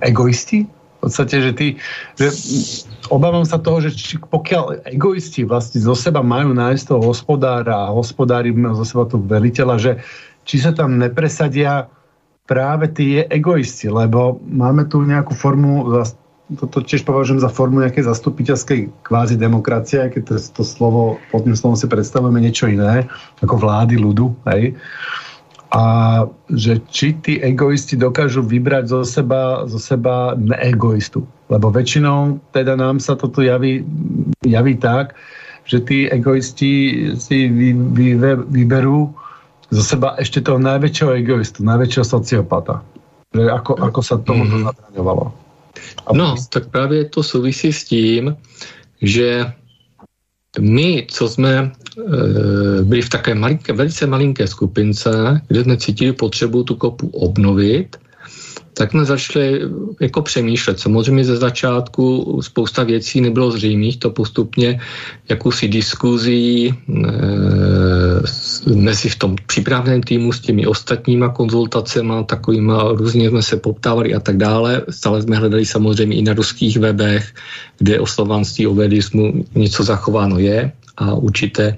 egoisti? 0.00 0.70
V 0.70 1.12
podstate, 1.12 1.36
že 1.36 1.52
tí, 1.52 1.68
že 2.16 2.32
obávam 3.12 3.44
sa 3.44 3.60
toho, 3.60 3.84
že 3.84 3.92
či, 3.92 4.16
pokiaľ 4.16 4.88
egoisti 4.88 5.44
vlastne 5.44 5.84
zo 5.84 5.92
seba 5.92 6.24
majú 6.24 6.56
nájsť 6.56 6.84
toho 6.88 7.12
hospodára 7.12 7.76
a 7.76 7.92
hospodári 7.92 8.56
zo 8.56 8.84
seba 8.88 9.04
toho 9.04 9.20
veliteľa, 9.20 9.76
že 9.76 9.92
či 10.48 10.64
sa 10.64 10.72
tam 10.72 10.96
nepresadia 10.96 11.92
práve 12.44 12.92
tie 12.92 13.24
egoisti, 13.24 13.88
lebo 13.88 14.36
máme 14.44 14.84
tu 14.84 15.00
nejakú 15.00 15.32
formu, 15.32 15.88
toto 16.60 16.84
tiež 16.84 17.08
považujem 17.08 17.40
za 17.40 17.48
formu 17.48 17.80
nejakej 17.80 18.04
zastupiteľskej 18.04 18.80
kvázi 19.00 19.40
demokracie, 19.40 20.12
keď 20.12 20.22
to, 20.28 20.34
to 20.60 20.62
slovo, 20.62 21.16
pod 21.32 21.48
tým 21.48 21.56
slovom 21.56 21.76
si 21.76 21.88
predstavujeme 21.88 22.36
niečo 22.44 22.68
iné, 22.68 23.08
ako 23.40 23.56
vlády 23.56 23.96
ľudu, 23.96 24.36
hej. 24.52 24.76
A 25.74 25.84
že 26.52 26.78
či 26.86 27.18
tí 27.18 27.40
egoisti 27.42 27.98
dokážu 27.98 28.46
vybrať 28.46 28.84
zo 28.92 29.00
seba, 29.02 29.66
zo 29.66 29.80
seba 29.82 30.38
neegoistu. 30.38 31.26
Lebo 31.50 31.72
väčšinou 31.72 32.38
teda 32.54 32.78
nám 32.78 33.02
sa 33.02 33.18
toto 33.18 33.42
javí, 33.42 33.82
javí 34.46 34.78
tak, 34.78 35.18
že 35.64 35.82
tí 35.82 36.06
egoisti 36.06 36.70
si 37.18 37.48
vy, 37.48 37.72
vy, 37.72 38.06
vyberú 38.52 39.23
zo 39.74 39.82
seba 39.82 40.14
ešte 40.22 40.38
toho 40.38 40.62
najväčšieho 40.62 41.10
egoistu, 41.18 41.66
najväčšieho 41.66 42.06
sociopata. 42.06 42.86
Že 43.34 43.50
ako, 43.50 43.72
ako 43.82 44.00
sa 44.00 44.16
tomu 44.22 44.46
mm-hmm. 44.46 44.64
zabraňovalo. 44.70 45.24
No, 46.14 46.34
tak 46.48 46.70
právě 46.70 47.04
to 47.04 47.22
souvisí 47.22 47.72
s 47.72 47.84
tím, 47.84 48.36
že 49.02 49.52
my, 50.58 51.06
co 51.10 51.28
jsme 51.28 51.52
e, 51.52 51.72
byli 52.82 53.02
v 53.02 53.08
také 53.08 53.34
malinké, 53.34 53.72
velice 53.72 54.06
malinké 54.06 54.46
skupince, 54.46 55.40
kde 55.48 55.64
jsme 55.64 55.76
cítili 55.76 56.12
potřebu 56.12 56.62
tu 56.62 56.74
kopu 56.74 57.10
obnovit, 57.10 57.96
tak 58.74 58.90
jsme 58.90 59.04
začali 59.04 59.60
jako 60.00 60.22
přemýšlet. 60.22 60.80
Samozřejmě 60.80 61.24
ze 61.24 61.36
začátku 61.36 62.38
spousta 62.42 62.82
věcí 62.82 63.20
nebylo 63.20 63.50
zřejmých, 63.50 63.96
to 63.96 64.10
postupně 64.10 64.80
jakousi 65.28 65.68
diskuzí 65.68 66.68
e, 66.68 66.74
mezi 68.74 69.08
v 69.08 69.16
tom 69.16 69.36
přípravném 69.46 70.02
týmu 70.02 70.32
s 70.32 70.40
těmi 70.40 70.66
ostatníma 70.66 71.28
konzultacemi, 71.28 72.14
takovýma 72.26 72.92
různě 72.92 73.30
jsme 73.30 73.42
se 73.42 73.56
poptávali 73.56 74.14
a 74.14 74.20
tak 74.20 74.36
dále. 74.36 74.82
Stále 74.90 75.22
jsme 75.22 75.36
hledali 75.36 75.66
samozřejmě 75.66 76.16
i 76.16 76.22
na 76.22 76.32
ruských 76.32 76.78
webech, 76.78 77.34
kde 77.78 78.00
o 78.00 78.06
slovanství, 78.06 78.66
o 78.66 78.74
vedismu 78.74 79.44
něco 79.54 79.84
zachováno 79.84 80.38
je 80.38 80.72
a 80.96 81.14
určité 81.14 81.76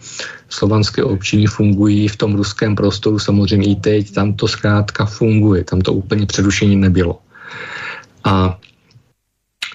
slovanské 0.48 1.04
občiny 1.04 1.46
fungují 1.46 2.08
v 2.08 2.16
tom 2.16 2.34
ruském 2.34 2.76
prostoru, 2.76 3.18
samozřejmě 3.18 3.68
i 3.68 3.76
teď, 3.76 4.10
tam 4.10 4.34
to 4.34 4.48
zkrátka 4.48 5.06
funguje, 5.06 5.64
tam 5.64 5.80
to 5.80 5.92
úplně 5.92 6.26
přerušení 6.26 6.76
nebylo. 6.76 7.18
A 8.24 8.58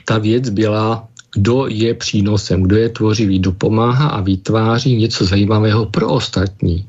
ta 0.05 0.17
věc 0.17 0.49
byla, 0.49 1.07
kdo 1.35 1.67
je 1.67 1.93
přínosem, 1.93 2.63
kdo 2.63 2.75
je 2.75 2.89
tvořivý, 2.89 3.39
kdo 3.39 3.51
pomáhá 3.51 4.07
a 4.09 4.21
vytváří 4.21 4.95
něco 4.95 5.25
zajímavého 5.25 5.85
pro 5.85 6.09
ostatní. 6.09 6.85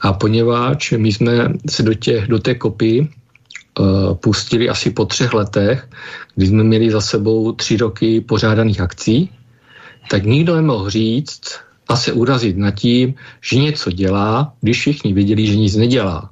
A 0.00 0.12
poněvadž 0.12 0.92
my 0.96 1.12
jsme 1.12 1.32
se 1.70 1.82
do, 1.82 1.94
těch, 1.94 2.26
do 2.26 2.38
té 2.38 2.54
kopy 2.54 3.02
uh, 3.02 4.14
pustili 4.14 4.68
asi 4.68 4.90
po 4.90 5.04
třech 5.04 5.34
letech, 5.34 5.88
kdy 6.34 6.46
jsme 6.46 6.64
měli 6.64 6.90
za 6.90 7.00
sebou 7.00 7.52
tři 7.52 7.76
roky 7.76 8.20
pořádaných 8.20 8.80
akcí, 8.80 9.30
tak 10.10 10.24
nikdo 10.24 10.56
nemohl 10.56 10.90
říct 10.90 11.40
a 11.88 11.96
se 11.96 12.12
urazit 12.12 12.56
nad 12.56 12.70
tím, 12.70 13.14
že 13.40 13.58
něco 13.58 13.92
dělá, 13.92 14.52
když 14.60 14.78
všichni 14.78 15.12
viděli, 15.12 15.46
že 15.46 15.56
nic 15.56 15.76
nedělá. 15.76 16.30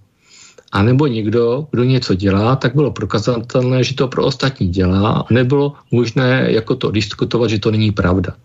A 0.72 0.82
nebo 0.82 1.06
někdo, 1.06 1.66
kdo 1.70 1.84
něco 1.84 2.14
dělá, 2.14 2.56
tak 2.56 2.74
bylo 2.74 2.90
prokazatelné, 2.90 3.84
že 3.84 3.94
to 3.94 4.08
pro 4.08 4.24
ostatní 4.24 4.68
dělá, 4.68 5.26
nebylo 5.30 5.72
možné 5.90 6.46
jako 6.48 6.76
to 6.76 6.90
diskutovat, 6.90 7.50
že 7.50 7.58
to 7.58 7.70
není 7.70 7.92
pravda. 7.92 8.36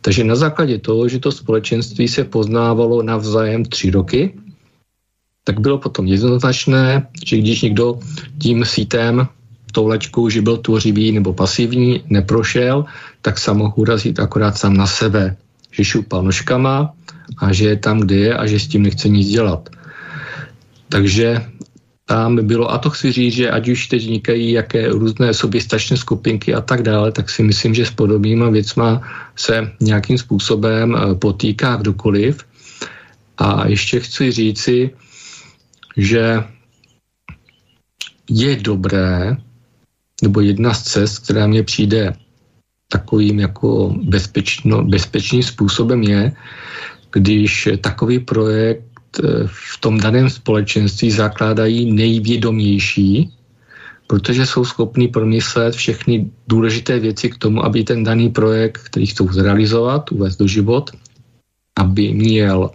Takže 0.00 0.24
na 0.24 0.36
základě 0.36 0.78
toho, 0.78 1.08
že 1.08 1.18
to 1.18 1.32
společenství 1.32 2.08
se 2.08 2.24
poznávalo 2.24 3.02
navzájem 3.02 3.64
tři 3.64 3.90
roky, 3.90 4.34
tak 5.44 5.60
bylo 5.60 5.78
potom 5.78 6.06
jednoznačné, 6.06 7.06
že 7.26 7.36
když 7.36 7.62
někdo 7.62 7.98
tím 8.38 8.64
sítem 8.64 9.26
tou 9.72 9.86
lačkou, 9.86 10.28
že 10.28 10.42
byl 10.42 10.56
tvořivý 10.56 11.12
nebo 11.12 11.32
pasivní, 11.32 12.04
neprošel, 12.08 12.84
tak 13.22 13.38
se 13.38 13.52
mohl 13.52 13.72
urazit 13.76 14.20
akorát 14.20 14.58
sám 14.58 14.76
na 14.76 14.86
sebe, 14.86 15.36
že 15.70 15.84
šupal 15.84 16.22
nožkama 16.22 16.92
a 17.38 17.52
že 17.52 17.68
je 17.68 17.76
tam, 17.76 18.00
kde 18.00 18.16
je 18.16 18.32
a 18.36 18.46
že 18.46 18.60
s 18.60 18.68
tím 18.68 18.82
nechce 18.82 19.08
nic 19.08 19.28
dělat. 19.28 19.68
Takže 20.88 21.40
tam 22.04 22.46
bylo, 22.46 22.72
a 22.72 22.78
to 22.78 22.90
chci 22.90 23.12
říct, 23.12 23.34
že 23.34 23.50
ať 23.50 23.68
už 23.68 23.86
teď 23.86 24.00
vznikají 24.02 24.52
jaké 24.52 24.88
různé 24.88 25.34
soběstačné 25.34 25.96
skupinky 25.96 26.54
a 26.54 26.60
tak 26.60 26.82
dále, 26.82 27.12
tak 27.12 27.30
si 27.30 27.42
myslím, 27.42 27.74
že 27.74 27.86
s 27.86 27.90
podobnýma 27.90 28.50
věcma 28.50 29.00
se 29.36 29.72
nějakým 29.80 30.18
způsobem 30.18 30.96
eh, 30.96 31.14
potýká 31.14 31.76
kdokoliv. 31.76 32.44
A 33.38 33.68
ještě 33.68 34.00
chci 34.00 34.32
říci, 34.32 34.90
že 35.96 36.44
je 38.30 38.56
dobré, 38.56 39.36
nebo 40.22 40.40
jedna 40.40 40.74
z 40.74 40.82
cest, 40.82 41.18
která 41.18 41.46
mě 41.46 41.62
přijde 41.62 42.12
takovým 42.88 43.40
jako 43.40 43.94
bezpečno, 44.02 44.84
bezpečným 44.84 45.42
způsobem 45.42 46.02
je, 46.02 46.32
když 47.12 47.68
takový 47.80 48.18
projekt 48.18 48.84
eh, 49.18 49.46
v 49.46 49.80
tom 49.80 50.00
daném 50.00 50.30
společenství 50.30 51.10
zakládají 51.10 51.92
nejvědomější, 51.92 53.32
protože 54.06 54.46
jsou 54.46 54.64
schopni 54.64 55.08
promyslet 55.08 55.74
všechny 55.74 56.30
důležité 56.48 56.98
věci 56.98 57.30
k 57.30 57.38
tomu, 57.38 57.64
aby 57.64 57.84
ten 57.84 58.04
daný 58.04 58.28
projekt, 58.28 58.92
který 58.92 59.06
chcou 59.06 59.32
zrealizovat, 59.32 60.12
uvést 60.12 60.36
do 60.36 60.46
život, 60.46 60.90
aby 61.76 62.12
měl 62.12 62.70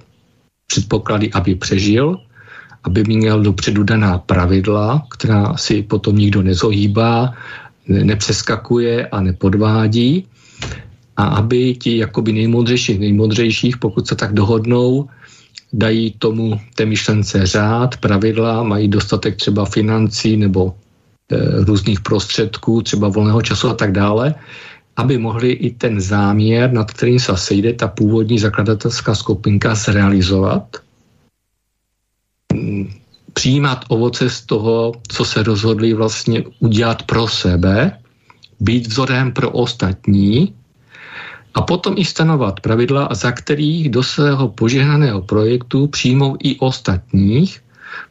předpoklady, 0.68 1.32
aby 1.32 1.56
přežil, 1.56 2.18
aby 2.88 3.04
měl 3.04 3.44
dopředu 3.44 3.84
daná 3.84 4.18
pravidla, 4.18 5.04
která 5.12 5.60
si 5.60 5.84
potom 5.84 6.16
nikdo 6.16 6.40
nezohýbá, 6.40 7.36
nepřeskakuje 7.88 9.08
a 9.12 9.18
nepodvádí. 9.22 10.24
A 11.18 11.44
aby 11.44 11.76
ti 11.76 11.98
jakoby 11.98 12.32
nejmodřejších 12.32 13.00
nejmodřejších, 13.00 13.78
pokud 13.78 14.08
se 14.08 14.16
tak 14.16 14.34
dohodnou, 14.34 15.10
dají 15.74 16.16
tomu 16.16 16.56
té 16.80 16.86
myšlence 16.86 17.46
řád, 17.46 17.98
pravidla, 17.98 18.64
mají 18.64 18.88
dostatek 18.88 19.36
třeba 19.36 19.66
financí 19.66 20.38
nebo 20.38 20.72
e, 20.72 21.66
různých 21.66 22.00
prostředků, 22.02 22.82
třeba 22.82 23.12
volného 23.12 23.42
času 23.42 23.68
a 23.68 23.74
tak 23.74 23.92
dále, 23.92 24.36
aby 24.96 25.18
mohli 25.18 25.52
i 25.52 25.76
ten 25.76 26.00
záměr, 26.00 26.72
nad 26.72 26.88
kterým 26.92 27.20
se 27.20 27.36
sejde 27.36 27.74
ta 27.74 27.88
původní 27.88 28.40
zakladatelská 28.40 29.16
skupinka, 29.16 29.76
zrealizovat 29.76 30.87
přijímat 33.34 33.86
ovoce 33.88 34.30
z 34.30 34.42
toho, 34.42 34.94
co 35.08 35.26
se 35.26 35.44
rozhodli 35.44 35.94
vlastně 35.94 36.44
udělat 36.60 37.04
pro 37.04 37.28
sebe, 37.28 38.00
být 38.60 38.88
vzorem 38.88 39.32
pro 39.32 39.52
ostatní 39.52 40.54
a 41.54 41.62
potom 41.62 41.94
i 41.98 42.06
stanovat 42.06 42.60
pravidla, 42.60 43.10
za 43.12 43.32
kterých 43.32 43.90
do 43.90 44.04
svého 44.04 44.48
požehnaného 44.48 45.22
projektu 45.22 45.88
přijmou 45.88 46.38
i 46.40 46.60
ostatních, 46.60 47.62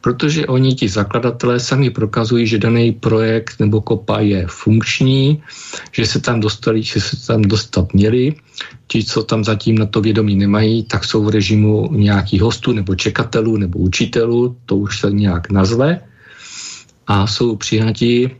protože 0.01 0.47
oni, 0.47 0.75
ti 0.75 0.89
zakladatelé, 0.89 1.59
sami 1.59 1.89
prokazují, 1.89 2.47
že 2.47 2.57
daný 2.57 2.91
projekt 2.91 3.59
nebo 3.59 3.81
kopa 3.81 4.19
je 4.19 4.47
funkční, 4.49 5.43
že 5.91 6.05
se 6.05 6.21
tam 6.21 6.39
dostali, 6.39 6.83
že 6.83 7.01
se 7.01 7.27
tam 7.27 7.41
dostat 7.41 7.93
měli. 7.93 8.35
Ti, 8.87 9.03
co 9.03 9.23
tam 9.23 9.43
zatím 9.43 9.77
na 9.77 9.85
to 9.85 10.01
vědomí 10.01 10.35
nemají, 10.35 10.83
tak 10.83 11.05
jsou 11.05 11.23
v 11.23 11.29
režimu 11.29 11.89
nějakých 11.91 12.41
hostů 12.41 12.71
nebo 12.71 12.95
čekatelů 12.95 13.57
nebo 13.57 13.79
učitelů, 13.79 14.55
to 14.65 14.75
už 14.75 14.99
se 14.99 15.11
nějak 15.11 15.49
nazve, 15.49 16.01
a 17.07 17.27
jsou 17.27 17.55
přijati 17.55 18.31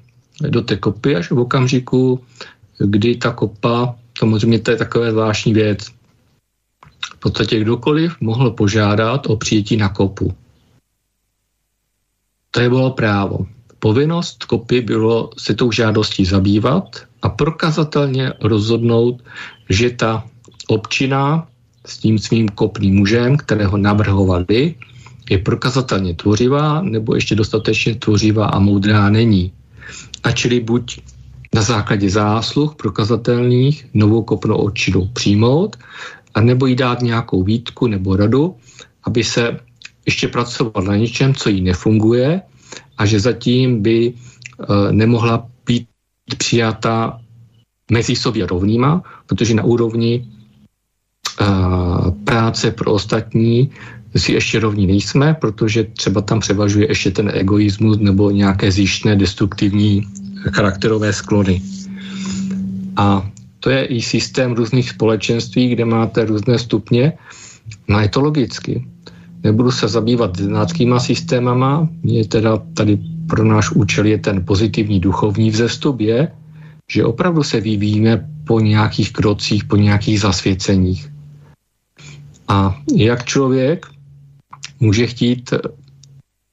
do 0.50 0.62
té 0.62 0.78
kopy 0.78 1.16
až 1.16 1.32
v 1.32 1.40
okamžiku, 1.40 2.20
kdy 2.78 3.16
ta 3.16 3.32
kopa, 3.32 3.96
samozřejmě 4.18 4.60
to 4.60 4.72
je 4.72 4.78
takové 4.78 5.12
zvláštní 5.12 5.54
věc, 5.54 5.88
v 7.16 7.20
podstatě 7.20 7.60
kdokoliv 7.60 8.22
mohl 8.22 8.52
požádat 8.52 9.28
o 9.28 9.36
přijetí 9.36 9.78
na 9.78 9.90
kopu. 9.90 10.34
To 12.52 12.60
je 12.60 12.70
bylo 12.70 12.92
právo. 12.92 13.46
Povinnost 13.80 14.44
kopy 14.44 14.82
bylo 14.82 15.30
se 15.38 15.54
tou 15.54 15.72
žádostí 15.72 16.26
zabývat 16.26 16.84
a 17.22 17.30
prokazatelně 17.30 18.34
rozhodnout, 18.42 19.24
že 19.70 19.90
ta 19.90 20.26
občina 20.68 21.48
s 21.86 21.98
tím 21.98 22.20
svým 22.20 22.50
kopným 22.50 22.96
mužem, 22.96 23.38
kterého 23.38 23.78
navrhovali, 23.78 24.76
je 25.30 25.38
prokazatelně 25.38 26.16
tvořivá 26.16 26.82
nebo 26.82 27.16
ještě 27.16 27.36
dostatečně 27.36 27.96
tvořivá 27.96 28.46
a 28.46 28.60
moudrá 28.60 29.10
není. 29.10 29.52
A 30.24 30.32
čili 30.32 30.60
buď 30.60 31.00
na 31.56 31.62
základě 31.62 32.10
zásluh 32.10 32.76
prokazatelných 32.76 33.86
novou 33.94 34.24
kopnou 34.24 34.56
občinu 34.56 35.10
přijmout, 35.14 35.76
a 36.36 36.42
nebo 36.42 36.66
jí 36.66 36.76
dát 36.76 37.02
nějakou 37.02 37.44
výtku 37.44 37.88
nebo 37.88 38.16
radu, 38.16 38.56
aby 39.04 39.24
se 39.24 39.60
ještě 40.08 40.28
pracoval 40.28 40.84
na 40.84 40.96
něčem, 40.96 41.36
co 41.36 41.50
jí 41.50 41.62
nefunguje 41.62 42.42
a 42.98 43.06
že 43.06 43.20
zatím 43.20 43.82
by 43.82 44.08
e, 44.08 44.14
nemohla 44.92 45.48
být 45.66 45.88
přijata 46.38 47.20
mezi 47.92 48.16
sobě 48.16 48.46
rovnýma, 48.48 49.04
protože 49.28 49.54
na 49.54 49.64
úrovni 49.64 50.24
e, 50.24 50.26
práce 52.24 52.72
pro 52.72 52.92
ostatní 52.94 53.72
si 54.16 54.32
ještě 54.34 54.60
rovní 54.60 54.88
nejsme, 54.88 55.34
protože 55.34 55.84
třeba 55.84 56.22
tam 56.22 56.40
převažuje 56.40 56.88
ještě 56.90 57.12
ten 57.12 57.32
egoismus 57.34 57.98
nebo 58.00 58.32
nějaké 58.32 58.72
zjištné 58.72 59.16
destruktivní 59.16 60.08
charakterové 60.52 61.14
sklony. 61.14 61.62
A 62.96 63.30
to 63.60 63.70
je 63.70 63.86
i 63.86 64.02
systém 64.02 64.54
různých 64.54 64.90
společenství, 64.90 65.70
kde 65.70 65.86
máte 65.86 66.26
různé 66.26 66.60
stupně. 66.60 67.14
No 67.88 68.00
je 68.00 68.10
to 68.10 68.22
logicky. 68.22 68.88
Nebudu 69.44 69.72
se 69.72 69.88
zabývat 69.88 70.38
znátskýma 70.40 71.00
systémama, 71.00 71.90
je 72.04 72.28
teda 72.28 72.58
tady 72.58 73.00
pro 73.28 73.44
náš 73.44 73.72
účel 73.72 74.06
je 74.06 74.18
ten 74.18 74.46
pozitivní 74.46 75.00
duchovní 75.00 75.52
vzestup 75.52 76.00
je, 76.00 76.32
že 76.92 77.06
opravdu 77.06 77.44
se 77.44 77.62
vyvíjíme 77.62 78.30
po 78.48 78.60
nějakých 78.60 79.14
krocích, 79.14 79.64
po 79.64 79.76
nějakých 79.76 80.20
zasvěceních. 80.20 81.12
A 82.48 82.76
jak 82.96 83.26
člověk 83.26 83.86
může 84.80 85.08
chtít, 85.08 85.54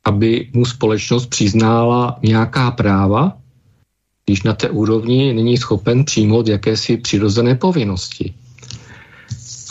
aby 0.04 0.50
mu 0.52 0.64
společnost 0.64 1.26
přiznála 1.26 2.18
nějaká 2.22 2.70
práva, 2.70 3.38
když 4.26 4.42
na 4.42 4.52
té 4.52 4.70
úrovni 4.70 5.34
není 5.34 5.56
schopen 5.56 6.04
přijmout 6.04 6.48
jakési 6.48 6.96
přirozené 6.96 7.54
povinnosti. 7.54 8.34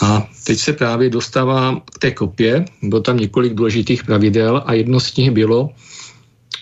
A 0.04 0.28
teď 0.44 0.58
se 0.58 0.72
právě 0.72 1.10
dostává 1.10 1.80
k 1.94 1.98
té 1.98 2.10
kopě, 2.10 2.64
bylo 2.82 3.00
tam 3.00 3.16
několik 3.16 3.54
důležitých 3.54 4.04
pravidel 4.04 4.62
a 4.66 4.72
jedno 4.72 5.00
z 5.00 5.16
nich 5.16 5.30
bylo, 5.30 5.70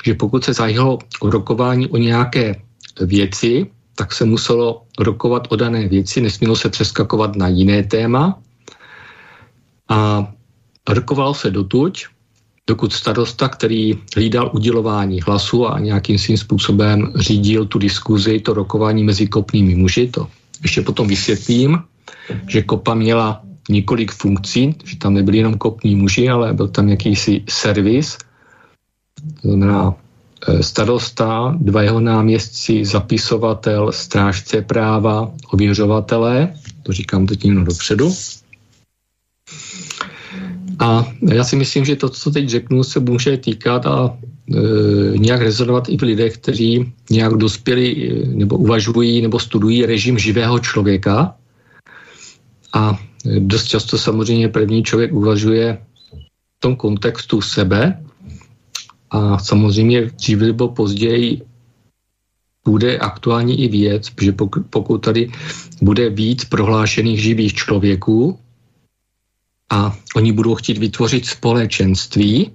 že 0.05 0.15
pokud 0.15 0.45
se 0.45 0.53
zajalo 0.55 0.99
rokování 1.23 1.87
o 1.87 1.97
nějaké 1.97 2.63
věci, 3.01 3.67
tak 3.95 4.13
se 4.13 4.25
muselo 4.25 4.83
rokovat 4.99 5.51
o 5.51 5.57
dané 5.57 5.89
věci, 5.89 6.21
nesmělo 6.21 6.57
se 6.57 6.69
přeskakovat 6.69 7.37
na 7.37 7.49
jiné 7.49 7.83
téma. 7.83 8.39
A 9.89 10.31
rokovalo 10.89 11.35
se 11.35 11.51
dotuď, 11.51 12.07
dokud 12.67 12.93
starosta, 12.93 13.49
který 13.49 13.99
hlídal 14.15 14.51
udělování 14.55 15.21
hlasu 15.21 15.67
a 15.67 15.79
nějakým 15.79 16.19
svým 16.19 16.39
způsobem 16.39 17.13
řídil 17.17 17.67
tu 17.67 17.79
diskuzi, 17.79 18.41
to 18.41 18.55
rokování 18.55 19.05
mezi 19.05 19.27
kopnými 19.27 19.75
muži, 19.75 20.07
to 20.07 20.29
ještě 20.63 20.83
potom 20.83 21.09
vysvětlím, 21.09 21.79
že 22.49 22.63
kopa 22.63 22.95
měla 22.95 23.43
několik 23.69 24.13
funkcí, 24.13 24.75
že 24.85 24.97
tam 24.97 25.15
nebyli 25.15 25.39
jenom 25.39 25.59
kopní 25.59 25.97
muži, 25.97 26.29
ale 26.29 26.53
byl 26.53 26.69
tam 26.69 26.89
jakýsi 26.89 27.43
servis, 27.49 28.19
to 29.43 29.49
znamená 29.49 29.95
e, 30.49 30.63
starosta, 30.63 31.57
dva 31.61 31.83
jeho 31.83 32.01
náměstci, 32.01 32.85
zapisovatel, 32.85 33.93
strážce 33.93 34.63
práva, 34.63 35.31
ověřovatelé, 35.53 36.55
to 36.83 36.93
říkám 36.93 37.27
teď 37.27 37.45
jenom 37.45 37.65
dopředu, 37.65 38.13
a 40.83 41.07
já 41.33 41.45
si 41.45 41.57
myslím, 41.57 41.85
že 41.85 41.97
to, 41.97 42.09
co 42.09 42.31
teď 42.31 42.49
řeknu, 42.49 42.85
se 42.85 43.01
může 43.01 43.37
týkat 43.37 43.87
a 43.87 44.11
e, 44.11 44.59
nějak 45.19 45.41
rezonovat 45.41 45.89
i 45.89 45.97
v 45.97 46.03
lidech, 46.03 46.35
kteří 46.35 46.93
nějak 47.11 47.35
dospěli 47.35 47.87
e, 47.87 48.27
nebo 48.27 48.57
uvažují 48.57 49.23
nebo 49.23 49.39
studují 49.39 49.87
režim 49.87 50.19
živého 50.19 50.59
člověka. 50.59 51.35
A 52.73 52.99
dost 53.39 53.65
často 53.65 53.99
samozřejmě 53.99 54.49
první 54.49 54.83
člověk 54.83 55.13
uvažuje 55.13 55.83
v 56.57 56.61
tom 56.61 56.77
kontextu 56.77 57.41
sebe. 57.41 58.05
A 59.11 59.39
samozřejmě 59.39 60.03
dřív 60.07 60.39
nebo 60.39 60.69
později 60.69 61.43
bude 62.65 62.99
aktuální 62.99 63.61
i 63.65 63.69
věc, 63.69 64.11
pokud, 64.37 64.67
pokud 64.71 64.99
tady 64.99 65.31
bude 65.83 66.11
víc 66.11 66.45
prohlášených 66.45 67.23
živých 67.23 67.55
člověků, 67.55 68.39
a 69.73 69.97
oni 70.17 70.33
budou 70.33 70.55
chtít 70.55 70.79
vytvořit 70.79 71.27
společenství 71.27 72.51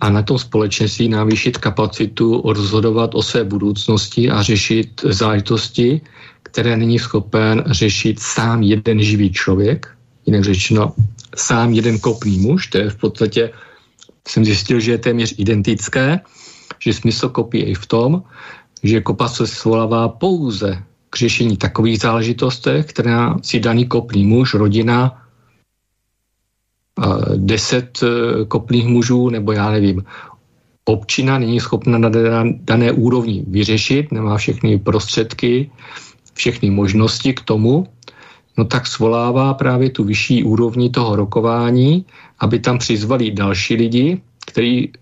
a 0.00 0.10
na 0.10 0.22
tom 0.22 0.38
společenství 0.38 1.08
navýšit 1.08 1.58
kapacitu 1.58 2.42
rozhodovat 2.46 3.14
o 3.14 3.22
své 3.22 3.44
budoucnosti 3.44 4.30
a 4.30 4.42
řešit 4.42 5.00
záležitosti, 5.04 6.00
které 6.46 6.76
není 6.76 6.98
schopen 6.98 7.64
řešit 7.66 8.20
sám 8.20 8.62
jeden 8.62 9.02
živý 9.02 9.32
člověk, 9.32 9.90
jinak 10.26 10.44
řečeno 10.44 10.94
sám 11.36 11.72
jeden 11.72 11.98
kopný 11.98 12.38
muž, 12.38 12.66
to 12.66 12.78
je 12.78 12.90
v 12.90 12.96
podstatě, 12.96 13.50
jsem 14.28 14.44
zjistil, 14.44 14.80
že 14.80 14.92
je 14.92 14.98
téměř 14.98 15.34
identické, 15.38 16.20
že 16.78 16.92
smysl 16.94 17.28
kopí 17.28 17.58
je 17.58 17.64
i 17.64 17.74
v 17.74 17.86
tom, 17.86 18.22
že 18.82 19.00
kopa 19.00 19.28
se 19.28 19.46
svolává 19.46 20.08
pouze 20.08 20.82
k 21.10 21.16
řešení 21.16 21.56
takových 21.56 21.98
záležitostech, 21.98 22.86
které 22.86 23.16
si 23.42 23.60
daný 23.60 23.86
kopný 23.86 24.24
muž, 24.24 24.54
rodina 24.54 25.22
deset 27.36 28.00
eh, 28.02 28.44
kopných 28.44 28.86
mužů, 28.86 29.28
nebo 29.30 29.52
já 29.52 29.70
nevím, 29.70 30.04
občina 30.84 31.38
není 31.38 31.60
schopna 31.60 31.98
na 31.98 32.08
dané 32.60 32.92
úrovni 32.92 33.44
vyřešit, 33.48 34.12
nemá 34.12 34.36
všechny 34.36 34.78
prostředky, 34.78 35.70
všechny 36.36 36.70
možnosti 36.70 37.32
k 37.34 37.40
tomu, 37.40 37.88
no 38.56 38.64
tak 38.64 38.86
svolává 38.86 39.54
právě 39.54 39.90
tu 39.90 40.04
vyšší 40.04 40.44
úrovni 40.44 40.90
toho 40.90 41.16
rokování, 41.16 42.04
aby 42.38 42.58
tam 42.58 42.78
přizvali 42.78 43.30
další 43.30 43.74
lidi, 43.74 44.20
kteří 44.46 44.92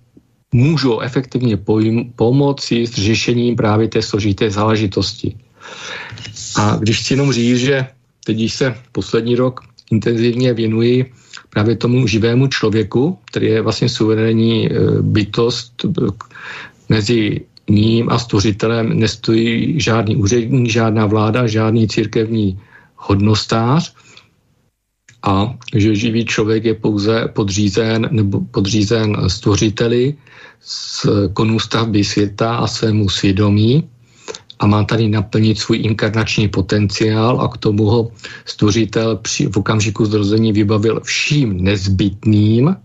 můžou 0.54 1.00
efektivně 1.00 1.56
pojím, 1.56 2.12
pomoci 2.16 2.86
s 2.86 2.94
řešením 2.94 3.56
právě 3.56 3.88
té 3.88 4.02
složité 4.02 4.50
záležitosti. 4.50 5.36
A 6.56 6.76
když 6.76 7.00
chci 7.00 7.12
jenom 7.14 7.32
říct, 7.32 7.58
že 7.58 7.86
teď, 8.24 8.36
když 8.36 8.54
se 8.54 8.74
poslední 8.92 9.34
rok 9.34 9.60
intenzivně 9.90 10.54
věnuji 10.54 11.12
právě 11.50 11.76
tomu 11.76 12.06
živému 12.06 12.46
člověku, 12.46 13.18
který 13.30 13.46
je 13.46 13.62
vlastně 13.62 13.88
suverénní 13.88 14.66
e, 14.66 14.70
bytost 15.02 15.86
mezi 16.88 17.40
ním 17.70 18.08
a 18.10 18.18
stvořitelem 18.18 18.98
nestojí 18.98 19.80
žádný 19.80 20.16
úředník, 20.16 20.70
žádná 20.70 21.06
vláda, 21.06 21.46
žádný 21.46 21.88
církevní 21.88 22.60
hodnostář. 22.96 23.94
A 25.22 25.54
že 25.74 25.94
živý 25.94 26.24
člověk 26.24 26.64
je 26.64 26.74
pouze 26.74 27.28
podřízen 27.32 28.08
nebo 28.10 28.40
podřízen 28.40 29.16
stvořiteli 29.28 30.14
z 30.60 31.06
konů 31.32 31.60
stavby 31.60 32.04
světa 32.04 32.56
a 32.56 32.66
svému 32.66 33.08
svědomí 33.08 33.88
a 34.58 34.66
má 34.66 34.84
tady 34.84 35.08
naplnit 35.08 35.58
svůj 35.58 35.78
inkarnační 35.78 36.48
potenciál 36.48 37.40
a 37.40 37.48
k 37.48 37.56
tomu 37.56 37.84
ho 37.84 38.12
stvořitel 38.44 39.16
při, 39.16 39.46
v 39.46 39.56
okamžiku 39.56 40.04
zrození 40.04 40.52
vybavil 40.52 41.00
vším 41.00 41.64
nezbytným 41.64 42.76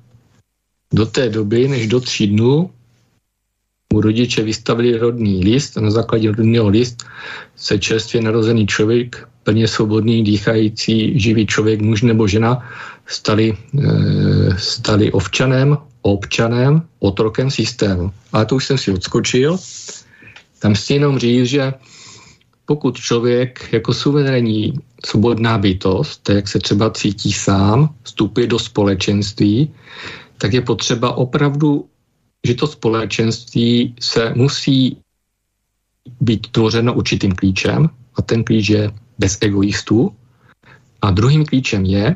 do 0.93 1.05
té 1.05 1.29
doby, 1.29 1.67
než 1.67 1.87
do 1.87 1.99
tří 1.99 2.27
dnů 2.27 2.69
mu 3.93 4.01
rodiče 4.01 4.43
vystavili 4.43 4.97
rodný 4.97 5.43
list 5.43 5.77
a 5.77 5.81
na 5.81 5.91
základě 5.91 6.31
rodného 6.31 6.67
list 6.67 7.03
se 7.55 7.79
čerstvě 7.79 8.21
narozený 8.21 8.67
člověk, 8.67 9.27
plně 9.43 9.67
svobodný, 9.67 10.23
dýchající, 10.23 11.19
živý 11.19 11.45
člověk, 11.45 11.81
muž 11.81 12.01
nebo 12.01 12.27
žena, 12.27 12.61
stali, 13.05 13.57
e, 13.81 14.57
stali 14.57 15.11
ovčanem 15.11 15.77
občanem, 16.01 16.81
otrokem 16.99 17.51
systému. 17.51 18.11
Ale 18.31 18.45
to 18.45 18.55
už 18.55 18.65
jsem 18.65 18.77
si 18.77 18.91
odskočil. 18.91 19.57
Tam 20.59 20.75
si 20.75 20.93
jenom 20.93 21.19
říct, 21.19 21.45
že 21.45 21.73
pokud 22.65 22.97
člověk 22.97 23.69
jako 23.71 23.93
suverénní 23.93 24.73
svobodná 25.05 25.57
bytost, 25.57 26.23
tak 26.23 26.35
jak 26.35 26.47
se 26.47 26.59
třeba 26.59 26.89
cítí 26.89 27.33
sám, 27.33 27.89
vstupuje 28.03 28.47
do 28.47 28.59
společenství, 28.59 29.73
tak 30.37 30.53
je 30.53 30.61
potřeba 30.61 31.17
opravdu, 31.17 31.85
že 32.47 32.55
to 32.55 32.67
společenství 32.67 33.95
se 33.99 34.33
musí 34.35 34.97
být 36.21 36.47
tvořeno 36.51 36.93
určitým 36.93 37.31
klíčem 37.31 37.89
a 38.15 38.21
ten 38.21 38.43
klíč 38.43 38.69
je 38.69 38.91
bez 39.19 39.37
egoistů. 39.41 40.15
A 41.01 41.11
druhým 41.11 41.45
klíčem 41.45 41.85
je, 41.85 42.15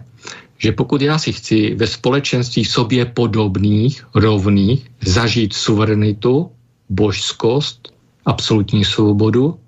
že 0.57 0.71
pokud 0.71 1.01
já 1.01 1.19
si 1.19 1.33
chci 1.33 1.75
ve 1.75 1.87
společenství 1.87 2.65
sobě 2.65 3.05
podobných, 3.05 4.07
rovných, 4.15 4.91
zažít 5.01 5.53
suverenitu, 5.53 6.51
božskost, 6.89 7.93
absolutní 8.25 8.85
svobodu, 8.85 9.59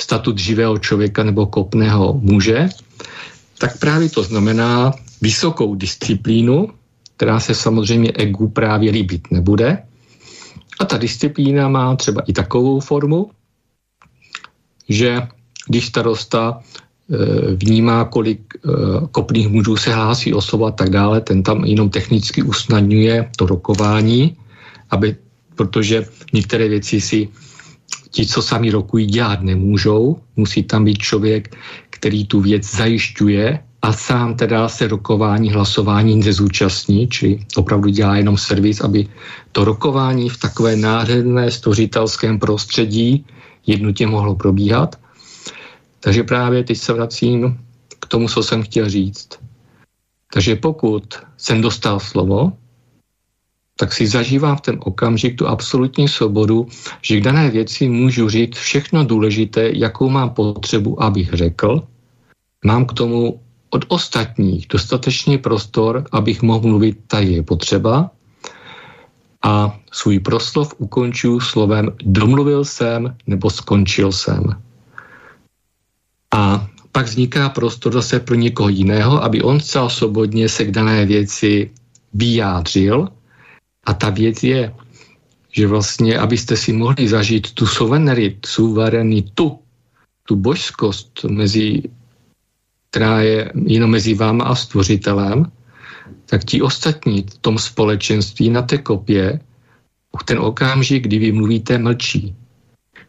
statut 0.00 0.38
živého 0.38 0.78
člověka 0.78 1.24
nebo 1.24 1.46
kopného 1.46 2.14
muže, 2.20 2.68
tak 3.58 3.78
právě 3.78 4.10
to 4.10 4.22
znamená 4.22 4.92
vysokou 5.20 5.74
disciplínu, 5.74 6.68
která 7.16 7.40
se 7.40 7.54
samozřejmě 7.54 8.12
egu 8.12 8.48
právě 8.48 8.90
líbit 8.90 9.30
nebude. 9.30 9.82
A 10.80 10.84
ta 10.84 10.98
disciplína 10.98 11.68
má 11.68 11.96
třeba 11.96 12.22
i 12.26 12.32
takovou 12.32 12.80
formu, 12.80 13.30
že 14.88 15.22
když 15.68 15.86
starosta 15.86 16.58
e, 16.58 17.16
vnímá, 17.54 18.04
kolik 18.04 18.54
e, 18.54 18.58
kopných 19.10 19.48
mužů 19.48 19.76
se 19.76 19.94
hlásí 19.94 20.34
osoba 20.34 20.68
a 20.68 20.76
tak 20.76 20.90
dále, 20.90 21.20
ten 21.20 21.42
tam 21.42 21.64
jenom 21.64 21.90
technicky 21.90 22.42
usnadňuje 22.42 23.30
to 23.36 23.46
rokování, 23.46 24.36
aby, 24.90 25.16
protože 25.54 26.06
některé 26.32 26.68
věci 26.68 27.00
si 27.00 27.28
ti, 28.10 28.26
co 28.26 28.42
sami 28.42 28.70
rokují, 28.70 29.06
dělat 29.06 29.42
nemůžou. 29.42 30.18
Musí 30.36 30.62
tam 30.62 30.84
být 30.84 30.98
člověk, 30.98 31.56
který 31.90 32.26
tu 32.26 32.40
věc 32.40 32.62
zajišťuje 32.76 33.58
a 33.84 33.92
sám 33.92 34.34
teda 34.34 34.68
se 34.68 34.88
rokování, 34.88 35.52
hlasování 35.52 36.16
nezúčastní, 36.16 37.08
či 37.08 37.46
opravdu 37.56 37.88
dělá 37.88 38.16
jenom 38.16 38.38
servis, 38.38 38.80
aby 38.80 39.08
to 39.52 39.64
rokování 39.64 40.28
v 40.28 40.40
takové 40.40 40.76
nádherné 40.76 41.50
stvořitelském 41.50 42.38
prostředí 42.38 43.26
jednotě 43.66 44.06
mohlo 44.06 44.34
probíhat. 44.34 44.96
Takže 46.00 46.22
právě 46.22 46.64
teď 46.64 46.78
se 46.78 46.92
vracím 46.92 47.60
k 48.00 48.06
tomu, 48.06 48.28
co 48.28 48.42
jsem 48.42 48.62
chtěl 48.62 48.88
říct. 48.88 49.28
Takže 50.32 50.56
pokud 50.56 51.04
jsem 51.36 51.60
dostal 51.60 52.00
slovo, 52.00 52.52
tak 53.76 53.92
si 53.92 54.06
zažívám 54.06 54.56
v 54.56 54.60
ten 54.60 54.76
okamžik 54.80 55.36
tu 55.36 55.46
absolutní 55.46 56.08
svobodu, 56.08 56.68
že 57.02 57.20
k 57.20 57.24
dané 57.24 57.50
věci 57.50 57.88
můžu 57.88 58.28
říct 58.28 58.56
všechno 58.56 59.04
důležité, 59.04 59.70
jakou 59.76 60.08
mám 60.08 60.30
potřebu, 60.30 61.02
abych 61.02 61.32
řekl. 61.32 61.84
Mám 62.64 62.86
k 62.86 62.92
tomu 62.92 63.43
od 63.74 63.84
ostatních 63.88 64.66
dostatečný 64.70 65.38
prostor, 65.38 66.06
abych 66.12 66.42
mohl 66.42 66.68
mluvit, 66.68 66.98
tady 67.06 67.26
je 67.26 67.42
potřeba. 67.42 68.10
A 69.42 69.76
svůj 69.92 70.18
proslov 70.20 70.74
ukončuji 70.78 71.40
slovem 71.40 71.90
domluvil 72.02 72.64
jsem 72.64 73.16
nebo 73.26 73.50
skončil 73.50 74.12
jsem. 74.12 74.42
A 76.34 76.66
pak 76.92 77.06
vzniká 77.06 77.48
prostor 77.48 77.92
zase 77.92 78.20
pro 78.20 78.34
někoho 78.34 78.68
jiného, 78.68 79.22
aby 79.22 79.42
on 79.42 79.60
zcela 79.60 79.90
svobodně 79.90 80.48
se 80.48 80.64
k 80.64 80.70
dané 80.70 81.06
věci 81.06 81.70
vyjádřil, 82.14 83.08
a 83.86 83.94
ta 83.94 84.10
věc 84.10 84.42
je, 84.42 84.74
že 85.52 85.66
vlastně, 85.66 86.18
abyste 86.18 86.56
si 86.56 86.72
mohli 86.72 87.08
zažít 87.08 87.52
tu 87.52 87.66
suverenitu, 88.46 89.58
tu 90.26 90.36
božskost, 90.36 91.24
mezi, 91.24 91.82
která 92.94 93.20
je 93.20 93.52
jenom 93.66 93.90
mezi 93.90 94.14
váma 94.14 94.44
a 94.44 94.54
stvořitelem, 94.54 95.50
tak 96.26 96.44
ti 96.44 96.62
ostatní 96.62 97.26
v 97.26 97.38
tom 97.38 97.58
společenství 97.58 98.50
na 98.50 98.62
té 98.62 98.78
kopě 98.78 99.40
ten 100.24 100.38
okamžik, 100.38 101.02
kdy 101.02 101.18
vy 101.18 101.32
mluvíte, 101.32 101.78
mlčí. 101.78 102.34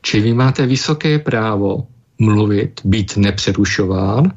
Čili 0.02 0.24
vy 0.24 0.34
máte 0.34 0.66
vysoké 0.66 1.20
právo 1.20 1.88
mluvit, 2.18 2.82
být 2.86 3.18
nepřerušován 3.18 4.34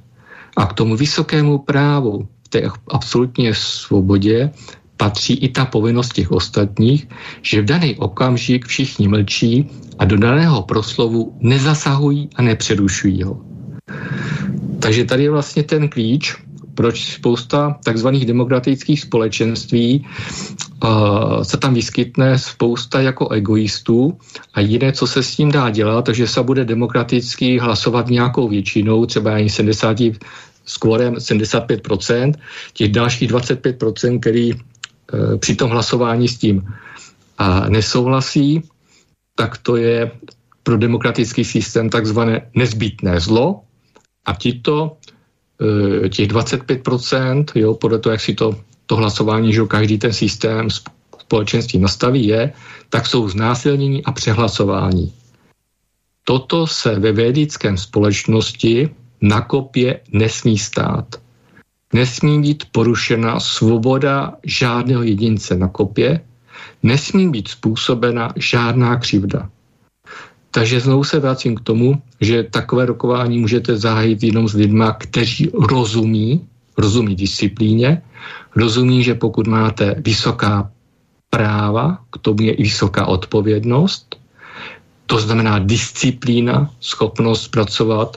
a 0.57 0.67
k 0.67 0.73
tomu 0.73 0.97
vysokému 0.97 1.59
právu 1.59 2.29
v 2.45 2.49
té 2.49 2.63
absolutně 2.93 3.55
svobodě 3.55 4.51
patří 4.97 5.35
i 5.35 5.49
ta 5.49 5.65
povinnost 5.65 6.13
těch 6.13 6.31
ostatních, 6.31 7.09
že 7.43 7.63
v 7.63 7.65
daný 7.65 7.97
okamžik 7.97 8.67
všichni 8.67 9.09
mlčí 9.09 9.71
a 9.99 10.05
do 10.05 10.17
daného 10.17 10.63
proslovu 10.63 11.37
nezasahují 11.41 12.29
a 12.37 12.43
nepřerušují 12.43 13.23
ho. 13.23 13.41
Takže 14.81 15.05
tady 15.05 15.23
je 15.23 15.31
vlastně 15.31 15.63
ten 15.63 15.89
klíč, 15.89 16.37
proč 16.75 17.15
spousta 17.15 17.79
takzvaných 17.85 18.27
demokratických 18.27 19.01
společenství 19.01 20.07
uh, 20.85 21.43
se 21.43 21.57
tam 21.57 21.75
vyskytne 21.75 22.39
spousta 22.39 23.01
jako 23.01 23.29
egoistů 23.29 24.19
a 24.55 24.61
jiné, 24.61 24.93
co 24.93 25.07
se 25.07 25.23
s 25.23 25.37
tím 25.37 25.53
dá 25.53 25.71
dělat, 25.71 26.05
takže 26.05 26.27
se 26.27 26.43
bude 26.43 26.65
demokraticky 26.65 27.59
hlasovat 27.59 28.09
nějakou 28.09 28.49
většinou, 28.49 29.07
třeba 29.07 29.35
ani 29.35 29.51
70 29.51 29.97
skvorem 30.65 31.15
75%, 31.15 32.33
těch 32.73 32.93
dalších 32.93 33.31
25%, 33.31 34.21
který 34.21 34.53
Eh, 35.15 35.39
při 35.39 35.55
tom 35.55 35.71
hlasování 35.71 36.29
s 36.29 36.39
tím 36.39 36.75
a 37.39 37.69
nesouhlasí, 37.69 38.63
tak 39.35 39.59
to 39.59 39.77
je 39.77 40.11
pro 40.63 40.77
demokratický 40.77 41.45
systém 41.45 41.91
takzvané 41.91 42.51
nezbytné 42.55 43.21
zlo 43.21 43.61
a 44.29 44.37
tito, 44.37 45.01
eh, 46.05 46.09
těch 46.09 46.29
25%, 46.29 47.57
jo, 47.57 47.75
podle 47.75 47.99
toho, 47.99 48.13
jak 48.13 48.21
si 48.21 48.35
to, 48.37 48.53
to 48.87 48.97
hlasování, 48.97 49.53
že 49.53 49.65
každý 49.65 49.99
ten 49.99 50.13
systém 50.13 50.69
společenství 51.19 51.81
nastaví 51.81 52.27
je, 52.27 52.53
tak 52.93 53.07
jsou 53.09 53.29
znásilnění 53.29 54.05
a 54.05 54.13
přehlasování. 54.13 55.13
Toto 56.25 56.67
se 56.69 57.01
ve 57.01 57.13
vědickém 57.13 57.77
společnosti 57.81 58.93
na 59.21 59.41
kopě 59.41 60.01
nesmí 60.13 60.59
stát 60.61 61.17
nesmí 61.93 62.41
být 62.41 62.65
porušena 62.73 63.41
svoboda 63.41 64.37
žádného 64.45 65.03
jedince 65.03 65.57
na 65.57 65.69
kopě, 65.69 66.21
nesmí 66.83 67.31
být 67.31 67.49
způsobena 67.49 68.33
žádná 68.37 68.97
křivda. 68.97 69.51
Takže 70.51 70.81
znovu 70.81 71.05
se 71.05 71.21
vracím 71.21 71.55
k 71.57 71.61
tomu, 71.61 72.03
že 72.21 72.43
takové 72.43 72.87
rokování 72.87 73.39
můžete 73.39 73.77
zahájit 73.77 74.23
jenom 74.23 74.49
s 74.49 74.55
lidma, 74.55 74.93
kteří 74.93 75.51
rozumí, 75.55 76.49
rozumí 76.77 77.17
disciplíně, 77.17 78.03
rozumí, 78.57 79.05
že 79.05 79.15
pokud 79.15 79.47
máte 79.47 79.95
vysoká 79.99 80.71
práva, 81.31 81.99
k 82.11 82.19
tomu 82.19 82.43
je 82.43 82.53
i 82.53 82.63
vysoká 82.63 83.07
odpovědnost, 83.07 84.17
to 85.07 85.21
znamená 85.21 85.59
disciplína, 85.59 86.71
schopnost 86.81 87.49
pracovat 87.49 88.17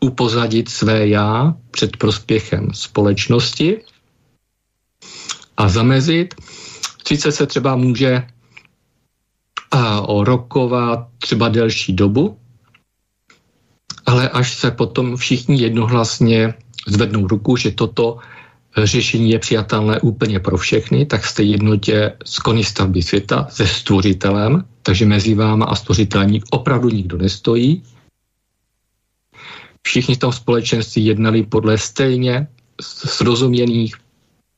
upozadit 0.00 0.68
své 0.68 1.08
já 1.08 1.54
před 1.70 1.96
prospěchem 1.96 2.68
společnosti 2.72 3.76
a 5.56 5.68
zamezit. 5.68 6.34
Sice 7.06 7.32
se 7.32 7.46
třeba 7.46 7.76
může 7.76 8.26
rokovat 10.20 11.06
třeba 11.18 11.48
delší 11.48 11.92
dobu, 11.92 12.38
ale 14.06 14.28
až 14.28 14.54
se 14.54 14.70
potom 14.70 15.16
všichni 15.16 15.62
jednohlasně 15.62 16.54
zvednou 16.86 17.26
ruku, 17.26 17.56
že 17.56 17.70
toto 17.70 18.18
řešení 18.76 19.30
je 19.30 19.38
přijatelné 19.38 20.00
úplně 20.00 20.40
pro 20.40 20.56
všechny, 20.56 21.06
tak 21.06 21.24
jste 21.24 21.42
jednotě 21.42 22.16
z 22.24 22.38
kony 22.38 22.64
stavby 22.64 23.02
světa 23.02 23.46
se 23.50 23.66
stvořitelem, 23.66 24.64
takže 24.82 25.06
mezi 25.06 25.34
váma 25.34 25.64
a 25.66 25.74
stvořitelem 25.74 26.38
opravdu 26.50 26.88
nikdo 26.88 27.18
nestojí. 27.18 27.82
Všichni 29.82 30.14
v 30.14 30.18
tom 30.18 30.32
společenství 30.32 31.06
jednali 31.06 31.42
podle 31.42 31.78
stejně 31.78 32.46
srozuměných 33.06 33.96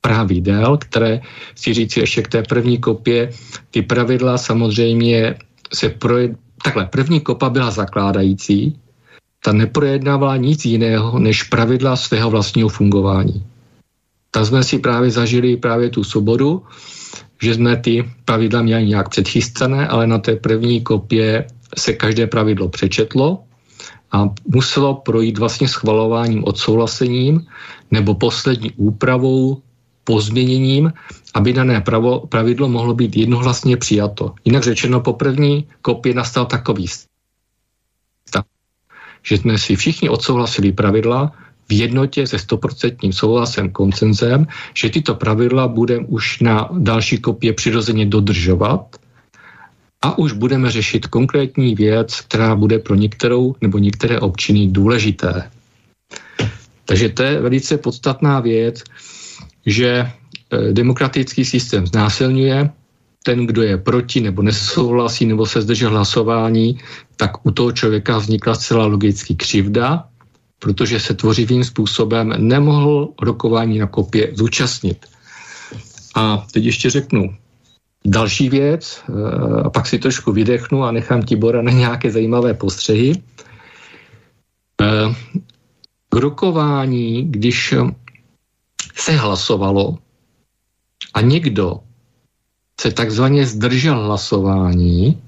pravidel, 0.00 0.76
které 0.76 1.20
si 1.54 1.74
říci 1.74 2.00
ještě 2.00 2.22
k 2.22 2.28
té 2.28 2.42
první 2.42 2.78
kopě, 2.78 3.30
ty 3.70 3.82
pravidla 3.82 4.38
samozřejmě 4.38 5.34
se 5.74 5.88
projed... 5.88 6.36
Takhle, 6.64 6.86
první 6.86 7.20
kopa 7.20 7.50
byla 7.50 7.70
zakládající, 7.70 8.76
ta 9.44 9.52
neprojednávala 9.52 10.36
nic 10.36 10.64
jiného 10.64 11.18
než 11.18 11.42
pravidla 11.42 11.96
svého 11.96 12.30
vlastního 12.30 12.68
fungování. 12.68 13.46
Tam 14.30 14.44
jsme 14.44 14.64
si 14.64 14.78
právě 14.78 15.10
zažili 15.10 15.56
právě 15.56 15.90
tu 15.90 16.04
svobodu, 16.04 16.62
že 17.42 17.54
jsme 17.54 17.76
ty 17.76 18.04
pravidla 18.24 18.62
měli 18.62 18.86
nějak 18.86 19.08
předchystané, 19.08 19.88
ale 19.88 20.06
na 20.06 20.18
té 20.18 20.36
první 20.36 20.80
kopě 20.80 21.46
se 21.78 21.92
každé 21.92 22.26
pravidlo 22.26 22.68
přečetlo 22.68 23.42
a 24.12 24.28
muselo 24.46 24.94
projít 24.94 25.38
vlastně 25.38 25.68
schvalováním 25.68 26.44
odsouhlasením 26.44 27.46
nebo 27.90 28.14
poslední 28.14 28.72
úpravou 28.76 29.62
pozměněním, 30.04 30.92
aby 31.34 31.52
dané 31.52 31.80
pravo, 31.80 32.26
pravidlo 32.26 32.68
mohlo 32.68 32.94
být 32.94 33.16
jednohlasně 33.16 33.76
přijato. 33.76 34.34
Jinak 34.44 34.62
řečeno, 34.62 35.00
po 35.00 35.12
první 35.12 35.68
kopii 35.82 36.14
nastal 36.14 36.46
takový 36.46 36.88
stav, 38.28 38.44
že 39.22 39.36
jsme 39.36 39.58
si 39.58 39.76
všichni 39.76 40.08
odsouhlasili 40.08 40.72
pravidla 40.72 41.32
v 41.70 41.72
jednotě 41.72 42.26
se 42.26 42.38
stoprocentním 42.38 43.12
souhlasem, 43.12 43.70
koncenzem, 43.70 44.46
že 44.74 44.90
tyto 44.90 45.14
pravidla 45.14 45.68
budeme 45.68 46.06
už 46.06 46.40
na 46.40 46.68
další 46.72 47.18
kopie 47.18 47.52
přirozeně 47.52 48.06
dodržovat 48.06 48.96
a 50.02 50.18
už 50.18 50.32
budeme 50.32 50.70
řešit 50.70 51.06
konkrétní 51.06 51.74
věc, 51.74 52.20
která 52.20 52.56
bude 52.56 52.78
pro 52.78 52.94
některou 52.94 53.54
nebo 53.60 53.78
některé 53.78 54.20
občiny 54.20 54.66
důležité. 54.66 55.50
Takže 56.84 57.08
to 57.08 57.22
je 57.22 57.40
velice 57.40 57.78
podstatná 57.78 58.40
věc, 58.40 58.82
že 59.66 59.88
e, 59.88 60.08
demokratický 60.72 61.44
systém 61.44 61.86
znásilňuje, 61.86 62.70
ten, 63.22 63.46
kdo 63.46 63.62
je 63.62 63.76
proti 63.76 64.20
nebo 64.20 64.42
nesouhlasí 64.42 65.26
nebo 65.26 65.46
se 65.46 65.60
zdržel 65.60 65.90
hlasování, 65.90 66.78
tak 67.16 67.46
u 67.46 67.50
toho 67.50 67.72
člověka 67.72 68.18
vznikla 68.18 68.54
zcela 68.54 68.86
logicky 68.86 69.34
křivda, 69.34 70.04
protože 70.58 71.00
se 71.00 71.14
tvořivým 71.14 71.64
způsobem 71.64 72.34
nemohl 72.36 73.08
rokování 73.22 73.78
na 73.78 73.86
kopě 73.86 74.30
zúčastnit. 74.32 75.06
A 76.14 76.46
teď 76.52 76.64
ještě 76.64 76.90
řeknu 76.90 77.36
další 78.04 78.48
věc, 78.48 79.02
e, 79.08 79.62
a 79.62 79.70
pak 79.70 79.86
si 79.86 79.98
trošku 79.98 80.32
vydechnu 80.32 80.84
a 80.84 80.92
nechám 80.92 81.22
Tibora 81.22 81.62
na 81.62 81.72
nějaké 81.72 82.10
zajímavé 82.10 82.54
postřehy. 82.54 83.12
E, 83.12 83.16
k 86.08 86.16
rokování, 86.16 87.30
když 87.30 87.74
se 89.00 89.12
hlasovalo 89.12 89.98
a 91.14 91.20
někdo 91.20 91.80
se 92.80 92.90
takzvaně 92.92 93.46
zdržel 93.46 94.04
hlasování, 94.04 95.22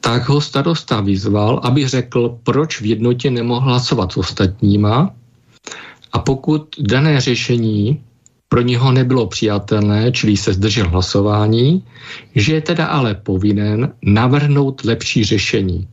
tak 0.00 0.28
ho 0.28 0.40
starosta 0.40 1.00
vyzval, 1.00 1.60
aby 1.62 1.88
řekl, 1.88 2.38
proč 2.42 2.80
v 2.80 2.86
jednotě 2.86 3.30
nemohl 3.30 3.60
hlasovat 3.60 4.12
s 4.12 4.16
ostatníma 4.16 5.14
a 6.12 6.18
pokud 6.18 6.76
dané 6.78 7.20
řešení 7.20 8.02
pro 8.48 8.60
něho 8.60 8.92
nebylo 8.92 9.26
přijatelné, 9.26 10.12
čili 10.12 10.36
se 10.36 10.52
zdržel 10.52 10.88
hlasování, 10.88 11.84
že 12.34 12.54
je 12.54 12.60
teda 12.60 12.86
ale 12.86 13.14
povinen 13.14 13.92
navrhnout 14.02 14.84
lepší 14.84 15.24
řešení. 15.24 15.88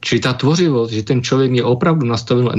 Čili 0.00 0.20
ta 0.20 0.32
tvořivost, 0.32 0.92
že 0.92 1.02
ten 1.02 1.22
člověk 1.22 1.52
je 1.52 1.64
opravdu 1.64 2.06
nastavenou 2.06 2.50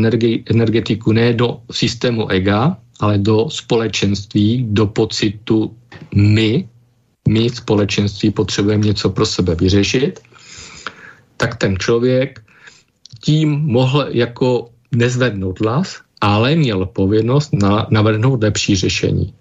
energetiku 0.50 1.12
ne 1.12 1.34
do 1.34 1.60
systému 1.72 2.32
ega, 2.32 2.78
ale 3.00 3.18
do 3.18 3.50
společenství, 3.50 4.66
do 4.70 4.88
pocitu 4.88 5.76
my, 6.16 6.68
my 7.28 7.50
společenství 7.50 8.32
potřebujeme 8.32 8.86
něco 8.86 9.10
pro 9.10 9.26
sebe 9.26 9.56
vyřešit, 9.56 10.20
tak 11.38 11.56
ten 11.56 11.78
člověk 11.78 12.42
tím 13.24 13.50
mohl 13.50 14.06
jako 14.10 14.70
nezvednout 14.92 15.60
hlas, 15.60 16.02
ale 16.22 16.56
měl 16.56 16.86
povinnost 16.86 17.54
na, 17.54 17.88
navrhnout 17.90 18.44
lepší 18.44 18.76
řešení. 18.76 19.34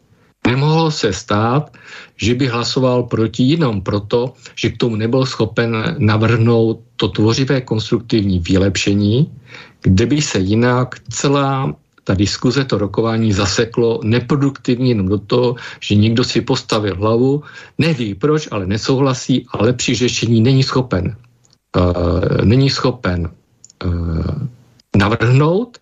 Nemohlo 0.46 0.90
se 0.90 1.12
stát, 1.12 1.72
že 2.16 2.34
by 2.34 2.46
hlasoval 2.46 3.02
proti 3.02 3.42
jenom 3.42 3.80
proto, 3.80 4.32
že 4.54 4.70
k 4.70 4.76
tomu 4.76 4.96
nebyl 4.96 5.26
schopen 5.26 5.96
navrhnout 5.98 6.80
to 6.96 7.08
tvořivé 7.08 7.60
konstruktivní 7.60 8.38
vylepšení, 8.38 9.32
kde 9.82 10.06
by 10.06 10.22
se 10.22 10.38
jinak 10.38 11.00
celá 11.08 11.76
ta 12.04 12.14
diskuze, 12.14 12.64
to 12.64 12.78
rokování 12.78 13.32
zaseklo 13.32 14.00
neproduktivně 14.04 14.88
jenom 14.88 15.08
do 15.08 15.18
toho, 15.18 15.54
že 15.80 15.94
někdo 15.94 16.24
si 16.24 16.40
postavil 16.40 16.96
hlavu, 16.96 17.42
neví 17.78 18.14
proč, 18.14 18.48
ale 18.50 18.66
nesouhlasí 18.66 19.46
a 19.48 19.62
lepší 19.62 19.94
řešení 19.94 20.40
není 20.40 20.62
schopen. 20.62 21.16
Uh, 21.76 22.44
není 22.44 22.70
schopen 22.70 23.30
uh, 23.84 24.26
navrhnout, 24.96 25.78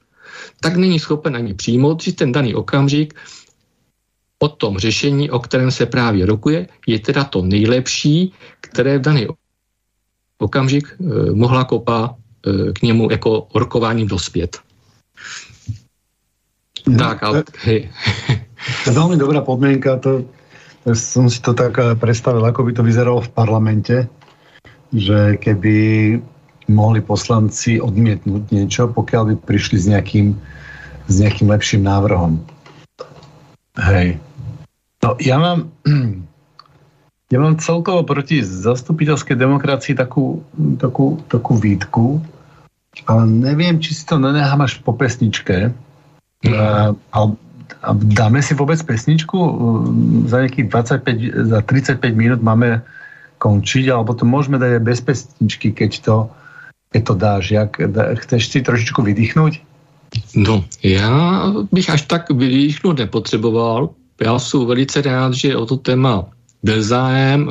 tak 0.61 0.77
není 0.77 1.01
schopen 1.01 1.37
ani 1.37 1.55
přijmout, 1.55 2.03
že 2.03 2.13
ten 2.13 2.33
daný 2.33 2.55
okamžik 2.55 3.15
o 4.39 4.49
tom 4.49 4.79
řešení, 4.79 5.31
o 5.31 5.39
kterém 5.39 5.71
se 5.71 5.87
právě 5.87 6.27
rokuje, 6.27 6.69
je 6.87 6.99
teda 6.99 7.25
to 7.25 7.43
nejlepší, 7.43 8.33
které 8.61 8.99
v 8.99 9.03
daný 9.03 9.27
okamžik 10.39 10.97
uh, 10.99 11.35
mohla 11.35 11.65
kopa 11.65 12.17
k 12.75 12.83
němu 12.83 13.11
jako 13.11 13.47
rokováním 13.55 14.07
dospět. 14.07 14.59
Tak, 16.87 17.17
ale 17.23 17.47
hej. 17.63 17.89
To 18.83 18.87
je 18.91 18.95
veľmi 18.95 19.17
dobrá 19.19 19.43
podmienka, 19.43 19.99
to, 20.03 20.27
to 20.83 20.95
som 20.95 21.31
si 21.31 21.39
to 21.43 21.55
tak 21.55 21.79
eh, 21.79 21.95
predstavil, 21.95 22.43
ako 22.43 22.67
by 22.67 22.73
to 22.75 22.83
vyzeralo 22.83 23.23
v 23.23 23.33
parlamente, 23.35 23.97
že 24.91 25.39
keby 25.39 25.77
mohli 26.71 27.03
poslanci 27.03 27.83
odmietnúť 27.83 28.43
niečo, 28.55 28.91
pokiaľ 28.91 29.23
by 29.31 29.35
prišli 29.43 29.77
s 29.79 29.87
nejakým, 29.91 30.35
s 31.11 31.15
nejakým 31.19 31.49
lepším 31.51 31.83
návrhom. 31.83 32.39
Hej. 33.79 34.21
No, 35.03 35.19
ja 35.19 35.37
mám, 35.43 35.73
ja 37.33 37.39
mám 37.39 37.59
celkovo 37.59 38.07
proti 38.07 38.43
zastupiteľskej 38.43 39.35
demokracii 39.35 39.95
takú, 39.99 40.47
takú, 40.79 41.19
takú 41.27 41.59
výtku, 41.59 42.23
ale 43.09 43.23
neviem, 43.27 43.81
či 43.81 43.97
si 43.97 44.05
to 44.05 44.21
nenechám 44.21 44.63
až 44.63 44.79
po 44.85 44.93
pesničke, 44.93 45.73
a, 47.13 47.21
a 47.83 47.91
dáme 47.93 48.43
si 48.43 48.55
vůbec 48.55 48.83
pesničku? 48.83 49.39
Za 50.27 50.37
nějakých 50.37 50.69
25, 50.69 51.19
za 51.35 51.61
35 51.61 52.17
minut 52.17 52.43
máme 52.43 52.83
končiť, 53.39 53.91
alebo 53.91 54.15
to 54.15 54.23
můžeme 54.23 54.59
dát 54.59 54.83
bez 54.83 55.03
pesničky, 55.03 55.75
keď 55.75 55.91
to, 56.01 56.17
keď 56.95 57.03
to 57.05 57.15
dáš. 57.15 57.45
Jak, 57.51 57.71
chceš 58.15 58.43
si 58.49 58.63
trošičku 58.63 59.03
vydýchnout? 59.03 59.59
No, 60.37 60.65
já 60.83 61.43
bych 61.73 61.91
až 61.91 62.03
tak 62.03 62.31
vydýchnout 62.31 62.99
nepotřeboval. 62.99 63.91
Já 64.21 64.39
jsem 64.39 64.67
velice 64.67 65.03
rád, 65.03 65.35
že 65.35 65.57
o 65.57 65.67
to 65.67 65.77
téma 65.77 66.31
byl 66.63 66.83
zájem. 66.83 67.51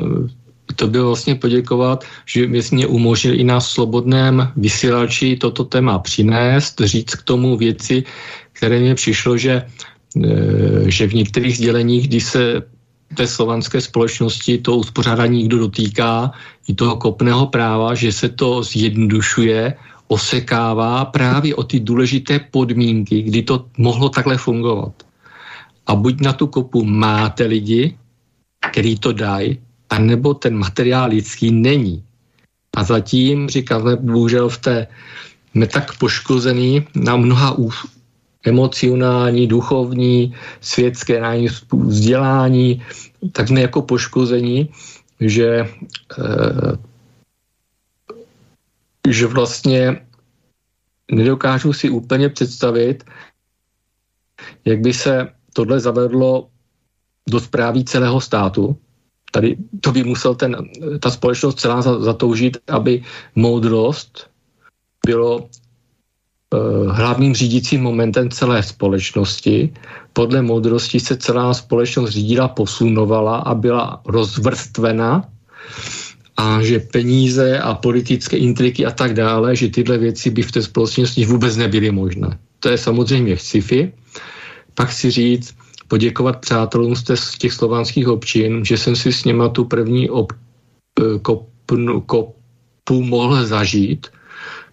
To 0.76 0.88
byl 0.88 1.08
vlastně 1.08 1.36
poděkovat, 1.36 2.06
že 2.26 2.48
mě 2.48 2.88
umožnil 2.88 3.40
i 3.40 3.44
na 3.44 3.60
slobodném 3.60 4.52
vysílači 4.56 5.36
toto 5.36 5.64
téma 5.64 6.00
přinést, 6.00 6.80
říct 6.80 7.16
k 7.16 7.24
tomu 7.24 7.58
věci, 7.58 8.04
které 8.62 8.78
mě 8.80 8.96
přišlo, 8.96 9.38
že, 9.42 9.66
e, 10.22 10.86
že 10.86 11.08
v 11.10 11.14
některých 11.26 11.58
sděleních, 11.58 12.08
kdy 12.08 12.22
se 12.22 12.62
té 13.18 13.26
slovanské 13.26 13.82
společnosti 13.82 14.62
to 14.62 14.86
uspořádání 14.86 15.38
někdo 15.50 15.58
dotýká, 15.66 16.32
i 16.70 16.78
toho 16.78 17.02
kopného 17.02 17.50
práva, 17.50 17.98
že 17.98 18.14
se 18.14 18.30
to 18.30 18.62
zjednodušuje, 18.62 19.74
osekává 20.14 21.10
právě 21.10 21.58
o 21.58 21.64
ty 21.66 21.82
důležité 21.82 22.40
podmínky, 22.54 23.34
kdy 23.34 23.50
to 23.50 23.66
mohlo 23.82 24.14
takhle 24.14 24.38
fungovat. 24.38 24.94
A 25.90 25.98
buď 25.98 26.22
na 26.22 26.34
tu 26.38 26.46
kopu 26.48 26.86
máte 26.86 27.50
lidi, 27.50 27.98
který 28.72 28.94
to 29.02 29.10
dají, 29.10 29.58
anebo 29.90 30.38
ten 30.38 30.54
materiál 30.54 31.10
lidský 31.10 31.50
není. 31.50 32.06
A 32.78 32.84
zatím, 32.86 33.50
říkám, 33.50 33.98
bohužel 34.06 34.50
v 34.54 34.58
té 34.58 34.76
jsme 35.52 35.68
tak 35.68 35.98
poškozený 35.98 36.86
na 36.96 37.18
mnoha 37.18 37.58
emocionální, 38.46 39.48
duchovní, 39.48 40.36
světské 40.62 41.22
vzdělání, 41.74 42.82
tak 43.32 43.48
jsme 43.48 43.62
jako 43.62 43.82
poškození, 43.82 44.70
že, 45.20 45.70
eh, 46.20 46.78
že 49.10 49.28
vlastně 49.28 50.06
nedokážu 51.12 51.74
si 51.74 51.90
úplně 51.90 52.30
představit, 52.30 53.04
jak 54.66 54.80
by 54.80 54.94
se 54.94 55.28
tohle 55.54 55.80
zavedlo 55.80 56.50
do 57.30 57.40
zprávy 57.40 57.84
celého 57.84 58.22
státu. 58.22 58.78
Tady 59.32 59.58
to 59.82 59.92
by 59.92 60.04
musel 60.04 60.36
ten, 60.36 60.56
ta 61.00 61.12
společnost 61.12 61.60
celá 61.60 61.82
zatoužit, 61.82 62.58
aby 62.68 63.04
moudrost 63.36 64.30
bylo 65.06 65.50
hlavním 66.92 67.36
řídícím 67.36 67.82
momentem 67.82 68.30
celé 68.30 68.64
společnosti. 68.64 69.74
Podle 70.14 70.42
moudrosti 70.42 71.00
se 71.00 71.18
celá 71.18 71.54
společnost 71.54 72.10
řídila, 72.10 72.48
posunovala 72.48 73.38
a 73.38 73.56
byla 73.56 74.02
rozvrstvena 74.06 75.30
a 76.38 76.62
že 76.62 76.80
peníze 76.80 77.60
a 77.60 77.74
politické 77.74 78.38
intriky 78.38 78.86
a 78.86 78.92
tak 78.92 79.14
dále, 79.14 79.56
že 79.56 79.70
tyhle 79.70 79.98
věci 79.98 80.30
by 80.30 80.42
v 80.42 80.52
té 80.52 80.62
společnosti 80.62 81.26
vůbec 81.26 81.58
nebyly 81.58 81.92
možné. 81.92 82.40
To 82.60 82.70
je 82.70 82.78
samozřejmě 82.78 83.38
sci-fi. 83.38 83.94
Pak 84.74 84.92
si 84.92 85.12
říct, 85.12 85.56
poděkovat 85.88 86.40
přátelům 86.40 86.96
z 86.96 87.38
těch 87.38 87.54
slovanských 87.54 88.08
občin, 88.08 88.66
že 88.66 88.78
jsem 88.78 88.96
si 88.96 89.14
s 89.14 89.24
něma 89.24 89.50
tu 89.50 89.66
první 89.66 90.10
ob, 90.10 90.34
eh, 91.00 91.20
kopu 92.06 93.04
mohl 93.04 93.46
zažít, 93.46 94.08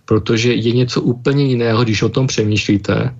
protože 0.08 0.56
je 0.56 0.72
něco 0.72 1.04
úplně 1.04 1.44
jiného, 1.44 1.84
když 1.84 2.02
o 2.02 2.08
tom 2.08 2.26
přemýšlíte, 2.26 3.14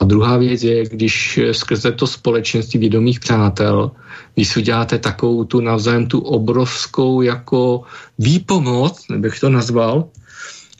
A 0.00 0.04
druhá 0.04 0.40
věc 0.40 0.62
je, 0.62 0.88
když 0.88 1.40
skrze 1.52 1.92
to 1.92 2.06
společenství 2.06 2.80
vědomých 2.80 3.20
přátel, 3.20 3.92
vy 4.32 4.44
si 4.44 4.64
uděláte 4.64 4.96
takovou 4.96 5.44
tu 5.44 5.60
navzájem 5.60 6.06
tu 6.08 6.24
obrovskou 6.24 7.20
jako 7.20 7.82
výpomoc, 8.16 8.96
nebych 9.12 9.40
to 9.40 9.52
nazval, 9.52 10.08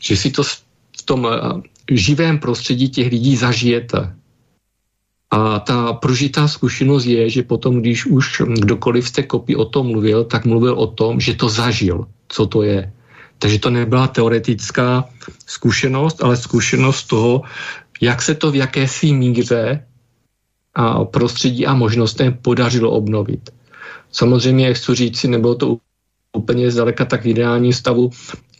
že 0.01 0.17
si 0.17 0.33
to 0.33 0.41
v 0.41 1.03
tom 1.05 1.27
eh, 1.29 1.37
živém 1.93 2.39
prostředí 2.39 2.89
těch 2.89 3.13
lidí 3.13 3.37
zažijete. 3.37 4.15
A 5.31 5.59
ta 5.59 5.93
prožitá 5.93 6.47
zkušenost 6.47 7.05
je, 7.05 7.29
že 7.29 7.45
potom, 7.45 7.77
když 7.77 8.09
už 8.09 8.41
kdokoliv 8.65 9.07
z 9.07 9.11
té 9.11 9.23
kopy 9.23 9.53
o 9.55 9.69
tom 9.69 9.93
mluvil, 9.93 10.25
tak 10.25 10.49
mluvil 10.49 10.73
o 10.73 10.87
tom, 10.87 11.19
že 11.19 11.37
to 11.37 11.45
zažil, 11.45 12.09
co 12.27 12.41
to 12.47 12.63
je. 12.63 12.89
Takže 13.41 13.59
to 13.59 13.69
nebyla 13.69 14.07
teoretická 14.07 15.09
zkušenost, 15.45 16.23
ale 16.23 16.37
zkušenost 16.37 17.03
toho, 17.03 17.41
jak 18.01 18.21
se 18.21 18.35
to 18.35 18.51
v 18.51 18.55
jakési 18.55 19.13
míře 19.13 19.85
a 20.73 21.03
prostředí 21.05 21.65
a 21.65 21.73
možnostem 21.73 22.37
podařilo 22.41 22.91
obnovit. 22.91 23.49
Samozřejmě, 24.11 24.67
jak 24.67 24.77
chci 24.77 24.95
říct 24.95 25.23
nebylo 25.23 25.55
to 25.55 25.77
úplně 26.37 26.71
zdaleka 26.71 27.05
tak 27.05 27.23
v 27.23 27.27
ideálním 27.27 27.73
stavu, 27.73 28.09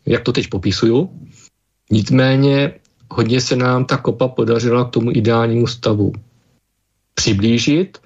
jak 0.05 0.23
to 0.23 0.31
teď 0.33 0.49
popisuju. 0.49 1.09
Nicméně 1.91 2.73
hodně 3.11 3.41
se 3.41 3.55
nám 3.55 3.85
ta 3.85 3.97
kopa 3.97 4.27
podařila 4.27 4.85
k 4.85 4.89
tomu 4.89 5.11
ideálnímu 5.11 5.67
stavu 5.67 6.11
přiblížit 7.13 8.01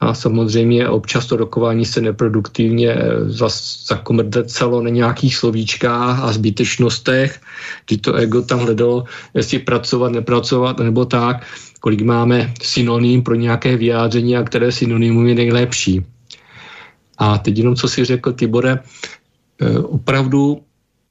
a 0.00 0.14
samozřejmě 0.14 0.88
občas 0.88 1.26
to 1.26 1.36
rokování 1.36 1.84
se 1.84 2.00
neproduktivně 2.00 2.96
zakomrdecelo 3.88 4.82
na 4.82 4.90
nějakých 4.90 5.36
slovíčkách 5.36 6.20
a 6.20 6.32
zbytečnostech, 6.32 7.40
kdy 7.86 7.96
to 7.96 8.14
ego 8.14 8.42
tam 8.42 8.58
hledalo, 8.58 9.04
jestli 9.34 9.58
pracovat, 9.58 10.12
nepracovat 10.12 10.78
nebo 10.78 11.04
tak, 11.04 11.46
kolik 11.80 12.02
máme 12.02 12.54
synonym 12.62 13.22
pro 13.22 13.34
nějaké 13.34 13.76
vyjádření 13.76 14.36
a 14.36 14.42
které 14.42 14.72
synonymum 14.72 15.26
je 15.26 15.34
nejlepší. 15.34 16.04
A 17.18 17.38
teď 17.38 17.58
jenom, 17.58 17.76
co 17.76 17.88
si 17.88 18.04
řekl, 18.04 18.32
Tibore, 18.32 18.78
eh, 19.60 19.78
opravdu 19.78 20.62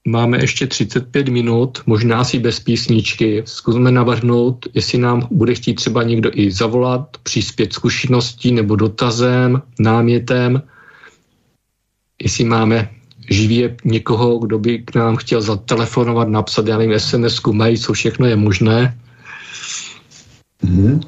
Máme 0.06 0.38
ještě 0.40 0.66
35 0.66 1.28
minut, 1.28 1.78
možná 1.86 2.24
si 2.24 2.38
bez 2.38 2.60
písničky. 2.60 3.42
Zkusme 3.46 3.90
navrhnout, 3.90 4.66
jestli 4.74 4.98
nám 4.98 5.28
bude 5.30 5.54
chtít 5.54 5.74
třeba 5.74 6.02
někdo 6.02 6.30
i 6.32 6.50
zavolat, 6.50 7.16
přispět 7.22 7.72
zkušeností 7.72 8.52
nebo 8.52 8.76
dotazem, 8.76 9.62
námětem. 9.78 10.62
Jestli 12.22 12.44
máme 12.44 12.90
živě 13.30 13.76
někoho, 13.84 14.38
kdo 14.38 14.58
by 14.58 14.78
k 14.78 14.94
nám 14.94 15.16
chtěl 15.16 15.40
zatelefonovat, 15.40 16.28
napsat, 16.28 16.66
já 16.66 16.78
nevím, 16.78 16.98
SMS-ku, 16.98 17.52
mail, 17.52 17.76
co 17.76 17.92
všechno 17.92 18.26
je 18.26 18.36
možné. 18.36 18.98
Hmm. 20.62 21.00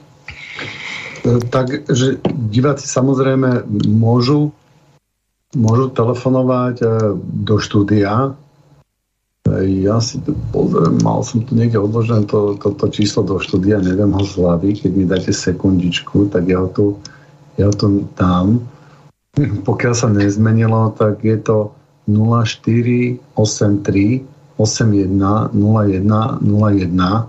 Takže 1.50 2.16
diváci 2.32 2.88
samozřejmě 2.88 3.48
můžu, 3.86 4.52
můžu 5.56 5.88
telefonovat 5.88 6.82
eh, 6.82 6.86
do 7.24 7.58
štúdia 7.58 8.36
ja 9.62 10.02
si 10.02 10.18
to 10.26 10.34
pozriem, 10.50 10.98
mal 11.06 11.22
som 11.22 11.46
tu 11.46 11.54
niekde 11.54 11.78
odložené 11.78 12.26
to, 12.26 12.58
to, 12.58 12.74
to 12.74 12.90
číslo 12.90 13.22
do 13.22 13.38
štúdia, 13.38 13.78
neviem 13.78 14.10
ho 14.10 14.26
z 14.26 14.42
hlavy, 14.42 14.74
keď 14.74 14.90
mi 14.90 15.06
dáte 15.06 15.30
sekundičku, 15.30 16.26
tak 16.34 16.50
ja 16.50 16.58
ho 16.62 16.68
tu, 16.70 16.98
ja 17.54 17.70
ho 17.70 17.74
tu 17.74 18.10
dám. 18.18 18.58
Pokiaľ 19.38 19.94
sa 19.94 20.10
nezmenilo, 20.10 20.90
tak 20.98 21.22
je 21.22 21.38
to 21.38 21.70
0483 22.08 24.24
81 24.56 25.52
01 25.52 26.40
01 26.40 27.28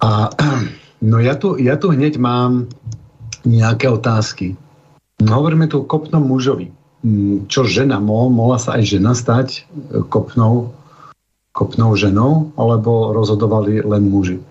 a 0.00 0.30
no 1.10 1.16
ja 1.20 1.36
tu, 1.36 1.60
ja 1.60 1.76
tu 1.76 1.92
hneď 1.92 2.16
mám 2.16 2.64
nejaké 3.46 3.88
otázky. 3.88 4.56
Hovoríme 5.22 5.68
tu 5.68 5.84
o 5.84 5.88
kopnom 5.88 6.24
mužovi. 6.24 6.72
Mm, 7.06 7.46
čo 7.46 7.62
žena 7.62 8.02
mohla, 8.02 8.34
mohla 8.34 8.58
sa 8.58 8.74
aj 8.74 8.98
žena 8.98 9.14
stať 9.14 9.62
e, 9.62 10.02
kopnou, 10.10 10.74
kopnou 11.54 11.94
ženou, 11.94 12.50
alebo 12.58 13.14
rozhodovali 13.14 13.78
len 13.86 14.10
muži. 14.10 14.42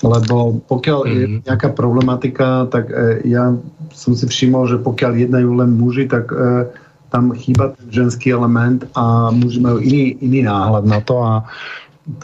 Lebo 0.00 0.56
pokiaľ 0.72 1.00
mm-hmm. 1.04 1.12
je 1.12 1.24
mhm. 1.28 1.38
nejaká 1.44 1.68
problematika, 1.76 2.64
tak 2.72 2.88
e, 2.88 3.28
ja 3.28 3.52
som 3.92 4.16
si 4.16 4.24
všimol, 4.24 4.72
že 4.72 4.80
pokiaľ 4.80 5.12
jednajú 5.20 5.50
len 5.52 5.76
muži, 5.76 6.08
tak 6.08 6.32
e, 6.32 6.72
tam 7.12 7.36
chýba 7.36 7.76
ten 7.76 7.88
ženský 7.92 8.32
element 8.32 8.88
a 8.96 9.28
muži 9.28 9.60
majú 9.60 9.84
iný, 9.84 10.16
iný 10.24 10.48
náhľad 10.48 10.88
na 10.88 10.98
to 11.04 11.20
a 11.20 11.44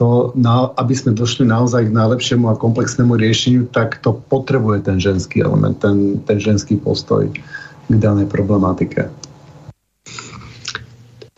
to, 0.00 0.32
na, 0.32 0.72
aby 0.80 0.96
sme 0.96 1.12
došli 1.12 1.44
naozaj 1.44 1.92
k 1.92 1.94
najlepšiemu 1.94 2.50
a 2.50 2.58
komplexnému 2.58 3.14
riešeniu, 3.20 3.68
tak 3.68 4.00
to 4.00 4.16
potrebuje 4.32 4.88
ten 4.88 4.96
ženský 4.96 5.44
element, 5.44 5.76
ten, 5.84 6.24
ten 6.24 6.40
ženský 6.40 6.80
postoj 6.80 7.28
k 7.86 7.94
danej 8.00 8.32
problematike. 8.32 9.12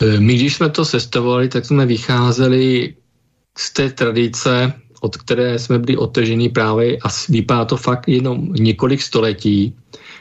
E, 0.00 0.20
my, 0.20 0.34
když 0.34 0.56
jsme 0.56 0.70
to 0.70 0.84
sestavovali, 0.84 1.48
tak 1.48 1.64
jsme 1.64 1.86
vycházeli 1.86 2.94
z 3.58 3.72
té 3.72 3.90
tradice, 3.90 4.72
od 5.00 5.16
které 5.16 5.58
jsme 5.58 5.78
byli 5.78 5.96
otežení 5.96 6.48
právě 6.48 6.98
a 7.04 7.08
vypadá 7.28 7.64
to 7.64 7.76
fakt 7.76 8.08
jenom 8.08 8.52
několik 8.52 9.02
století, 9.02 9.76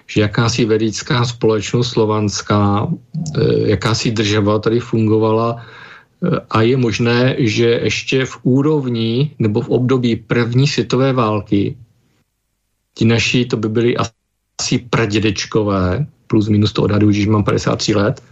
že 0.08 0.22
jakási 0.22 0.66
vedická 0.66 1.26
společnost 1.26 1.90
slovanská, 1.90 2.88
e, 3.36 3.70
jakási 3.70 4.12
država 4.12 4.60
tady 4.60 4.80
fungovala 4.80 5.56
e, 5.56 5.64
a 6.50 6.62
je 6.62 6.78
možné, 6.78 7.36
že 7.38 7.66
ještě 7.66 8.26
v 8.26 8.40
úrovni 8.44 9.32
nebo 9.40 9.62
v 9.62 9.70
období 9.70 10.16
první 10.16 10.68
světové 10.68 11.14
války 11.14 11.78
ti 12.96 13.06
naši, 13.06 13.46
to 13.46 13.58
by 13.58 13.70
byli 13.70 13.98
asi 13.98 14.80
pradědečkové, 14.90 16.06
plus 16.28 16.48
minus 16.48 16.74
to 16.74 16.84
odhaduji, 16.84 17.24
že 17.24 17.30
mám 17.30 17.44
53 17.44 17.96
let, 17.96 18.24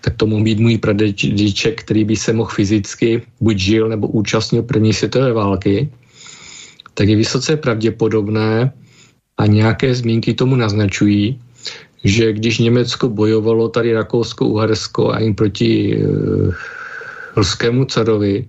tak 0.00 0.16
to 0.16 0.26
mohl 0.26 0.44
být 0.44 0.58
můj 0.58 0.78
pradědíček, 0.78 1.80
který 1.82 2.04
by 2.04 2.16
se 2.16 2.32
mohl 2.32 2.50
fyzicky 2.50 3.22
buď 3.40 3.56
žil 3.58 3.88
nebo 3.88 4.08
účastnil 4.08 4.62
první 4.62 4.92
světové 4.92 5.32
války, 5.32 5.88
tak 6.94 7.08
je 7.08 7.16
vysoce 7.16 7.56
pravděpodobné 7.56 8.72
a 9.38 9.46
nějaké 9.46 9.94
zmínky 9.94 10.34
tomu 10.34 10.56
naznačují, 10.56 11.40
že 12.04 12.32
když 12.32 12.58
Německo 12.58 13.08
bojovalo 13.08 13.68
tady 13.68 13.94
Rakousko-Uhersko 13.94 15.10
a 15.14 15.20
jim 15.20 15.34
proti 15.34 15.94
e, 15.94 16.00
ruskému 17.36 17.84
carovi, 17.84 18.48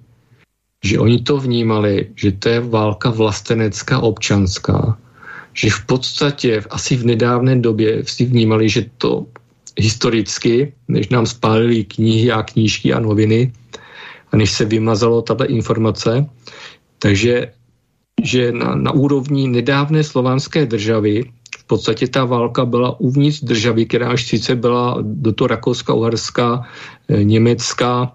že 0.84 0.99
oni 0.99 1.22
to 1.22 1.38
vnímali, 1.38 2.07
že 2.15 2.32
to 2.32 2.49
je 2.49 2.59
válka 2.59 3.09
vlastenecká 3.09 3.99
občanská, 3.99 4.97
že 5.53 5.70
v 5.70 5.86
podstatě 5.86 6.63
asi 6.70 6.97
v 6.97 7.05
nedávné 7.05 7.55
době 7.59 8.05
si 8.05 8.26
vnímali, 8.26 8.70
že 8.70 8.86
to 8.97 9.26
historicky, 9.80 10.73
než 10.88 11.09
nám 11.09 11.25
spálili 11.25 11.84
knihy 11.84 12.32
a 12.32 12.43
knížky 12.43 12.93
a 12.93 12.99
noviny 12.99 13.51
a 14.32 14.38
než 14.38 14.51
se 14.51 14.65
vymazalo 14.65 15.21
tato 15.21 15.45
informace. 15.45 16.25
Takže 16.99 17.51
že 18.23 18.51
na, 18.51 18.75
na 18.75 18.91
úrovni 18.91 19.47
nedávné 19.47 20.03
slovanské 20.03 20.65
državy 20.65 21.23
v 21.59 21.63
podstatě 21.63 22.07
ta 22.07 22.25
válka 22.25 22.65
byla 22.65 22.99
uvnitř 22.99 23.43
državy, 23.43 23.86
která 23.86 24.09
až 24.09 24.27
sice 24.27 24.55
byla 24.55 24.97
do 25.01 25.32
toho 25.32 25.47
Rakouska, 25.47 25.93
Uherska, 25.93 26.67
e, 27.07 27.23
Německa 27.23 28.11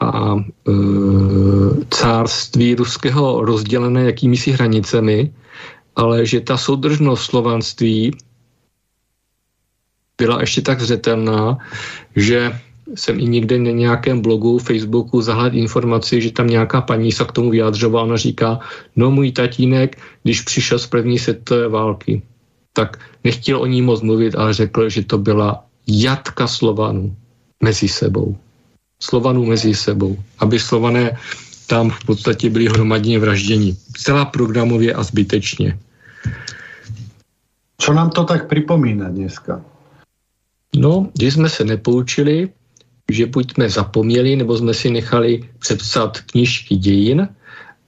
a 0.00 0.36
e, 0.36 0.42
cárství 1.90 2.74
ruského 2.74 3.44
rozdělené 3.44 4.04
jakými 4.04 4.36
si 4.36 4.50
hranicemi, 4.50 5.32
ale 5.96 6.26
že 6.26 6.40
ta 6.40 6.56
soudržnost 6.56 7.24
slovanství 7.24 8.12
byla 10.18 10.40
ještě 10.40 10.62
tak 10.62 10.80
zřetelná, 10.80 11.58
že 12.16 12.60
jsem 12.94 13.20
i 13.20 13.24
někde 13.24 13.58
na 13.58 13.70
nějakém 13.70 14.20
blogu, 14.20 14.58
Facebooku 14.58 15.20
zahled 15.20 15.54
informaci, 15.54 16.22
že 16.22 16.30
tam 16.30 16.46
nějaká 16.46 16.80
paní 16.80 17.12
se 17.12 17.24
k 17.24 17.32
tomu 17.32 17.50
vyjádřovala, 17.50 18.04
ona 18.04 18.16
říká, 18.16 18.58
no 18.96 19.10
můj 19.10 19.32
tatínek, 19.32 19.98
když 20.22 20.40
přišel 20.40 20.78
z 20.78 20.86
první 20.86 21.18
světové 21.18 21.68
války, 21.68 22.22
tak 22.72 22.98
nechtěl 23.24 23.60
o 23.60 23.66
ní 23.66 23.82
moc 23.82 24.02
mluvit, 24.02 24.34
ale 24.34 24.54
řekl, 24.54 24.88
že 24.88 25.04
to 25.04 25.18
byla 25.18 25.64
jatka 25.86 26.46
Slovanů 26.46 27.16
mezi 27.62 27.88
sebou. 27.88 28.36
Slovanů 29.02 29.44
mezi 29.44 29.74
sebou. 29.74 30.16
Aby 30.38 30.58
Slované 30.58 31.18
tam 31.66 31.90
v 31.90 32.04
podstatě 32.04 32.50
byli 32.50 32.68
hromadně 32.68 33.18
vražděni. 33.18 33.76
Celá 33.98 34.24
programově 34.24 34.94
a 34.94 35.02
zbytečně. 35.02 35.78
Co 37.78 37.92
nám 37.92 38.10
to 38.10 38.24
tak 38.24 38.48
připomíná 38.48 39.08
dneska? 39.08 39.60
No, 40.76 41.10
když 41.14 41.34
jsme 41.34 41.48
se 41.48 41.64
nepoučili, 41.64 42.48
že 43.12 43.26
buď 43.26 43.52
jsme 43.52 43.68
zapomněli, 43.68 44.36
nebo 44.36 44.56
jsme 44.56 44.74
si 44.74 44.90
nechali 44.90 45.42
přepsat 45.58 46.20
knižky 46.20 46.76
dějin 46.76 47.28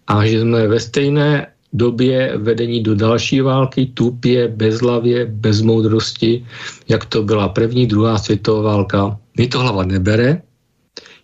a 0.07 0.27
že 0.27 0.41
jsme 0.41 0.69
ve 0.69 0.81
stejné 0.81 1.47
době 1.73 2.33
vedení 2.39 2.83
do 2.83 2.95
další 2.95 3.41
války, 3.41 3.87
tupě, 3.87 4.49
bezlavě, 4.49 5.27
bez 5.27 5.61
moudrosti, 5.61 6.47
jak 6.89 7.05
to 7.05 7.23
byla 7.23 7.49
první, 7.49 7.87
druhá 7.87 8.19
světová 8.19 8.63
válka. 8.63 9.19
Mě 9.37 9.49
to 9.49 9.59
hlava 9.59 9.85
nebere. 9.85 10.43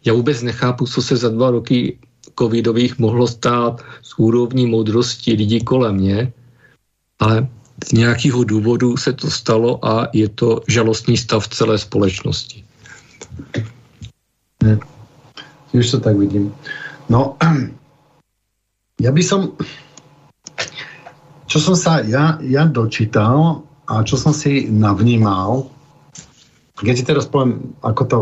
Já 0.04 0.12
vůbec 0.12 0.42
nechápu, 0.42 0.86
co 0.86 1.02
se 1.02 1.16
za 1.16 1.28
dva 1.28 1.50
roky 1.50 1.98
covidových 2.38 2.98
mohlo 2.98 3.26
stát 3.26 3.82
z 4.02 4.18
úrovní 4.18 4.66
moudrosti 4.66 5.32
lidí 5.32 5.60
kolem 5.60 5.96
mě, 5.96 6.32
ale 7.18 7.48
z 7.84 7.92
nějakého 7.92 8.44
důvodu 8.44 8.96
se 8.96 9.12
to 9.12 9.30
stalo 9.30 9.86
a 9.86 10.08
je 10.12 10.28
to 10.28 10.60
žalostný 10.68 11.16
stav 11.16 11.48
celé 11.48 11.78
společnosti. 11.78 12.64
Už 15.74 15.90
to 15.90 16.00
tak 16.00 16.16
vidím. 16.16 16.54
No, 17.08 17.36
ja 19.04 19.10
by 19.10 19.22
som, 19.22 19.58
čo 21.50 21.58
som 21.60 21.74
sa 21.74 22.00
ja, 22.06 22.38
ja 22.40 22.64
dočítal 22.64 23.66
a 23.90 24.00
čo 24.06 24.16
som 24.16 24.30
si 24.30 24.70
navnímal, 24.70 25.66
keď 26.78 26.94
ti 26.94 27.04
teraz 27.04 27.26
poviem, 27.26 27.74
ako 27.82 28.02
to, 28.06 28.18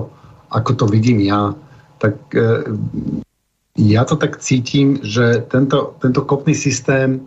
ako 0.49 0.71
to 0.75 0.85
vidím 0.89 1.21
ja, 1.21 1.53
tak 2.01 2.17
e, 2.35 2.67
ja 3.79 4.05
to 4.05 4.17
tak 4.17 4.41
cítim, 4.41 5.01
že 5.01 5.45
tento, 5.49 5.97
tento 6.03 6.25
kopný 6.25 6.53
systém 6.53 7.25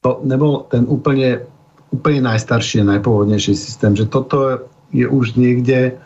to 0.00 0.20
nebol 0.24 0.68
ten 0.68 0.84
úplne, 0.84 1.48
úplne 1.92 2.28
najstarší 2.28 2.84
a 2.84 2.90
najpôvodnejší 2.98 3.54
systém, 3.56 3.96
že 3.96 4.08
toto 4.08 4.68
je 4.92 5.08
už 5.08 5.36
niekde 5.36 5.96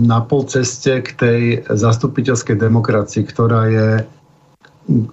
na 0.00 0.18
pol 0.24 0.48
ceste 0.48 1.04
k 1.04 1.08
tej 1.12 1.40
zastupiteľskej 1.68 2.56
demokracii, 2.56 3.22
ktorá 3.28 3.62
je, 3.68 3.88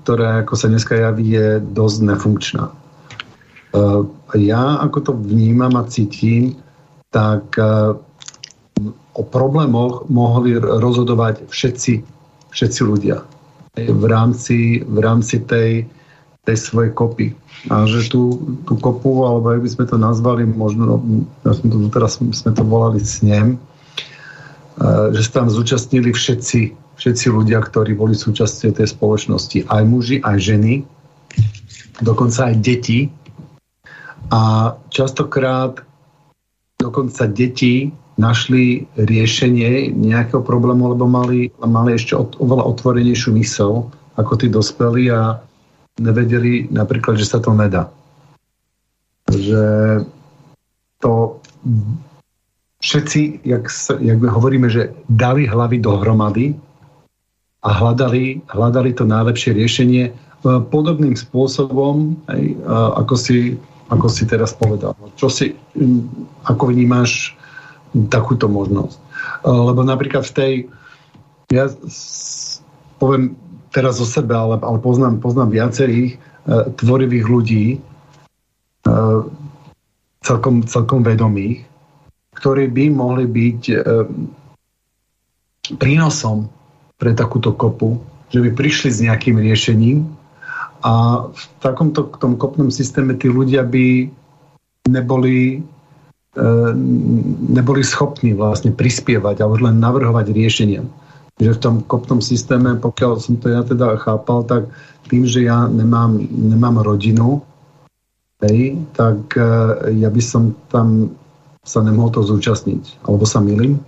ktorá, 0.01 0.47
ako 0.47 0.53
sa 0.55 0.71
dneska 0.71 0.95
javí, 0.95 1.35
je 1.35 1.59
dosť 1.59 1.97
nefunkčná. 2.07 2.65
E, 2.71 2.73
ja, 4.39 4.79
ako 4.79 4.97
to 5.03 5.11
vnímam 5.11 5.75
a 5.75 5.83
cítim, 5.91 6.55
tak 7.11 7.51
e, 7.59 7.99
o 9.15 9.23
problémoch 9.27 10.07
mohli 10.07 10.55
rozhodovať 10.55 11.51
všetci, 11.51 11.93
všetci 12.55 12.81
ľudia 12.87 13.27
v 13.75 14.03
rámci, 14.07 14.87
v 14.87 14.97
rámci 15.03 15.43
tej, 15.43 15.83
tej 16.45 16.57
svojej 16.57 16.91
kopy. 16.93 17.33
A 17.73 17.89
že 17.89 18.05
tú, 18.13 18.37
tú 18.69 18.77
kopu, 18.77 19.25
alebo 19.25 19.49
jak 19.49 19.65
by 19.65 19.69
sme 19.73 19.85
to 19.89 19.97
nazvali, 19.97 20.45
možno, 20.45 21.01
ja 21.41 21.57
sme 21.57 21.67
to, 21.73 21.77
teraz 21.89 22.21
sme 22.21 22.51
to 22.53 22.61
volali 22.61 23.01
snem, 23.01 23.57
že 25.11 25.21
sa 25.25 25.41
tam 25.41 25.47
zúčastnili 25.49 26.13
všetci, 26.13 26.61
všetci 27.01 27.25
ľudia, 27.33 27.65
ktorí 27.65 27.97
boli 27.97 28.13
súčasťou 28.13 28.77
tej 28.77 28.87
spoločnosti. 28.91 29.65
Aj 29.71 29.81
muži, 29.81 30.21
aj 30.21 30.37
ženy, 30.37 30.85
dokonca 32.05 32.53
aj 32.53 32.55
deti. 32.61 33.09
A 34.29 34.73
častokrát 34.93 35.81
dokonca 36.77 37.25
deti 37.25 37.89
našli 38.15 38.85
riešenie 38.95 39.91
nejakého 39.91 40.43
problému, 40.43 40.95
lebo 40.95 41.07
mali, 41.07 41.51
mali 41.59 41.97
ešte 41.97 42.15
oveľa 42.15 42.63
otvorenejšiu 42.77 43.35
mysel 43.35 43.91
ako 44.15 44.33
tí 44.39 44.47
dospelí 44.47 45.11
a 45.11 45.39
nevedeli 45.99 46.67
napríklad, 46.71 47.15
že 47.15 47.27
sa 47.27 47.39
to 47.39 47.55
nedá. 47.55 47.87
Že 49.31 49.63
to 50.99 51.39
všetci, 52.83 53.41
jak, 53.41 53.65
jak 54.01 54.19
hovoríme, 54.21 54.69
že 54.69 54.93
dali 55.09 55.47
hlavy 55.49 55.81
dohromady 55.81 56.53
a 57.65 57.69
hľadali, 57.73 58.45
hľadali 58.45 58.93
to 58.93 59.09
najlepšie 59.09 59.57
riešenie 59.57 60.03
e, 60.09 60.11
podobným 60.69 61.17
spôsobom, 61.17 62.13
aj, 62.29 62.41
ako, 63.01 63.15
si, 63.17 63.57
ako 63.89 64.07
si 64.11 64.23
teraz 64.29 64.53
povedal. 64.53 64.93
Čo 65.17 65.33
si, 65.33 65.57
ako 66.45 66.69
vnímáš 66.69 67.33
takúto 68.13 68.45
možnosť? 68.45 68.97
E, 69.01 69.49
lebo 69.49 69.81
napríklad 69.81 70.29
v 70.29 70.35
tej, 70.37 70.53
ja 71.49 71.65
poviem 73.01 73.33
teraz 73.75 73.99
o 73.99 74.07
sebe, 74.07 74.31
ale, 74.31 74.55
ale 74.63 74.79
poznám, 74.79 75.19
poznám 75.19 75.51
viacerých 75.51 76.15
uh, 76.15 76.71
tvorivých 76.79 77.25
ľudí, 77.27 77.65
uh, 78.87 79.27
celkom, 80.25 80.65
celkom 80.65 81.05
vedomých, 81.05 81.61
ktorí 82.35 82.67
by 82.73 82.83
mohli 82.89 83.25
byť 83.29 83.61
e, 83.71 83.75
prínosom 85.77 86.49
pre 86.97 87.13
takúto 87.13 87.53
kopu, 87.53 88.01
že 88.33 88.41
by 88.41 88.49
prišli 88.57 88.89
s 88.89 88.99
nejakým 89.05 89.37
riešením 89.37 90.03
a 90.81 91.25
v 91.29 91.43
takomto 91.61 92.09
tom 92.17 92.35
kopnom 92.35 92.73
systéme 92.73 93.15
tí 93.15 93.29
ľudia 93.29 93.65
by 93.65 94.09
neboli, 94.85 95.65
neboli 97.49 97.81
schopní 97.81 98.37
vlastne 98.37 98.69
prispievať 98.69 99.41
alebo 99.41 99.65
len 99.65 99.81
navrhovať 99.81 100.29
riešenia. 100.29 100.85
Že 101.35 101.53
v 101.53 101.61
tom 101.61 101.75
kopnom 101.83 102.23
systéme, 102.23 102.79
pokiaľ 102.79 103.19
som 103.19 103.35
to 103.35 103.51
ja 103.51 103.63
teda 103.63 103.99
chápal, 103.99 104.47
tak 104.47 104.71
tým, 105.11 105.27
že 105.27 105.43
ja 105.43 105.67
nemám, 105.67 106.15
nemám 106.31 106.79
rodinu, 106.79 107.43
hej, 108.41 108.79
tak 108.95 109.35
e, 109.35 109.43
ja 109.99 110.09
by 110.09 110.21
som 110.23 110.55
tam 110.71 111.11
sa 111.65 111.81
nemohl 111.81 112.13
to 112.13 112.23
zúčastnit. 112.23 112.85
Alebo 113.03 113.25
sa 113.25 113.41
milím? 113.41 113.81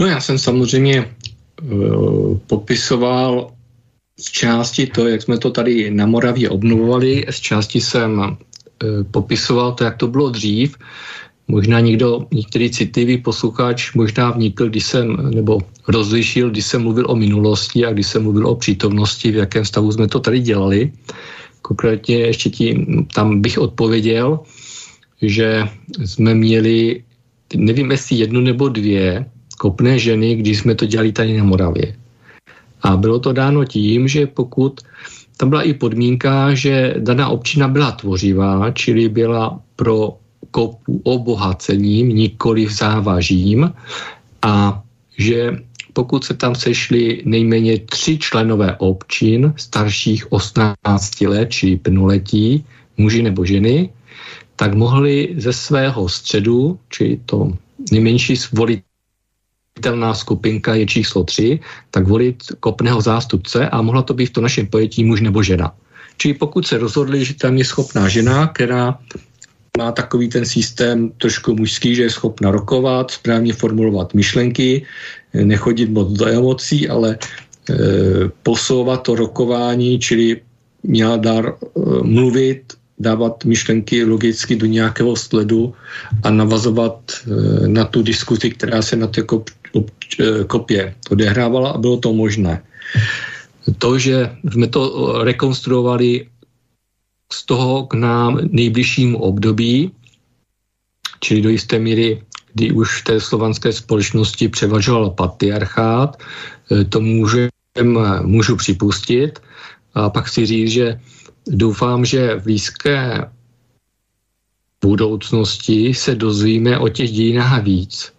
No 0.00 0.06
já 0.06 0.20
jsem 0.20 0.38
samozřejmě 0.38 1.08
uh, 1.62 2.38
popisoval 2.46 3.50
z 4.18 4.24
části 4.24 4.86
to, 4.86 5.06
jak 5.08 5.22
jsme 5.22 5.38
to 5.38 5.50
tady 5.50 5.90
na 5.90 6.06
Moravě 6.06 6.50
obnovovali, 6.50 7.24
z 7.30 7.40
části 7.40 7.80
jsem 7.80 8.18
uh, 8.18 8.36
popisoval 9.10 9.72
to, 9.72 9.84
jak 9.84 9.96
to 9.96 10.06
bylo 10.06 10.30
dřív. 10.30 10.76
Možná 11.48 11.80
někdo, 11.80 12.26
některý 12.32 12.70
citlivý 12.70 13.18
posluchač 13.18 13.94
možná 13.94 14.30
vnikl, 14.30 14.68
když 14.68 14.84
jsem, 14.84 15.30
nebo 15.30 15.58
rozlišil, 15.88 16.50
když 16.50 16.66
jsem 16.66 16.82
mluvil 16.82 17.06
o 17.08 17.16
minulosti 17.16 17.86
a 17.86 17.92
když 17.92 18.06
jsem 18.06 18.22
mluvil 18.22 18.46
o 18.46 18.54
přítomnosti, 18.54 19.30
v 19.30 19.36
jakém 19.36 19.64
stavu 19.64 19.92
jsme 19.92 20.08
to 20.08 20.20
tady 20.20 20.40
dělali. 20.40 20.92
Konkrétně 21.62 22.16
ještě 22.16 22.50
tím, 22.50 23.06
tam 23.14 23.40
bych 23.40 23.58
odpověděl, 23.58 24.40
že 25.22 25.64
jsme 26.04 26.34
měli, 26.34 27.02
nevím 27.54 27.90
jestli 27.90 28.16
jednu 28.16 28.40
nebo 28.40 28.68
dvě 28.68 29.26
kopné 29.58 29.98
ženy, 29.98 30.34
když 30.34 30.58
jsme 30.58 30.74
to 30.74 30.86
dělali 30.86 31.12
tady 31.12 31.38
na 31.38 31.44
Moravě. 31.44 31.96
A 32.82 32.96
bylo 32.96 33.18
to 33.18 33.32
dáno 33.32 33.64
tím, 33.64 34.08
že 34.08 34.26
pokud 34.26 34.80
tam 35.36 35.48
byla 35.48 35.62
i 35.62 35.74
podmínka, 35.74 36.54
že 36.54 36.94
daná 36.98 37.28
občina 37.28 37.68
byla 37.68 37.92
tvořivá, 37.92 38.70
čili 38.70 39.08
byla 39.08 39.60
pro 39.76 40.18
kopu 40.50 41.00
obohacením, 41.04 42.08
nikoli 42.08 42.68
závažím 42.68 43.72
a 44.42 44.82
že 45.18 45.58
pokud 45.92 46.24
se 46.24 46.34
tam 46.34 46.54
sešli 46.54 47.22
nejméně 47.24 47.78
tři 47.78 48.18
členové 48.18 48.76
občin 48.78 49.52
starších 49.56 50.32
18 50.32 51.20
let, 51.20 51.50
či 51.50 51.76
plnoletí, 51.76 52.64
muži 52.96 53.22
nebo 53.22 53.44
ženy, 53.44 53.88
tak 54.56 54.74
mohli 54.74 55.34
ze 55.36 55.52
svého 55.52 56.08
středu, 56.08 56.78
či 56.88 57.20
to 57.26 57.52
nejmenší 57.92 58.34
volitelná 58.52 60.14
skupinka 60.14 60.74
je 60.74 60.86
číslo 60.86 61.24
3, 61.24 61.60
tak 61.90 62.08
volit 62.08 62.44
kopného 62.60 63.00
zástupce 63.00 63.68
a 63.68 63.82
mohla 63.82 64.02
to 64.02 64.14
být 64.14 64.26
v 64.26 64.32
to 64.32 64.40
našem 64.40 64.66
pojetí 64.66 65.04
muž 65.04 65.20
nebo 65.20 65.42
žena. 65.42 65.72
Čili 66.16 66.34
pokud 66.34 66.66
se 66.66 66.78
rozhodli, 66.78 67.24
že 67.24 67.34
tam 67.34 67.56
je 67.56 67.64
schopná 67.64 68.08
žena, 68.08 68.46
která 68.46 68.98
má 69.76 69.92
takový 69.92 70.28
ten 70.28 70.46
systém 70.46 71.10
trošku 71.18 71.54
mužský, 71.54 71.94
že 71.94 72.02
je 72.02 72.10
schopna 72.10 72.50
rokovat, 72.50 73.10
správně 73.10 73.52
formulovat 73.52 74.14
myšlenky, 74.14 74.86
nechodit 75.34 75.90
moc 75.90 76.12
do 76.12 76.26
emocí, 76.26 76.88
ale 76.88 77.18
e, 77.18 77.74
posouvat 78.42 79.02
to 79.02 79.14
rokování, 79.14 79.98
čili 79.98 80.40
měla 80.82 81.16
dar 81.16 81.44
e, 81.46 81.80
mluvit, 82.02 82.76
dávat 82.98 83.44
myšlenky 83.44 84.04
logicky 84.04 84.56
do 84.56 84.66
nějakého 84.66 85.16
sledu 85.16 85.74
a 86.22 86.30
navazovat 86.30 86.98
eh, 87.12 87.68
na 87.68 87.84
tu 87.84 88.02
diskuzi, 88.02 88.50
která 88.50 88.82
se 88.82 88.96
na 88.96 89.06
té 89.06 89.22
kop, 89.22 89.50
eh, 89.76 90.44
kopě 90.46 90.94
odehrávala 91.10 91.70
a 91.70 91.78
bylo 91.78 91.96
to 91.96 92.12
možné. 92.12 92.62
To, 93.78 93.98
že 93.98 94.30
jsme 94.52 94.66
to 94.66 95.12
rekonstruovali 95.24 96.26
z 97.32 97.46
toho 97.46 97.86
k 97.86 97.94
nám 97.94 98.38
nejbližšímu 98.50 99.18
období, 99.18 99.90
čili 101.20 101.42
do 101.42 101.48
jisté 101.48 101.78
míry, 101.78 102.22
kdy 102.54 102.72
už 102.72 103.00
v 103.00 103.04
té 103.04 103.20
slovanské 103.20 103.72
společnosti 103.72 104.48
převažoval 104.48 105.10
patriarchát, 105.10 106.22
eh, 106.72 106.84
to 106.84 107.00
můžem, 107.00 107.50
můžu 108.22 108.56
připustit. 108.56 109.38
A 109.94 110.10
pak 110.10 110.28
si 110.28 110.46
říct, 110.46 110.70
že 110.70 111.00
doufám, 111.46 112.04
že 112.04 112.34
v 112.34 112.42
blízké 112.42 113.30
budoucnosti 114.80 115.94
se 115.94 116.14
dozvíme 116.14 116.78
o 116.78 116.88
těch 116.88 117.10
dějinách 117.10 117.62
víc. 117.62 118.12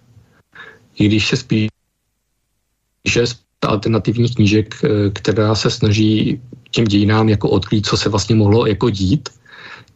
I 0.99 1.05
když 1.05 1.27
se 1.27 1.37
spíše 1.37 1.71
z 3.25 3.35
alternativních 3.61 4.35
knížek, 4.35 4.75
eh, 4.83 5.09
která 5.09 5.55
se 5.55 5.69
snaží 5.69 6.41
těm 6.77 6.85
dějinám 6.85 7.29
jako 7.29 7.49
odkrýt, 7.49 7.89
co 7.89 7.97
se 7.97 8.09
vlastně 8.09 8.35
mohlo 8.37 8.69
jako 8.69 8.89
dít, 8.93 9.29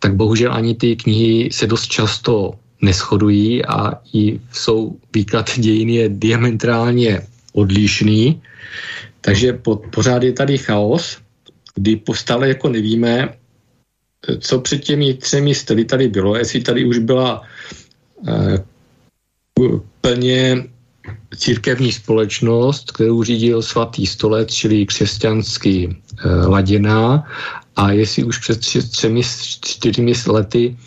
tak 0.01 0.17
bohužel 0.17 0.49
ani 0.49 0.73
ty 0.73 0.95
knihy 0.97 1.53
se 1.53 1.69
dost 1.69 1.93
často 1.93 2.57
neschodují 2.81 3.61
a 3.65 4.01
i 4.13 4.41
jsou 4.49 4.97
výklad 5.13 5.45
dějin 5.61 5.89
je 5.89 6.09
diametrálně 6.09 7.21
odlišný. 7.53 8.41
Takže 9.21 9.61
po, 9.61 9.77
pořád 9.93 10.23
je 10.23 10.33
tady 10.33 10.57
chaos, 10.57 11.21
kdy 11.77 12.01
stále 12.17 12.57
jako 12.57 12.73
nevíme, 12.73 13.37
co 14.41 14.53
před 14.65 14.81
těmi 14.81 15.13
třemi 15.13 15.53
stely 15.53 15.85
tady 15.85 16.07
bylo, 16.09 16.35
jestli 16.35 16.65
tady 16.65 16.81
už 16.85 16.97
byla 17.05 17.45
eh, 18.25 18.57
plně 20.01 20.65
církevní 21.37 21.91
společnost, 21.91 22.91
kterou 22.91 23.23
řídil 23.23 23.61
svatý 23.61 24.07
stolec, 24.07 24.53
čili 24.53 24.85
křesťanský 24.85 25.89
eh, 25.89 26.45
ladina 26.45 27.23
a 27.75 27.91
jestli 27.91 28.23
už 28.23 28.37
před 28.37 28.59
třemi, 28.91 29.21
čtyřmi 29.61 30.13
lety 30.27 30.77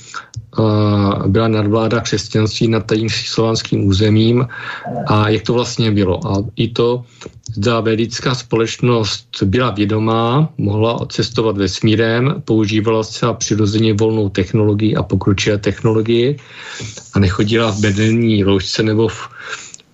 uh, 0.59 1.27
byla 1.27 1.49
nadvláda 1.49 2.01
křesťanství 2.01 2.69
nad 2.69 2.93
tím 2.93 3.09
slovanským 3.09 3.85
územím 3.87 4.49
a 5.07 5.29
jak 5.29 5.43
to 5.43 5.53
vlastně 5.53 5.91
bylo. 5.91 6.27
A 6.27 6.45
i 6.57 6.69
to, 6.69 7.05
zda 7.55 7.81
vedická 7.81 8.35
společnost 8.35 9.43
byla 9.45 9.71
vědomá, 9.71 10.49
mohla 10.59 11.07
cestovat 11.09 11.57
vesmírem, 11.57 12.43
používala 12.45 13.03
zcela 13.03 13.35
přirozeně 13.35 13.95
volnou 13.95 14.29
technologii 14.29 14.97
a 14.97 15.03
pokročilé 15.03 15.59
technologie 15.59 16.37
a 17.15 17.19
nechodila 17.19 17.71
v 17.71 17.81
bedenní 17.81 18.45
loužce 18.45 18.83
nebo 18.83 19.09
v 19.09 19.29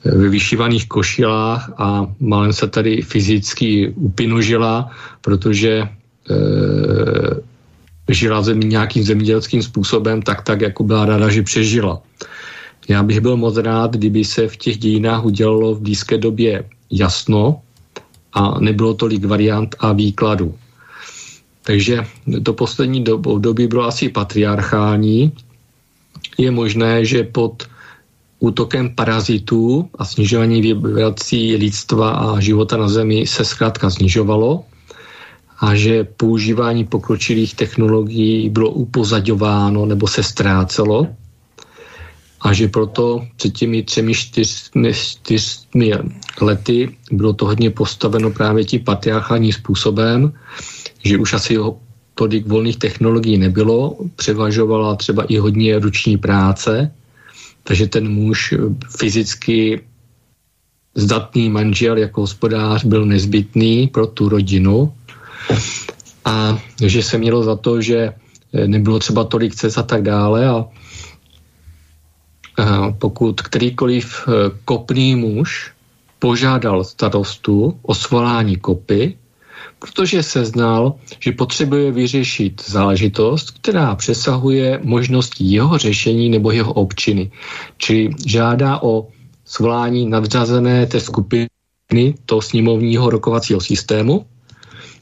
ve 0.05 0.29
vyšívaných 0.29 0.89
košilách 0.89 1.73
a 1.77 2.07
málem 2.21 2.53
se 2.53 2.67
tady 2.69 3.03
fyzicky 3.03 3.93
upinožila, 3.97 4.91
protože 5.21 5.71
e, 5.71 5.89
žila 8.09 8.43
zemi 8.43 8.65
nějakým 8.65 9.05
zemědělským 9.05 9.63
způsobem, 9.63 10.23
tak 10.23 10.43
tak, 10.43 10.61
jako 10.61 10.85
byla 10.85 11.05
ráda, 11.05 11.29
že 11.29 11.43
přežila. 11.43 12.03
Já 12.89 13.03
bych 13.03 13.21
byl 13.21 13.37
moc 13.37 13.57
rád, 13.57 13.93
kdyby 13.93 14.25
se 14.25 14.49
v 14.49 14.57
těch 14.57 14.79
dějinách 14.79 15.25
udělalo 15.25 15.75
v 15.75 15.81
blízké 15.81 16.19
době 16.19 16.65
jasno 16.91 17.61
a 18.33 18.61
nebylo 18.61 18.95
tolik 18.95 19.25
variant 19.25 19.77
a 19.79 19.93
výkladů. 19.93 20.55
Takže 21.63 22.07
to 22.43 22.53
poslední 22.53 23.05
období 23.07 23.67
bylo 23.67 23.85
asi 23.85 24.09
patriarchální. 24.09 25.33
Je 26.39 26.51
možné, 26.51 27.05
že 27.05 27.25
pod 27.25 27.70
útokem 28.41 28.95
parazitů 28.95 29.89
a 29.99 30.05
snižování 30.05 30.63
vibrací 30.63 31.57
lidstva 31.57 32.11
a 32.11 32.41
života 32.41 32.77
na 32.77 32.89
Zemi 32.89 33.27
se 33.27 33.45
zkrátka 33.45 33.91
snižovalo 33.91 34.65
a 35.61 35.75
že 35.75 36.05
používání 36.05 36.85
pokročilých 36.85 37.55
technologií 37.55 38.49
bylo 38.49 38.71
upozaďováno 38.71 39.87
nebo 39.87 40.09
se 40.09 40.23
ztrácelo 40.23 41.07
a 42.41 42.53
že 42.53 42.69
proto 42.69 43.27
před 43.37 43.53
těmi 43.53 43.83
třemi, 43.83 44.15
čtyřmi, 44.15 44.93
čtyřmi 44.95 45.93
lety 46.41 46.97
bylo 47.13 47.33
to 47.33 47.47
hodně 47.47 47.71
postaveno 47.71 48.31
právě 48.31 48.65
tím 48.65 48.85
patriarchálním 48.85 49.53
způsobem, 49.53 50.33
že 51.05 51.19
už 51.19 51.33
asi 51.33 51.59
tolik 52.15 52.47
volných 52.47 52.77
technologií 52.77 53.39
nebylo, 53.39 53.97
převažovala 54.17 54.97
třeba 54.97 55.25
i 55.25 55.37
hodně 55.37 55.79
ruční 55.79 56.17
práce, 56.17 56.93
takže 57.65 57.87
ten 57.87 58.09
muž 58.09 58.55
fyzicky 58.99 59.81
zdatný 60.95 61.51
manžel 61.51 61.99
jako 61.99 62.21
hospodář 62.21 62.85
byl 62.85 63.07
nezbytný 63.07 63.89
pro 63.89 64.07
tu 64.07 64.29
rodinu. 64.29 64.93
A 66.25 66.59
že 66.87 67.03
se 67.03 67.19
mělo 67.19 67.43
za 67.43 67.57
to, 67.57 67.81
že 67.81 68.13
nebylo 68.67 68.99
třeba 68.99 69.25
tolik 69.25 69.55
cest 69.55 69.79
a 69.79 69.83
tak 69.83 70.03
dále 70.03 70.49
a, 70.49 70.65
a 72.57 72.93
pokud 72.93 73.41
kterýkoliv 73.41 74.29
e, 74.29 74.33
kopný 74.65 75.17
muž 75.17 75.73
požádal 76.19 76.85
starostu 76.85 77.79
o 77.83 77.95
svolání 77.95 78.57
kopy, 78.57 79.17
protože 79.81 80.23
se 80.23 80.45
znal, 80.45 80.95
že 81.19 81.33
potřebuje 81.33 81.93
vyřešit 81.93 82.63
záležitost, 82.69 83.51
která 83.51 83.95
přesahuje 83.95 84.81
možnosti 84.85 85.45
jeho 85.45 85.79
řešení 85.79 86.29
nebo 86.29 86.51
jeho 86.51 86.73
občiny. 86.73 87.31
Čili 87.79 88.11
žádá 88.27 88.83
o 88.83 89.09
svolání 89.45 90.07
nadřazené 90.07 90.87
té 90.87 91.01
skupiny 91.01 91.49
toho 92.27 92.43
sněmovního 92.43 93.11
rokovacího 93.11 93.61
systému. 93.61 94.27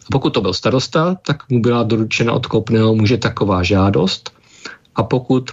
A 0.05 0.09
pokud 0.13 0.31
to 0.31 0.41
byl 0.41 0.55
starosta, 0.55 1.15
tak 1.27 1.51
mu 1.51 1.61
byla 1.61 1.83
doručena 1.83 2.33
od 2.33 2.47
kopného 2.47 2.95
muže 2.95 3.17
taková 3.19 3.63
žádost. 3.63 4.31
A 4.95 5.03
pokud 5.03 5.51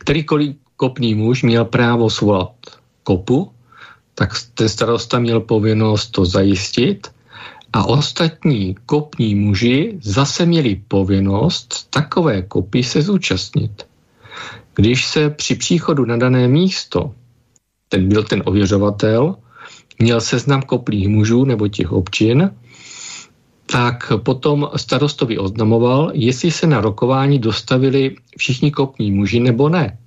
kterýkoliv 0.00 0.56
kopný 0.76 1.14
muž 1.14 1.42
měl 1.42 1.64
právo 1.64 2.10
svolat 2.10 2.56
kopu, 3.02 3.52
tak 4.14 4.30
ten 4.54 4.68
starosta 4.68 5.18
měl 5.18 5.40
povinnost 5.40 6.06
to 6.10 6.24
zajistit 6.24 7.06
a 7.72 7.84
ostatní 7.84 8.76
kopní 8.86 9.34
muži 9.34 9.98
zase 10.02 10.46
měli 10.46 10.82
povinnost 10.88 11.90
takové 11.90 12.42
kopy 12.42 12.82
se 12.82 13.02
zúčastnit. 13.02 13.86
Když 14.74 15.06
se 15.06 15.30
při 15.30 15.54
příchodu 15.54 16.04
na 16.04 16.16
dané 16.16 16.48
místo, 16.48 17.14
ten 17.88 18.08
byl 18.08 18.24
ten 18.24 18.42
ověřovatel, 18.46 19.36
měl 19.98 20.20
seznam 20.20 20.62
koplých 20.62 21.08
mužů 21.08 21.44
nebo 21.44 21.68
těch 21.68 21.92
občin, 21.92 22.50
tak 23.72 24.12
potom 24.22 24.70
starostovi 24.76 25.38
oznamoval, 25.38 26.10
jestli 26.14 26.50
se 26.50 26.66
na 26.66 26.80
rokování 26.80 27.38
dostavili 27.38 28.16
všichni 28.38 28.70
kopní 28.70 29.12
muži 29.12 29.40
nebo 29.40 29.68
ne. 29.68 29.98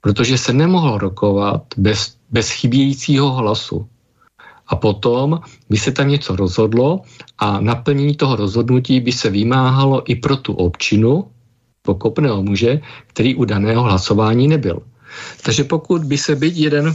Protože 0.00 0.38
se 0.38 0.52
nemohlo 0.52 0.98
rokovat 0.98 1.62
bez, 1.76 2.16
bez 2.30 2.50
chybějícího 2.50 3.32
hlasu 3.32 3.88
a 4.66 4.76
potom 4.76 5.40
by 5.70 5.76
se 5.76 5.92
tam 5.92 6.08
něco 6.08 6.36
rozhodlo 6.36 7.00
a 7.38 7.60
naplnění 7.60 8.16
toho 8.16 8.36
rozhodnutí 8.36 9.00
by 9.00 9.12
se 9.12 9.30
vymáhalo 9.30 10.10
i 10.10 10.16
pro 10.16 10.36
tu 10.36 10.52
občinu, 10.52 11.30
pokopného 11.82 12.42
muže, 12.42 12.80
který 13.06 13.34
u 13.34 13.44
daného 13.44 13.82
hlasování 13.82 14.48
nebyl. 14.48 14.82
Takže 15.44 15.64
pokud 15.64 16.04
by 16.04 16.18
se 16.18 16.36
byť 16.36 16.56
jeden, 16.56 16.94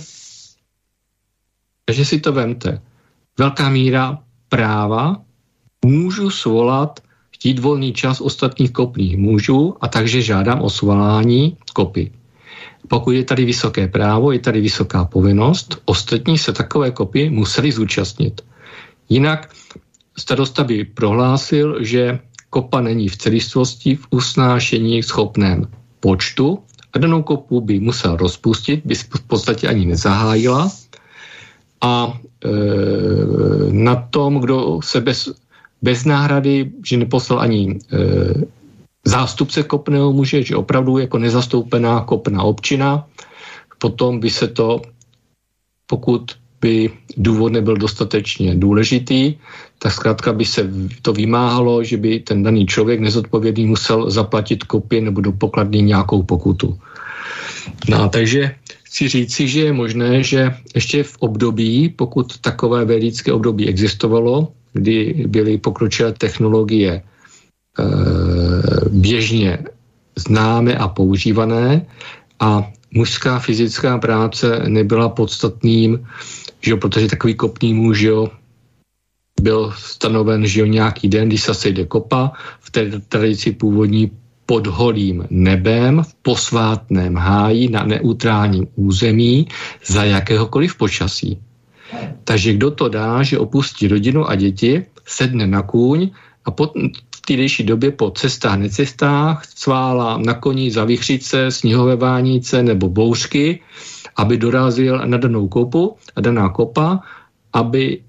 takže 1.86 2.06
si 2.06 2.20
to 2.20 2.34
vemte, 2.34 2.82
velká 3.38 3.70
míra 3.70 4.20
práva, 4.50 5.22
můžu 5.86 6.30
svolat, 6.30 7.00
chtít 7.32 7.60
volný 7.60 7.94
čas 7.94 8.22
ostatních 8.22 8.72
kopných 8.72 9.18
mužů 9.18 9.76
a 9.82 9.88
takže 9.88 10.22
žádám 10.22 10.62
o 10.62 10.70
svolání 10.70 11.58
kopy. 11.74 12.12
Pokud 12.90 13.12
je 13.12 13.24
tady 13.24 13.46
vysoké 13.46 13.88
právo, 13.88 14.32
je 14.32 14.40
tady 14.40 14.62
vysoká 14.62 15.06
povinnost, 15.06 15.82
ostatní 15.86 16.38
se 16.38 16.54
takové 16.54 16.92
kopy 16.92 17.30
museli 17.30 17.72
zúčastnit. 17.72 18.42
Jinak 19.10 19.54
starosta 20.18 20.64
by 20.64 20.86
prohlásil, 20.86 21.84
že 21.86 22.20
kopa 22.50 22.82
není 22.82 23.10
v 23.10 23.18
celistvosti 23.18 23.96
v 23.96 24.06
usnášení 24.10 25.04
schopném 25.04 25.68
počtu 26.00 26.60
a 26.94 27.00
danou 27.00 27.24
kopu 27.24 27.62
by 27.62 27.80
musel 27.80 28.18
rozpustit, 28.18 28.82
by 28.86 28.96
v 28.96 29.22
podstatě 29.28 29.68
ani 29.68 29.86
nezahájila 29.86 30.72
a 31.82 32.14
e, 32.14 32.50
na 33.72 33.96
tom, 33.96 34.40
kdo 34.40 34.80
se 34.84 35.02
bez, 35.02 35.30
bez 35.82 36.06
náhrady, 36.06 36.72
že 36.86 36.98
neposlal 36.98 37.40
ani 37.40 37.70
e, 37.70 37.78
zástupce 39.10 39.64
kopného 39.64 40.14
muže, 40.14 40.44
že 40.44 40.56
opravdu 40.56 40.98
jako 40.98 41.18
nezastoupená 41.18 42.02
kopná 42.02 42.44
občina, 42.44 43.08
potom 43.78 44.20
by 44.20 44.30
se 44.30 44.48
to, 44.48 44.82
pokud 45.88 46.32
by 46.62 46.90
důvod 47.18 47.52
nebyl 47.54 47.78
dostatečně 47.78 48.56
důležitý, 48.56 49.36
tak 49.80 49.94
zkrátka 49.94 50.34
by 50.34 50.46
se 50.46 50.70
to 51.02 51.14
vymáhalo, 51.14 51.84
že 51.84 51.98
by 51.98 52.20
ten 52.20 52.44
daný 52.44 52.66
člověk 52.66 53.00
nezodpovědný 53.00 53.66
musel 53.66 54.12
zaplatit 54.12 54.64
kopie 54.64 55.02
nebo 55.02 55.22
do 55.22 55.32
pokladny 55.32 55.82
nějakou 55.82 56.24
pokutu. 56.24 56.78
No, 57.90 58.10
takže 58.10 58.56
chci 58.84 59.08
říci, 59.08 59.48
že 59.48 59.60
je 59.62 59.74
možné, 59.74 60.24
že 60.24 60.54
ještě 60.76 61.04
v 61.04 61.16
období, 61.20 61.90
pokud 61.90 62.38
takové 62.38 62.86
védické 62.86 63.32
období 63.32 63.68
existovalo, 63.68 64.52
kdy 64.74 65.26
byly 65.28 65.58
pokročilé 65.58 66.14
technologie 66.14 67.02
běžně 68.92 69.58
známé 70.16 70.76
a 70.76 70.88
používané 70.88 71.86
a 72.40 72.72
mužská 72.92 73.40
fyzická 73.40 73.98
práce 73.98 74.64
nebyla 74.68 75.10
podstatným, 75.10 76.08
že 76.62 76.72
jo, 76.72 76.78
protože 76.78 77.08
takový 77.08 77.34
kopný 77.36 77.74
muž 77.74 78.00
jo, 78.00 78.28
byl 79.42 79.74
stanoven 79.78 80.48
že 80.48 80.60
jo, 80.60 80.66
nějaký 80.66 81.08
den, 81.08 81.28
když 81.28 81.42
se 81.42 81.54
sejde 81.54 81.86
kopa, 81.86 82.32
v 82.60 82.72
té 82.72 83.00
tradici 83.00 83.52
původní 83.52 84.12
pod 84.46 84.68
holým 84.68 85.28
nebem, 85.30 86.04
v 86.04 86.14
posvátném 86.22 87.16
háji 87.16 87.70
na 87.70 87.84
neutrálním 87.84 88.68
území 88.76 89.48
za 89.86 90.04
jakéhokoliv 90.04 90.76
počasí. 90.76 91.38
Takže 92.24 92.54
kdo 92.54 92.72
to 92.72 92.90
dá, 92.90 93.24
že 93.24 93.40
opustí 93.40 93.88
rodinu 93.88 94.30
a 94.30 94.36
děti, 94.36 94.86
sedne 95.06 95.48
na 95.48 95.62
kůň 95.62 96.10
a 96.46 96.52
pot, 96.52 96.74
tehdejší 97.30 97.64
době 97.64 97.92
po 97.94 98.10
cestách, 98.10 98.58
necestách, 98.58 99.46
cvála 99.54 100.18
na 100.18 100.34
koni 100.34 100.72
za 100.74 100.82
vychřice, 100.86 101.52
sněhové 101.52 101.96
vánice 101.96 102.64
nebo 102.64 102.90
bouřky, 102.90 103.62
aby 104.18 104.38
dorazil 104.38 104.98
na 105.06 105.18
danou 105.18 105.48
kopu 105.48 105.94
a 106.16 106.22
daná 106.22 106.50
kopa, 106.50 107.06
aby 107.54 108.02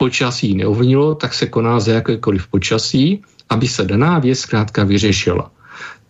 počasí 0.00 0.56
neovnilo, 0.56 1.14
tak 1.14 1.34
se 1.34 1.46
koná 1.46 1.76
za 1.80 1.92
jakékoliv 2.00 2.48
počasí, 2.48 3.20
aby 3.52 3.68
se 3.68 3.84
daná 3.84 4.18
věc 4.18 4.48
zkrátka 4.48 4.84
vyřešila. 4.84 5.52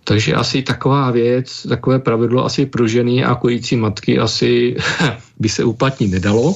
Takže 0.05 0.35
asi 0.35 0.62
taková 0.62 1.10
věc, 1.10 1.66
takové 1.68 1.98
pravidlo 1.98 2.44
asi 2.44 2.70
pro 2.70 2.86
ženy 2.86 3.24
a 3.24 3.35
kojící 3.35 3.76
matky 3.76 4.18
asi 4.18 4.76
by 5.43 5.48
se 5.48 5.64
uplatnit 5.64 6.22
nedalo. 6.22 6.55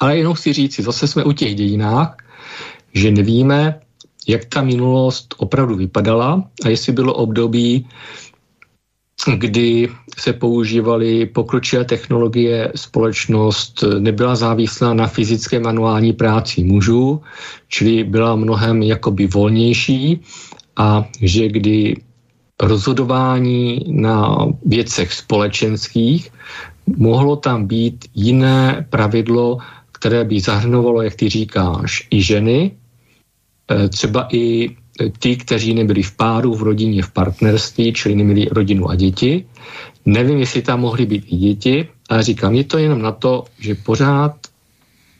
Ale 0.00 0.22
jenom 0.22 0.34
chci 0.38 0.52
říct, 0.52 0.80
zase 0.80 1.06
jsme 1.06 1.24
u 1.24 1.32
těch 1.32 1.54
dějinách, 1.54 2.14
že 2.94 3.10
nevíme, 3.10 3.87
jak 4.28 4.44
ta 4.44 4.62
minulost 4.62 5.34
opravdu 5.38 5.74
vypadala 5.74 6.44
a 6.64 6.68
jestli 6.68 6.92
bylo 6.92 7.14
období, 7.14 7.88
kdy 9.36 9.88
se 10.18 10.32
používaly 10.32 11.26
pokročilé 11.26 11.84
technologie, 11.84 12.72
společnost 12.74 13.84
nebyla 13.98 14.36
závislá 14.36 14.94
na 14.94 15.06
fyzické 15.06 15.60
manuální 15.60 16.12
práci 16.12 16.64
mužů, 16.64 17.22
čili 17.68 18.04
byla 18.04 18.36
mnohem 18.36 18.82
jakoby 18.82 19.26
volnější 19.26 20.20
a 20.76 21.04
že 21.20 21.48
kdy 21.48 21.96
rozhodování 22.62 23.84
na 23.88 24.46
věcech 24.66 25.12
společenských 25.12 26.30
mohlo 26.96 27.36
tam 27.36 27.66
být 27.66 28.04
jiné 28.14 28.86
pravidlo, 28.90 29.58
které 29.92 30.24
by 30.24 30.40
zahrnovalo, 30.40 31.02
jak 31.02 31.14
ty 31.14 31.28
říkáš, 31.28 32.08
i 32.10 32.22
ženy, 32.22 32.77
třeba 33.88 34.28
i 34.32 34.76
ty, 35.18 35.36
kteří 35.36 35.74
nebyli 35.74 36.02
v 36.02 36.16
páru, 36.16 36.54
v 36.54 36.62
rodině, 36.62 37.02
v 37.02 37.10
partnerství, 37.10 37.92
čili 37.92 38.14
neměli 38.14 38.48
rodinu 38.50 38.90
a 38.90 38.94
děti. 38.94 39.46
Nevím, 40.06 40.38
jestli 40.38 40.62
tam 40.62 40.80
mohly 40.80 41.06
být 41.06 41.24
i 41.28 41.36
děti, 41.36 41.88
ale 42.08 42.22
říkám, 42.22 42.54
je 42.54 42.64
to 42.64 42.78
jenom 42.78 43.02
na 43.02 43.12
to, 43.12 43.44
že 43.58 43.74
pořád 43.74 44.36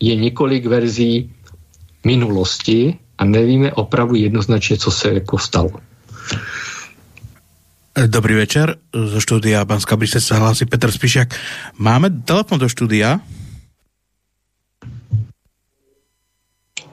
je 0.01 0.17
několik 0.17 0.67
verzí 0.67 1.31
minulosti 2.05 2.95
a 3.19 3.25
nevíme 3.25 3.73
opravdu 3.73 4.15
jednoznačně, 4.15 4.77
co 4.79 4.91
se 4.91 5.15
jako 5.15 5.39
stalo. 5.39 5.71
Dobrý 7.99 8.35
večer, 8.39 8.79
zo 8.95 9.19
štúdia 9.19 9.67
Banská 9.67 9.99
Bystrica 9.99 10.23
sa 10.23 10.39
hlási 10.39 10.71
Petr 10.71 10.87
Spišiak. 10.87 11.35
Máme 11.83 12.23
telefon 12.23 12.63
do 12.63 12.71
štúdia? 12.71 13.19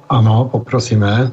Ano, 0.10 0.50
poprosíme. 0.50 1.30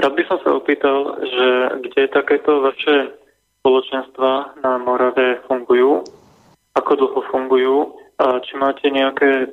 Rád 0.00 0.16
by 0.16 0.22
som 0.32 0.38
sa 0.40 0.56
opýtal, 0.56 1.20
že 1.20 1.46
kde 1.84 2.08
takéto 2.08 2.64
vaše 2.64 3.12
spoločenstva 3.60 4.56
na 4.64 4.80
Morave 4.80 5.44
fungujú, 5.44 6.00
ako 6.72 6.90
dlho 6.96 7.20
fungujú 7.28 7.76
a 8.16 8.40
či 8.40 8.56
máte 8.56 8.88
nejaké 8.88 9.52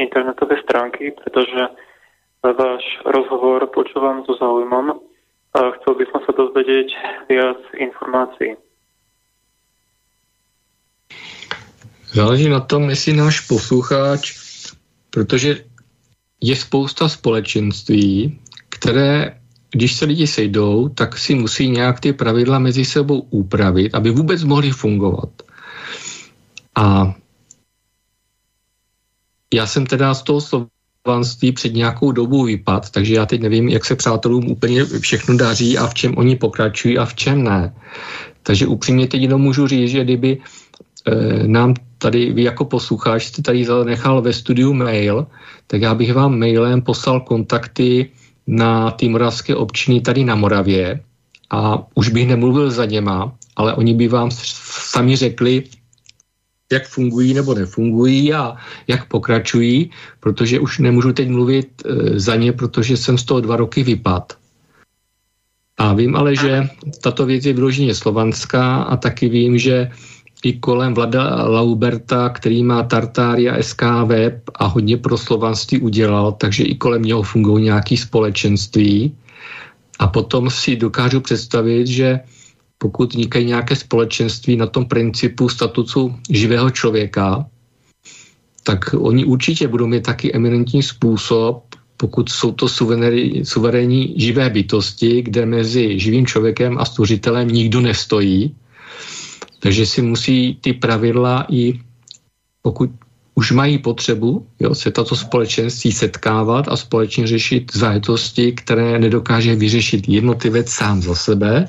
internetové 0.00 0.64
stránky, 0.64 1.12
pretože 1.12 1.68
váš 2.40 2.84
rozhovor 3.04 3.68
počúvam 3.68 4.24
so 4.24 4.32
záujmom 4.40 4.96
a 5.52 5.60
chcel 5.76 5.92
by 6.00 6.04
som 6.08 6.20
sa 6.24 6.32
dozvedieť 6.32 6.88
viac 7.28 7.60
informácií. 7.76 8.56
Záleží 12.16 12.48
na 12.48 12.60
tom, 12.60 12.88
jestli 12.88 13.12
náš 13.12 13.44
posluchač, 13.44 14.32
protože 15.10 15.64
je 16.40 16.56
spousta 16.56 17.08
společenství, 17.08 18.40
které 18.68 19.41
když 19.72 19.92
se 19.96 20.04
lidi 20.04 20.26
sejdou, 20.26 20.88
tak 20.88 21.18
si 21.18 21.34
musí 21.34 21.68
nějak 21.68 22.00
ty 22.00 22.12
pravidla 22.12 22.58
mezi 22.58 22.84
sebou 22.84 23.20
upravit, 23.30 23.94
aby 23.94 24.10
vůbec 24.10 24.44
mohli 24.44 24.70
fungovat. 24.70 25.28
A 26.76 27.14
já 29.54 29.66
jsem 29.66 29.86
teda 29.86 30.14
z 30.14 30.22
toho 30.22 30.40
slovanství 30.40 31.52
před 31.52 31.74
nějakou 31.74 32.12
dobu 32.12 32.44
vypad, 32.44 32.90
takže 32.90 33.14
já 33.14 33.26
teď 33.26 33.40
nevím, 33.40 33.68
jak 33.68 33.84
se 33.84 33.96
přátelům 33.96 34.50
úplně 34.50 34.84
všechno 34.84 35.36
daří 35.36 35.78
a 35.78 35.86
v 35.86 35.94
čem 35.94 36.18
oni 36.18 36.36
pokračují 36.36 36.98
a 36.98 37.04
v 37.04 37.14
čem 37.14 37.44
ne. 37.44 37.74
Takže 38.42 38.66
upřímně 38.66 39.06
teď 39.08 39.22
jenom 39.22 39.40
můžu 39.40 39.66
říct, 39.66 39.90
že 39.90 40.04
kdyby 40.04 40.38
e, 40.38 41.48
nám 41.48 41.74
tady 41.98 42.32
vy 42.32 42.42
jako 42.42 42.64
posluchač 42.64 43.24
jste 43.24 43.42
tady 43.42 43.64
zanechal 43.64 44.22
ve 44.22 44.32
studiu 44.32 44.72
mail, 44.72 45.26
tak 45.66 45.82
já 45.82 45.94
bych 45.94 46.14
vám 46.14 46.38
mailem 46.38 46.82
poslal 46.82 47.20
kontakty 47.20 48.10
na 48.46 48.90
ty 48.90 49.08
moravské 49.08 49.56
občiny 49.56 50.00
tady 50.00 50.24
na 50.24 50.34
Moravě 50.34 51.00
a 51.50 51.86
už 51.94 52.08
bych 52.08 52.28
nemluvil 52.28 52.70
za 52.70 52.84
něma, 52.84 53.32
ale 53.56 53.74
oni 53.74 53.94
by 53.94 54.08
vám 54.08 54.30
sami 54.30 55.16
řekli, 55.16 55.64
jak 56.72 56.88
fungují 56.88 57.34
nebo 57.34 57.54
nefungují 57.54 58.34
a 58.34 58.56
jak 58.88 59.08
pokračují, 59.08 59.90
protože 60.20 60.60
už 60.60 60.78
nemůžu 60.78 61.12
teď 61.12 61.28
mluvit 61.28 61.68
e, 61.84 62.20
za 62.20 62.36
ně, 62.36 62.52
protože 62.52 62.96
jsem 62.96 63.18
z 63.18 63.24
toho 63.24 63.40
dva 63.40 63.56
roky 63.56 63.82
vypad. 63.82 64.32
A 65.78 65.92
vím 65.92 66.16
ale, 66.16 66.36
že 66.36 66.68
tato 67.02 67.26
věc 67.26 67.44
je 67.44 67.52
vyloženě 67.52 67.94
slovanská 67.94 68.82
a 68.82 68.96
taky 68.96 69.28
vím, 69.28 69.58
že 69.58 69.90
i 70.42 70.52
kolem 70.52 70.94
Vlada 70.94 71.44
Lauberta, 71.44 72.28
který 72.28 72.62
má 72.62 72.82
Tartária 72.82 73.62
SK 73.62 73.82
web 74.04 74.42
a 74.54 74.66
hodně 74.66 74.96
pro 74.96 75.18
slovanství 75.18 75.80
udělal, 75.80 76.32
takže 76.32 76.64
i 76.64 76.74
kolem 76.74 77.02
něho 77.02 77.22
fungují 77.22 77.64
nějaké 77.64 77.96
společenství. 77.96 79.14
A 79.98 80.06
potom 80.06 80.50
si 80.50 80.76
dokážu 80.76 81.20
představit, 81.20 81.86
že 81.86 82.20
pokud 82.78 83.10
vznikají 83.10 83.46
nějaké 83.46 83.76
společenství 83.76 84.56
na 84.56 84.66
tom 84.66 84.84
principu 84.86 85.48
statusu 85.48 86.14
živého 86.30 86.70
člověka, 86.70 87.46
tak 88.62 88.94
oni 88.98 89.24
určitě 89.24 89.68
budou 89.68 89.86
mít 89.86 90.02
taky 90.02 90.34
eminentní 90.34 90.82
způsob, 90.82 91.64
pokud 91.96 92.28
jsou 92.28 92.52
to 92.52 92.68
suverénní, 92.68 93.44
suverénní 93.44 94.14
živé 94.20 94.50
bytosti, 94.50 95.22
kde 95.22 95.46
mezi 95.46 95.98
živým 95.98 96.26
člověkem 96.26 96.78
a 96.78 96.84
stvořitelem 96.84 97.48
nikdo 97.48 97.80
nestojí, 97.80 98.54
takže 99.62 99.86
si 99.86 100.02
musí 100.02 100.58
ty 100.60 100.72
pravidla 100.72 101.46
i 101.48 101.80
pokud 102.62 102.90
už 103.34 103.52
mají 103.52 103.78
potřebu 103.78 104.46
jo, 104.60 104.74
se 104.74 104.90
tato 104.90 105.16
společenství 105.16 105.92
setkávat 105.92 106.68
a 106.68 106.76
společně 106.76 107.26
řešit 107.26 107.72
zájetosti, 107.74 108.52
které 108.52 108.98
nedokáže 108.98 109.54
vyřešit 109.54 110.08
jednotlivec 110.08 110.70
sám 110.70 111.02
za 111.02 111.14
sebe, 111.14 111.68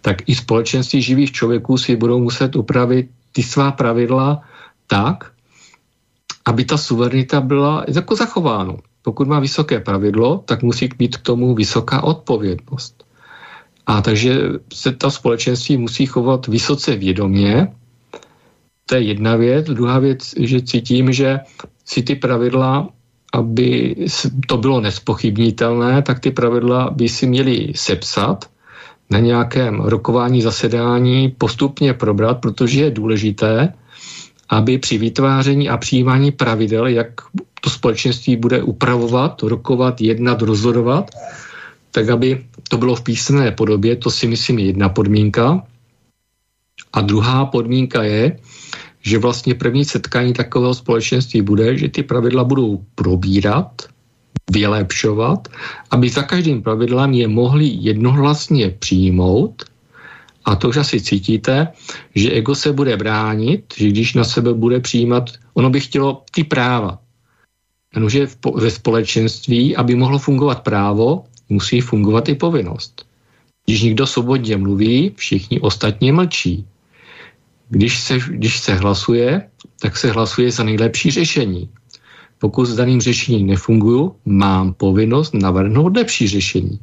tak 0.00 0.16
i 0.26 0.34
společenství 0.34 1.02
živých 1.02 1.32
člověků 1.32 1.78
si 1.78 1.96
budou 1.96 2.20
muset 2.20 2.56
upravit 2.56 3.10
ty 3.32 3.42
svá 3.42 3.72
pravidla 3.72 4.42
tak, 4.86 5.32
aby 6.44 6.64
ta 6.64 6.76
suverenita 6.76 7.40
byla 7.40 7.84
jako 7.88 8.16
zachována. 8.16 8.74
Pokud 9.02 9.28
má 9.28 9.40
vysoké 9.40 9.80
pravidlo, 9.80 10.42
tak 10.44 10.62
musí 10.62 10.88
být 10.88 11.16
k 11.16 11.22
tomu 11.22 11.54
vysoká 11.54 12.02
odpovědnost. 12.02 12.95
A 13.86 14.02
takže 14.02 14.38
se 14.72 14.92
ta 14.92 15.10
společenství 15.10 15.76
musí 15.76 16.06
chovat 16.06 16.46
vysoce 16.46 16.96
vědomě. 16.96 17.68
To 18.86 18.94
je 18.94 19.00
jedna 19.00 19.36
věc. 19.36 19.66
Druhá 19.66 19.98
věc, 19.98 20.34
že 20.40 20.62
cítím, 20.62 21.12
že 21.12 21.40
si 21.84 22.02
ty 22.02 22.14
pravidla, 22.14 22.88
aby 23.32 23.96
to 24.46 24.56
bylo 24.56 24.80
nespochybnitelné, 24.80 26.02
tak 26.02 26.20
ty 26.20 26.30
pravidla 26.30 26.90
by 26.90 27.08
si 27.08 27.26
měli 27.26 27.72
sepsat 27.76 28.44
na 29.10 29.18
nějakém 29.18 29.80
rokování, 29.80 30.42
zasedání, 30.42 31.34
postupně 31.38 31.94
probrat, 31.94 32.40
protože 32.40 32.82
je 32.82 32.90
důležité, 32.90 33.72
aby 34.48 34.78
při 34.78 34.98
vytváření 34.98 35.68
a 35.68 35.76
přijímání 35.76 36.32
pravidel, 36.32 36.86
jak 36.86 37.08
to 37.60 37.70
společenství 37.70 38.36
bude 38.36 38.62
upravovat, 38.62 39.42
rokovat, 39.42 40.00
jednat, 40.00 40.42
rozhodovat, 40.42 41.10
tak 41.90 42.08
aby 42.08 42.44
to 42.68 42.78
bylo 42.78 42.94
v 42.94 43.02
písemné 43.02 43.50
podobě, 43.52 43.96
to 43.96 44.10
si 44.10 44.26
myslím 44.26 44.58
je 44.58 44.66
jedna 44.66 44.88
podmínka. 44.88 45.62
A 46.92 47.00
druhá 47.00 47.46
podmínka 47.46 48.02
je, 48.02 48.38
že 49.00 49.18
vlastně 49.18 49.54
první 49.54 49.84
setkání 49.84 50.32
takového 50.32 50.74
společenství 50.74 51.42
bude, 51.42 51.78
že 51.78 51.88
ty 51.88 52.02
pravidla 52.02 52.44
budou 52.44 52.84
probírat, 52.94 53.82
vylepšovat, 54.50 55.48
aby 55.90 56.08
za 56.08 56.22
každým 56.22 56.62
pravidlem 56.62 57.12
je 57.12 57.28
mohli 57.28 57.66
jednohlasně 57.66 58.70
přijmout, 58.70 59.64
a 60.46 60.56
to 60.56 60.68
už 60.68 60.76
asi 60.76 61.00
cítíte, 61.00 61.68
že 62.14 62.30
ego 62.30 62.54
se 62.54 62.72
bude 62.72 62.96
bránit, 62.96 63.74
že 63.76 63.88
když 63.88 64.14
na 64.14 64.24
sebe 64.24 64.54
bude 64.54 64.80
přijímat, 64.80 65.30
ono 65.54 65.70
by 65.70 65.80
chtělo 65.80 66.22
ty 66.30 66.44
práva. 66.44 66.98
Jenomže 67.94 68.26
ve 68.54 68.70
společenství, 68.70 69.76
aby 69.76 69.94
mohlo 69.94 70.18
fungovat 70.18 70.62
právo, 70.62 71.24
musí 71.48 71.80
fungovat 71.80 72.28
i 72.28 72.34
povinnost. 72.34 73.06
Když 73.66 73.82
někdo 73.82 74.06
svobodně 74.06 74.56
mluví, 74.56 75.12
všichni 75.16 75.60
ostatní 75.60 76.12
mlčí. 76.12 76.66
Když 77.68 78.00
se, 78.00 78.18
když 78.18 78.60
se 78.60 78.74
hlasuje, 78.74 79.48
tak 79.80 79.96
se 79.96 80.10
hlasuje 80.12 80.50
za 80.50 80.62
nejlepší 80.62 81.10
řešení. 81.10 81.68
Pokud 82.38 82.66
s 82.66 82.76
daným 82.76 83.00
řešením 83.00 83.46
nefunguju, 83.46 84.16
mám 84.24 84.74
povinnost 84.74 85.34
navrhnout 85.34 85.96
lepší 85.96 86.28
řešení. 86.28 86.78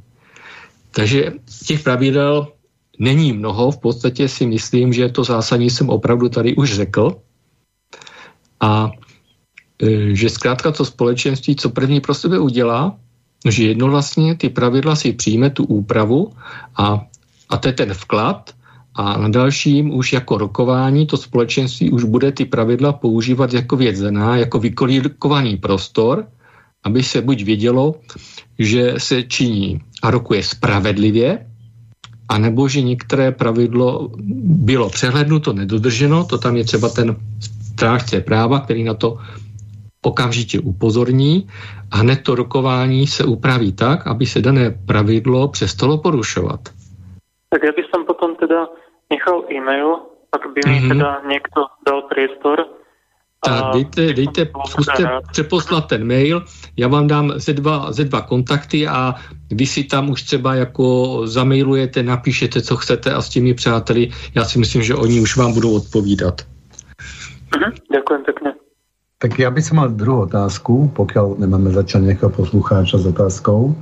Takže 0.91 1.33
těch 1.65 1.83
pravidel 1.83 2.47
není 2.99 3.33
mnoho, 3.33 3.71
v 3.71 3.77
podstatě 3.77 4.27
si 4.27 4.45
myslím, 4.45 4.93
že 4.93 5.09
to 5.09 5.23
zásadní 5.23 5.69
jsem 5.69 5.89
opravdu 5.89 6.29
tady 6.29 6.55
už 6.55 6.73
řekl. 6.73 7.15
A 8.59 8.91
že 10.13 10.29
zkrátka 10.29 10.71
to 10.71 10.85
společenství, 10.85 11.55
co 11.55 11.69
první 11.69 12.01
pro 12.01 12.13
sebe 12.13 12.39
udělá, 12.39 12.97
že 13.49 13.63
jedno 13.63 13.87
vlastně 13.87 14.35
ty 14.35 14.49
pravidla 14.49 14.95
si 14.95 15.13
přijme 15.13 15.49
tu 15.49 15.63
úpravu 15.63 16.31
a, 16.77 17.05
a 17.49 17.57
to 17.57 17.67
je 17.67 17.73
ten 17.73 17.93
vklad. 17.93 18.51
A 18.95 19.17
na 19.17 19.29
dalším 19.29 19.93
už 19.93 20.13
jako 20.13 20.37
rokování 20.37 21.05
to 21.05 21.17
společenství 21.17 21.89
už 21.89 22.03
bude 22.03 22.31
ty 22.31 22.45
pravidla 22.45 22.93
používat 22.93 23.53
jako 23.53 23.75
vědzená, 23.77 24.37
jako 24.37 24.59
vykolíkovaný 24.59 25.57
prostor, 25.57 26.25
aby 26.83 27.03
se 27.03 27.21
buď 27.21 27.43
vědělo, 27.43 27.95
že 28.59 28.93
se 28.97 29.23
činí 29.23 29.81
a 30.01 30.11
rokuje 30.11 30.43
spravedlivě, 30.43 31.45
anebo 32.29 32.67
že 32.67 32.81
některé 32.81 33.31
pravidlo 33.31 34.11
bylo 34.45 34.89
přehlednuto, 34.89 35.53
nedodrženo, 35.53 36.23
to 36.23 36.37
tam 36.37 36.57
je 36.57 36.63
třeba 36.63 36.89
ten 36.89 37.15
strážce 37.73 38.21
práva, 38.21 38.59
který 38.59 38.83
na 38.83 38.93
to 38.93 39.17
okamžitě 40.03 40.59
upozorní 40.59 41.47
a 41.91 41.97
hned 41.97 42.23
to 42.23 42.35
rokování 42.35 43.07
se 43.07 43.23
upraví 43.23 43.73
tak, 43.73 44.07
aby 44.07 44.25
se 44.25 44.41
dané 44.41 44.71
pravidlo 44.85 45.47
přestalo 45.47 45.97
porušovat. 45.97 46.59
Tak 47.49 47.63
já 47.63 47.71
bych 47.71 47.85
potom 48.07 48.35
teda 48.35 48.67
nechal 49.09 49.43
e-mail, 49.51 49.95
ak 50.31 50.41
by 50.53 50.61
mi 50.65 50.79
mm-hmm. 50.79 50.87
teda 50.87 51.21
někdo 51.27 51.61
dal 51.87 52.01
priestor. 52.01 52.65
Tak 53.45 53.73
dejte, 53.73 54.13
dejte, 54.13 54.47
zkuste 54.65 55.03
přeposlat 55.31 55.87
ten 55.87 56.07
mail, 56.07 56.43
já 56.77 56.87
vám 56.87 57.07
dám 57.07 57.31
ze 57.35 57.53
dva, 57.53 57.91
ze 57.91 58.03
dva 58.03 58.21
kontakty 58.21 58.87
a 58.87 59.15
vy 59.51 59.65
si 59.65 59.83
tam 59.83 60.09
už 60.09 60.23
třeba 60.23 60.55
jako 60.55 61.21
zamailujete, 61.27 62.03
napíšete, 62.03 62.61
co 62.61 62.75
chcete 62.75 63.13
a 63.13 63.21
s 63.21 63.29
těmi 63.29 63.53
přáteli, 63.53 64.09
já 64.35 64.45
si 64.45 64.59
myslím, 64.59 64.81
že 64.83 64.95
oni 64.95 65.19
už 65.19 65.37
vám 65.37 65.53
budou 65.53 65.75
odpovídat. 65.75 66.41
Mhm, 67.57 67.71
děkuji 67.91 68.23
pěkně. 68.25 68.42
Tak 69.23 69.39
já 69.39 69.51
bych 69.51 69.71
mal 69.71 69.89
druhou 69.89 70.21
otázku, 70.21 70.91
pokud 70.95 71.39
nemáme 71.39 71.71
začal 71.71 72.01
někoho 72.01 72.29
poslucháča 72.29 72.97
s 72.97 73.05
otázkou, 73.05 73.75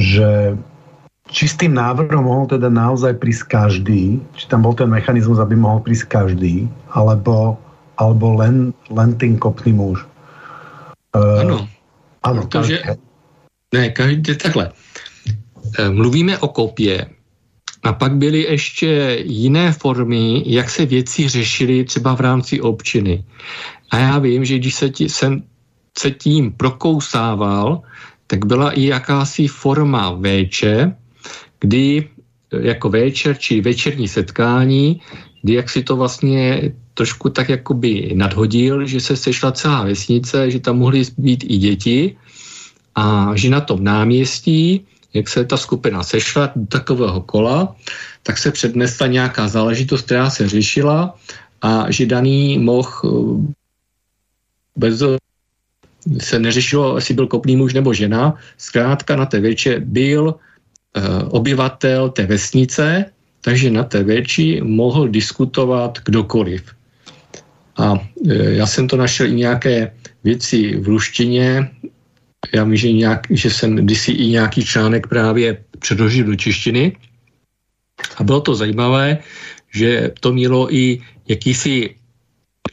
že 0.00 0.58
či 1.32 1.48
s 1.48 1.56
tým 1.56 1.74
návrhom 1.74 2.24
mohol 2.24 2.44
teda 2.46 2.68
naozaj 2.68 3.16
prísť 3.24 3.48
každý, 3.48 4.20
či 4.36 4.44
tam 4.52 4.60
bol 4.60 4.76
ten 4.76 4.92
mechanizmus, 4.92 5.40
aby 5.40 5.56
mohol 5.56 5.80
prísť 5.80 6.12
každý, 6.12 6.68
alebo, 6.92 7.56
alebo 7.96 8.36
len, 8.36 8.76
len 8.92 9.16
ten 9.16 9.40
kopný 9.40 9.72
muž. 9.72 10.04
Uh, 11.16 11.40
ano. 11.40 11.58
Ano, 12.22 12.44
protože, 12.44 12.84
každý. 12.84 13.02
Ne, 13.74 13.84
každý, 13.96 14.36
takhle. 14.36 14.64
Eh, 15.78 15.90
mluvíme 15.90 16.38
o 16.38 16.48
kopě 16.48 17.06
a 17.82 17.92
pak 17.92 18.12
byly 18.16 18.38
ještě 18.38 19.18
jiné 19.24 19.72
formy, 19.72 20.42
jak 20.46 20.70
se 20.70 20.86
věci 20.86 21.28
řešily 21.28 21.84
třeba 21.84 22.14
v 22.14 22.20
rámci 22.20 22.60
občiny. 22.60 23.24
A 23.90 23.98
já 23.98 24.18
vím, 24.18 24.44
že 24.44 24.58
když 24.58 24.74
se 24.74 24.88
tí, 24.90 25.08
jsem 25.08 25.42
se 25.98 26.10
tím 26.10 26.52
prokousával, 26.52 27.82
tak 28.26 28.46
byla 28.46 28.70
i 28.70 28.86
jakási 28.86 29.48
forma 29.48 30.10
véče, 30.10 30.94
kdy 31.60 32.08
jako 32.52 32.88
večer 32.88 33.36
či 33.38 33.60
večerní 33.60 34.08
setkání, 34.08 35.00
kdy 35.42 35.54
jak 35.54 35.70
si 35.70 35.82
to 35.82 35.96
vlastně 35.96 36.72
trošku 36.94 37.28
tak 37.30 37.48
jakoby 37.48 38.12
nadhodil, 38.14 38.86
že 38.86 39.00
se 39.00 39.16
sešla 39.16 39.52
celá 39.52 39.84
vesnice, 39.84 40.50
že 40.50 40.60
tam 40.60 40.78
mohly 40.78 41.02
být 41.18 41.44
i 41.48 41.56
děti 41.56 42.16
a 42.94 43.32
že 43.34 43.50
na 43.50 43.60
tom 43.60 43.84
náměstí, 43.84 44.86
jak 45.14 45.28
se 45.28 45.44
ta 45.44 45.56
skupina 45.56 46.02
sešla 46.02 46.52
do 46.56 46.66
takového 46.66 47.20
kola, 47.20 47.76
tak 48.22 48.38
se 48.38 48.50
přednesla 48.50 49.06
nějaká 49.06 49.48
záležitost, 49.48 50.02
která 50.02 50.30
se 50.30 50.48
řešila 50.48 51.14
a 51.62 51.90
že 51.90 52.06
daný 52.06 52.58
mohl 52.58 53.40
bez 54.76 55.02
se 56.18 56.38
neřešilo, 56.38 56.96
jestli 56.96 57.14
byl 57.14 57.26
kopný 57.26 57.56
muž 57.56 57.74
nebo 57.74 57.94
žena, 57.94 58.34
zkrátka 58.58 59.16
na 59.16 59.26
té 59.26 59.40
věče 59.40 59.80
byl 59.80 60.34
Eh, 60.90 61.22
obyvatel 61.30 62.10
té 62.10 62.26
vesnice, 62.26 63.14
takže 63.40 63.70
na 63.70 63.84
té 63.84 64.02
větší 64.02 64.58
mohl 64.60 65.08
diskutovat 65.08 65.98
kdokoliv. 66.04 66.74
A 67.78 67.94
eh, 67.94 68.58
já 68.58 68.66
jsem 68.66 68.90
to 68.90 68.96
našel 68.98 69.26
i 69.30 69.46
nějaké 69.46 69.94
věci 70.24 70.76
v 70.82 70.86
ruštině. 70.88 71.70
Já 72.54 72.64
vím, 72.64 72.76
že, 72.76 72.92
nějak, 72.92 73.26
že 73.30 73.50
jsem 73.50 73.76
kdysi 73.86 74.12
i 74.12 74.26
nějaký 74.34 74.66
článek 74.66 75.06
právě 75.06 75.62
předložil 75.78 76.26
do 76.26 76.34
češtiny. 76.34 76.98
A 78.18 78.24
bylo 78.26 78.40
to 78.40 78.54
zajímavé, 78.58 79.22
že 79.70 80.10
to 80.20 80.34
mělo 80.34 80.74
i 80.74 80.98
jakýsi 81.28 81.94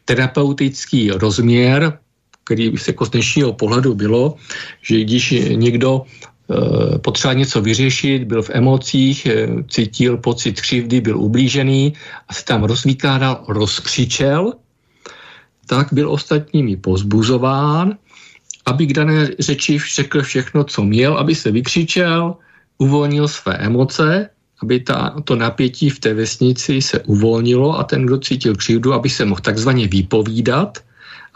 terapeutický 0.08 1.12
rozměr, 1.12 2.00
který 2.44 2.72
jako 2.88 3.06
z 3.06 3.10
dnešního 3.10 3.54
pohledu 3.54 3.94
bylo, 3.94 4.36
že 4.82 5.04
když 5.04 5.36
někdo 5.60 6.08
Eh, 6.48 7.00
potřeba 7.00 7.34
něco 7.34 7.62
vyřešit, 7.62 8.24
byl 8.24 8.42
v 8.42 8.50
emocích, 8.54 9.26
eh, 9.26 9.48
cítil 9.70 10.18
pocit 10.18 10.62
křivdy, 10.62 11.02
byl 11.02 11.20
ublížený 11.20 11.94
a 12.28 12.34
se 12.34 12.46
tam 12.46 12.64
rozvykládal, 12.64 13.44
rozkřičel, 13.48 14.54
tak 15.68 15.88
byl 15.92 16.12
ostatními 16.12 16.78
pozbuzován, 16.78 18.00
aby 18.66 18.88
k 18.88 18.94
dané 18.94 19.30
řeči 19.40 19.80
řekl 19.96 20.22
všechno, 20.24 20.64
co 20.64 20.84
měl, 20.84 21.18
aby 21.20 21.36
se 21.36 21.52
vykřičel, 21.52 22.36
uvolnil 22.78 23.28
své 23.28 23.58
emoce, 23.58 24.30
aby 24.64 24.80
ta, 24.80 25.16
to 25.24 25.36
napětí 25.36 25.90
v 25.90 26.00
té 26.00 26.14
vesnici 26.14 26.82
se 26.82 27.00
uvolnilo 27.00 27.80
a 27.80 27.84
ten, 27.84 28.06
kdo 28.06 28.18
cítil 28.18 28.56
křivdu, 28.56 28.94
aby 28.94 29.10
se 29.10 29.26
mohl 29.26 29.42
takzvaně 29.42 29.88
vypovídat 29.88 30.78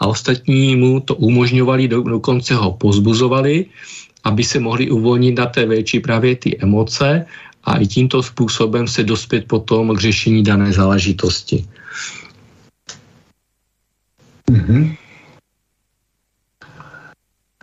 a 0.00 0.06
ostatní 0.06 0.76
mu 0.76 1.00
to 1.00 1.14
umožňovali, 1.14 1.88
do, 1.88 2.02
dokonce 2.02 2.54
ho 2.54 2.72
pozbuzovali 2.72 3.66
aby 4.24 4.44
se 4.44 4.58
mohli 4.60 4.90
uvolnit 4.90 5.38
na 5.38 5.46
té 5.46 5.66
větší 5.66 6.00
právě 6.00 6.36
ty 6.36 6.58
emoce 6.62 7.26
a 7.64 7.78
i 7.78 7.86
tímto 7.86 8.22
způsobem 8.22 8.88
se 8.88 9.02
dospět 9.02 9.46
potom 9.46 9.96
k 9.96 10.00
řešení 10.00 10.42
dané 10.42 10.72
záležitosti. 10.72 11.66
Mm-hmm. 14.50 14.96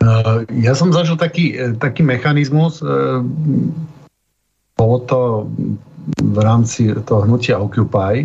Uh, 0.00 0.48
ja 0.64 0.72
som 0.72 0.96
zažil 0.96 1.20
taký, 1.20 1.52
eh, 1.60 1.76
taký 1.76 2.00
mechanizmus, 2.00 2.80
uh, 2.80 3.20
bolo 4.80 5.04
to 5.04 5.20
v 6.16 6.38
rámci 6.40 6.88
toho 7.04 7.28
hnutia 7.28 7.60
Occupy, 7.60 8.24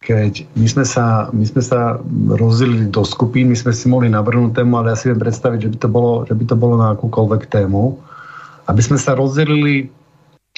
keď 0.00 0.48
my 0.56 0.64
sme 0.64 0.84
sa, 0.88 1.28
my 1.36 1.44
sme 1.44 1.60
sa 1.60 2.00
rozdelili 2.32 2.88
do 2.88 3.04
skupín, 3.04 3.52
my 3.52 3.58
sme 3.58 3.76
si 3.76 3.84
mohli 3.92 4.08
navrhnúť 4.08 4.56
tému, 4.56 4.80
ale 4.80 4.94
ja 4.94 4.96
si 4.96 5.12
viem 5.12 5.20
predstaviť, 5.20 5.68
že 5.68 5.70
by 5.76 5.78
to 5.84 5.88
bolo, 5.92 6.12
že 6.24 6.32
by 6.32 6.44
to 6.48 6.56
bolo 6.56 6.80
na 6.80 6.96
akúkoľvek 6.96 7.52
tému, 7.52 8.00
aby 8.64 8.80
sme 8.80 8.96
sa 8.96 9.12
rozdelili 9.12 9.92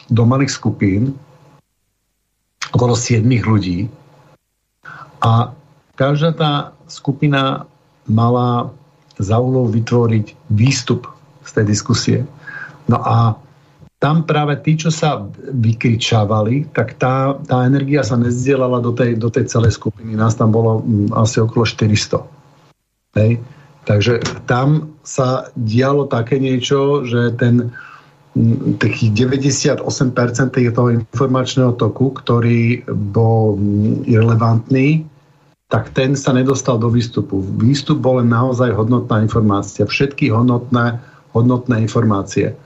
do 0.06 0.22
malých 0.22 0.54
skupín, 0.54 1.18
okolo 2.70 2.94
7 2.94 3.26
ľudí 3.26 3.90
a 5.26 5.50
každá 5.98 6.30
tá 6.30 6.52
skupina 6.86 7.66
mala 8.06 8.70
za 9.18 9.36
úlohu 9.42 9.74
vytvoriť 9.74 10.38
výstup 10.54 11.10
z 11.42 11.50
tej 11.58 11.64
diskusie. 11.66 12.18
No 12.86 13.02
a 13.02 13.34
tam 14.00 14.24
práve 14.24 14.56
tí, 14.64 14.80
čo 14.80 14.88
sa 14.88 15.28
vykričávali, 15.52 16.72
tak 16.72 16.96
tá, 16.96 17.36
tá 17.44 17.68
energia 17.68 18.00
sa 18.00 18.16
nezdielala 18.16 18.80
do 18.80 18.96
tej, 18.96 19.20
do 19.20 19.28
tej 19.28 19.52
celej 19.52 19.76
skupiny. 19.76 20.16
Nás 20.16 20.40
tam 20.40 20.56
bolo 20.56 20.80
mm, 20.80 21.12
asi 21.12 21.44
okolo 21.44 21.68
400. 21.68 22.24
Hej. 23.20 23.44
Takže 23.84 24.24
tam 24.48 24.96
sa 25.04 25.52
dialo 25.52 26.08
také 26.08 26.40
niečo, 26.40 27.04
že 27.04 27.36
ten 27.36 27.76
mm, 28.32 28.80
takých 28.80 29.36
98% 29.36 29.84
toho 30.72 30.88
informačného 30.96 31.76
toku, 31.76 32.16
ktorý 32.16 32.88
bol 32.88 33.60
mm, 33.60 34.08
irrelevantný, 34.08 35.04
tak 35.68 35.92
ten 35.92 36.16
sa 36.16 36.32
nedostal 36.32 36.80
do 36.80 36.88
výstupu. 36.88 37.44
Výstup 37.60 38.00
bol 38.00 38.24
naozaj 38.24 38.72
hodnotná 38.72 39.20
informácia. 39.20 39.84
Všetky 39.84 40.32
hodnotné, 40.32 40.96
hodnotné 41.36 41.84
informácie. 41.84 42.56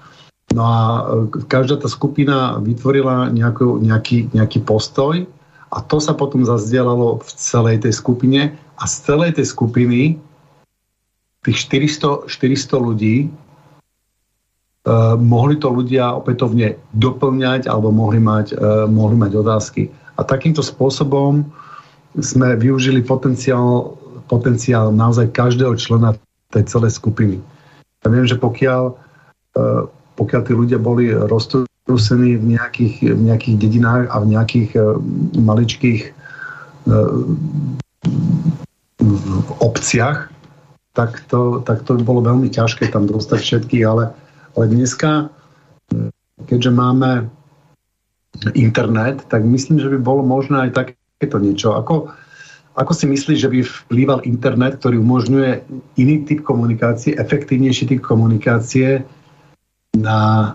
No 0.52 0.62
a 0.66 0.78
e, 0.80 1.40
každá 1.48 1.80
tá 1.80 1.88
skupina 1.88 2.60
vytvorila 2.60 3.32
nejakú, 3.32 3.80
nejaký, 3.80 4.34
nejaký 4.36 4.60
postoj 4.60 5.24
a 5.72 5.78
to 5.80 5.96
sa 5.98 6.12
potom 6.12 6.44
zazdielalo 6.44 7.24
v 7.24 7.30
celej 7.34 7.88
tej 7.88 7.94
skupine 7.96 8.40
a 8.76 8.84
z 8.84 8.94
celej 9.08 9.40
tej 9.40 9.46
skupiny 9.48 10.00
tých 11.44 11.58
400, 11.68 12.30
400 12.30 12.88
ľudí 12.88 13.28
uh, 13.28 15.12
mohli 15.20 15.60
to 15.60 15.68
ľudia 15.68 16.16
opätovne 16.16 16.80
doplňať 16.96 17.68
alebo 17.68 17.92
mohli 17.92 18.16
mať, 18.16 18.56
uh, 18.56 18.88
mohli 18.88 19.20
mať 19.20 19.32
otázky. 19.44 19.92
A 20.16 20.24
takýmto 20.24 20.64
spôsobom 20.64 21.44
sme 22.16 22.56
využili 22.56 23.04
potenciál, 23.04 23.98
potenciál 24.30 24.88
naozaj 24.94 25.36
každého 25.36 25.76
člena 25.76 26.16
tej 26.48 26.64
celej 26.70 26.96
skupiny. 26.96 27.44
Ja 28.00 28.08
viem, 28.08 28.24
že 28.24 28.40
pokiaľ 28.40 28.82
uh, 28.88 29.84
pokiaľ 30.14 30.40
tí 30.46 30.52
ľudia 30.54 30.78
boli 30.78 31.10
roztrúsení 31.10 32.38
v 32.38 32.58
nejakých, 32.58 32.94
v 33.14 33.20
nejakých 33.26 33.56
dedinách 33.58 34.04
a 34.10 34.16
v 34.22 34.26
nejakých 34.34 34.70
uh, 34.78 34.98
maličkých 35.38 36.00
uh, 36.88 37.22
v 39.04 39.50
obciach, 39.60 40.30
tak 40.94 41.26
to, 41.26 41.60
tak 41.66 41.82
to 41.82 41.98
bolo 41.98 42.22
veľmi 42.22 42.46
ťažké 42.48 42.94
tam 42.94 43.10
dostať 43.10 43.38
všetkých, 43.42 43.84
ale, 43.84 44.14
ale 44.54 44.64
dneska, 44.70 45.28
keďže 46.46 46.70
máme 46.70 47.26
internet, 48.54 49.26
tak 49.26 49.42
myslím, 49.42 49.82
že 49.82 49.90
by 49.90 49.98
bolo 49.98 50.22
možné 50.22 50.70
aj 50.70 50.70
takéto 50.74 51.42
niečo. 51.42 51.74
Ako, 51.74 52.14
ako 52.78 52.92
si 52.94 53.10
myslíš, 53.10 53.38
že 53.42 53.50
by 53.50 53.58
vplýval 53.62 54.18
internet, 54.26 54.78
ktorý 54.78 55.02
umožňuje 55.02 55.50
iný 55.98 56.16
typ 56.26 56.46
komunikácie, 56.46 57.18
efektívnejší 57.18 57.90
typ 57.90 58.00
komunikácie 58.02 59.02
na, 59.94 60.54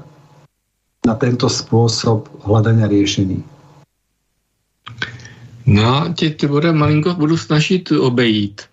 na 1.05 1.15
tento 1.15 1.49
spôsob 1.49 2.29
hľadania 2.45 2.87
riešení? 2.87 3.43
No, 5.65 6.13
tě, 6.15 6.29
tě 6.29 6.47
bude 6.47 6.73
malinko 6.73 7.13
budu 7.13 7.37
snažit 7.37 7.91
obejít 7.91 8.69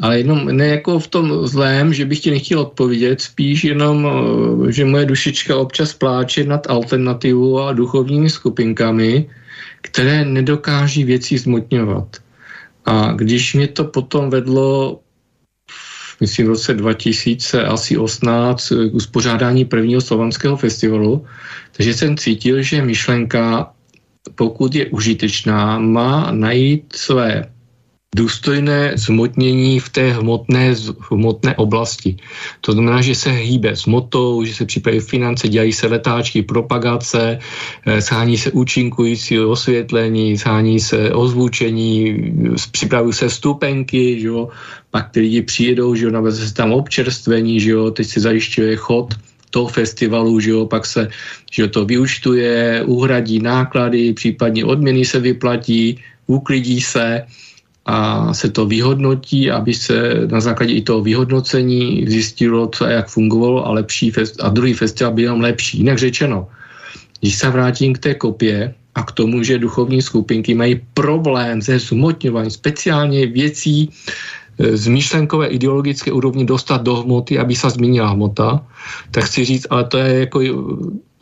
ale 0.00 0.18
jenom 0.18 0.46
ne 0.56 0.66
jako 0.66 0.98
v 0.98 1.08
tom 1.08 1.46
zlém, 1.46 1.94
že 1.94 2.04
bych 2.04 2.20
ti 2.20 2.30
nechtěl 2.30 2.60
odpovědět, 2.60 3.20
spíš 3.20 3.64
jenom, 3.64 4.08
eh, 4.08 4.72
že 4.72 4.84
moje 4.84 5.06
dušička 5.06 5.56
občas 5.56 5.92
pláče 5.92 6.44
nad 6.44 6.70
alternativou 6.70 7.60
a 7.60 7.72
duchovními 7.72 8.30
skupinkami, 8.30 9.28
které 9.80 10.24
nedokáží 10.24 11.04
věci 11.04 11.38
zmotňovat. 11.38 12.16
A 12.84 13.12
když 13.12 13.54
mě 13.54 13.68
to 13.68 13.84
potom 13.84 14.30
vedlo 14.30 15.00
myslím 16.20 16.46
v 16.46 16.48
roce 16.48 16.74
2018 16.74 18.68
k 18.68 18.94
uspořádání 18.94 19.64
prvního 19.64 20.00
slovanského 20.00 20.56
festivalu, 20.56 21.24
takže 21.72 21.94
jsem 21.94 22.16
cítil, 22.16 22.62
že 22.62 22.82
myšlenka, 22.82 23.72
pokud 24.34 24.74
je 24.74 24.86
užitečná, 24.86 25.78
má 25.78 26.30
najít 26.30 26.92
své 26.96 27.44
důstojné 28.16 28.92
zmotnění 28.98 29.80
v 29.80 29.88
té 29.88 30.12
hmotné, 30.12 30.74
hmotné 31.10 31.54
oblasti. 31.56 32.16
To 32.60 32.72
znamená, 32.72 33.02
že 33.02 33.14
se 33.14 33.30
hýbe 33.30 33.76
s 33.76 33.86
motou, 33.86 34.44
že 34.44 34.54
se 34.54 34.64
připraví 34.66 35.00
finance, 35.00 35.48
dělají 35.48 35.72
se 35.72 35.86
letáčky, 35.86 36.42
propagace, 36.42 37.38
eh, 37.86 38.00
shání 38.00 38.36
se 38.38 38.50
účinkující 38.50 39.38
osvětlení, 39.38 40.36
shání 40.36 40.80
se 40.80 41.14
ozvučení, 41.14 42.18
připravují 42.72 43.14
se 43.14 43.30
stupenky, 43.30 44.20
že 44.20 44.26
jo, 44.26 44.48
pak 44.90 45.10
ty 45.10 45.20
lidi 45.20 45.42
přijedou, 45.42 45.94
že 45.94 46.10
jo, 46.10 46.30
se 46.30 46.54
tam 46.54 46.72
občerstvení, 46.72 47.60
že 47.60 47.70
jo, 47.70 47.90
teď 47.90 48.06
se 48.06 48.20
zajišťuje 48.20 48.76
chod 48.76 49.14
toho 49.50 49.66
festivalu, 49.70 50.40
že 50.40 50.50
jo, 50.50 50.66
pak 50.66 50.86
se 50.86 51.08
že 51.50 51.62
jo, 51.62 51.68
to 51.68 51.84
vyučtuje, 51.86 52.82
uhradí 52.86 53.38
náklady, 53.38 54.12
případně 54.12 54.64
odměny 54.64 55.04
se 55.04 55.18
vyplatí, 55.20 55.98
uklidí 56.26 56.80
se, 56.80 57.26
a 57.86 58.34
se 58.34 58.50
to 58.50 58.66
vyhodnotí, 58.66 59.50
aby 59.50 59.74
se 59.74 60.26
na 60.30 60.40
základě 60.40 60.72
i 60.74 60.82
toho 60.82 61.00
vyhodnocení 61.00 62.04
zjistilo, 62.08 62.68
co 62.68 62.84
a 62.84 62.90
jak 62.90 63.08
fungovalo 63.08 63.66
a, 63.66 63.70
lepší 63.72 64.10
fest, 64.10 64.36
a 64.42 64.48
druhý 64.48 64.74
festival 64.74 65.12
byl 65.12 65.24
jenom 65.24 65.40
lepší. 65.40 65.78
Jinak 65.78 65.98
řečeno, 65.98 66.48
když 67.20 67.34
se 67.34 67.50
vrátím 67.50 67.92
k 67.94 67.98
té 67.98 68.14
kopě 68.14 68.74
a 68.94 69.02
k 69.02 69.12
tomu, 69.12 69.42
že 69.42 69.58
duchovní 69.58 70.02
skupinky 70.02 70.54
mají 70.54 70.80
problém 70.94 71.62
se 71.62 71.78
zhmotňováním 71.78 72.50
speciálně 72.50 73.26
věcí 73.26 73.90
e, 74.58 74.76
z 74.76 74.86
myšlenkové 74.86 75.46
ideologické 75.46 76.12
úrovni 76.12 76.44
dostat 76.44 76.82
do 76.82 76.96
hmoty, 76.96 77.38
aby 77.38 77.56
se 77.56 77.70
změnila 77.70 78.10
hmota, 78.10 78.66
tak 79.10 79.24
chci 79.24 79.44
říct, 79.44 79.66
ale 79.70 79.84
to 79.84 79.98
je 79.98 80.20
jako, 80.20 80.40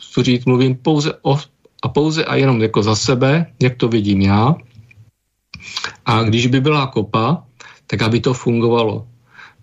chci 0.01 0.23
říct, 0.23 0.45
mluvím 0.45 0.75
pouze 0.75 1.13
o, 1.21 1.39
a 1.83 1.87
pouze 1.87 2.25
a 2.25 2.35
jenom 2.35 2.61
jako 2.61 2.83
za 2.83 2.95
sebe, 2.95 3.45
jak 3.61 3.75
to 3.75 3.87
vidím 3.87 4.21
já, 4.21 4.55
a 6.05 6.23
když 6.23 6.47
by 6.47 6.61
byla 6.61 6.87
kopa, 6.87 7.43
tak 7.87 8.01
aby 8.01 8.19
to 8.19 8.33
fungovalo, 8.33 9.07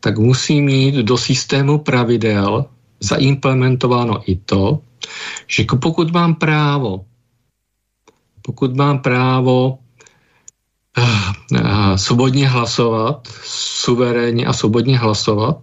tak 0.00 0.18
musí 0.18 0.60
mít 0.60 0.94
do 0.94 1.16
systému 1.16 1.78
pravidel 1.78 2.64
zaimplementováno 3.00 4.22
i 4.30 4.36
to, 4.36 4.80
že 5.46 5.64
pokud 5.82 6.12
mám 6.12 6.34
právo, 6.34 7.04
pokud 8.42 8.76
mám 8.76 8.98
právo 8.98 9.78
uh, 10.98 11.32
uh, 11.52 11.96
svobodně 11.96 12.48
hlasovat, 12.48 13.28
suverénně 13.84 14.46
a 14.46 14.52
svobodně 14.52 14.98
hlasovat 14.98 15.58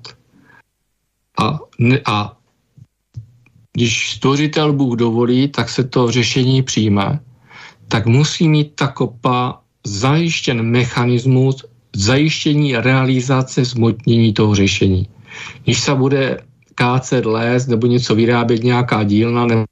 a, 1.39 1.59
a 2.05 2.37
když 3.73 4.15
stvořitel 4.15 4.73
Bůh 4.73 4.97
dovolí, 4.97 5.47
tak 5.47 5.69
se 5.69 5.83
to 5.83 6.11
řešení 6.11 6.63
přijme, 6.63 7.19
tak 7.87 8.05
musí 8.05 8.47
mít 8.47 8.75
ta 8.75 8.87
kopa 8.87 9.62
zajištěn 9.85 10.61
mechanismus 10.61 11.65
zajištění 11.95 12.76
realizace 12.76 13.65
zmotnění 13.65 14.34
toho 14.34 14.55
řešení. 14.55 15.07
Když 15.64 15.80
se 15.80 15.95
bude 15.95 16.38
kácet 16.76 17.26
les 17.26 17.68
nebo 17.68 17.88
něco 17.88 18.15
vyrábět 18.15 18.64
nějaká 18.64 19.03
dílna 19.03 19.45
nebo 19.45 19.65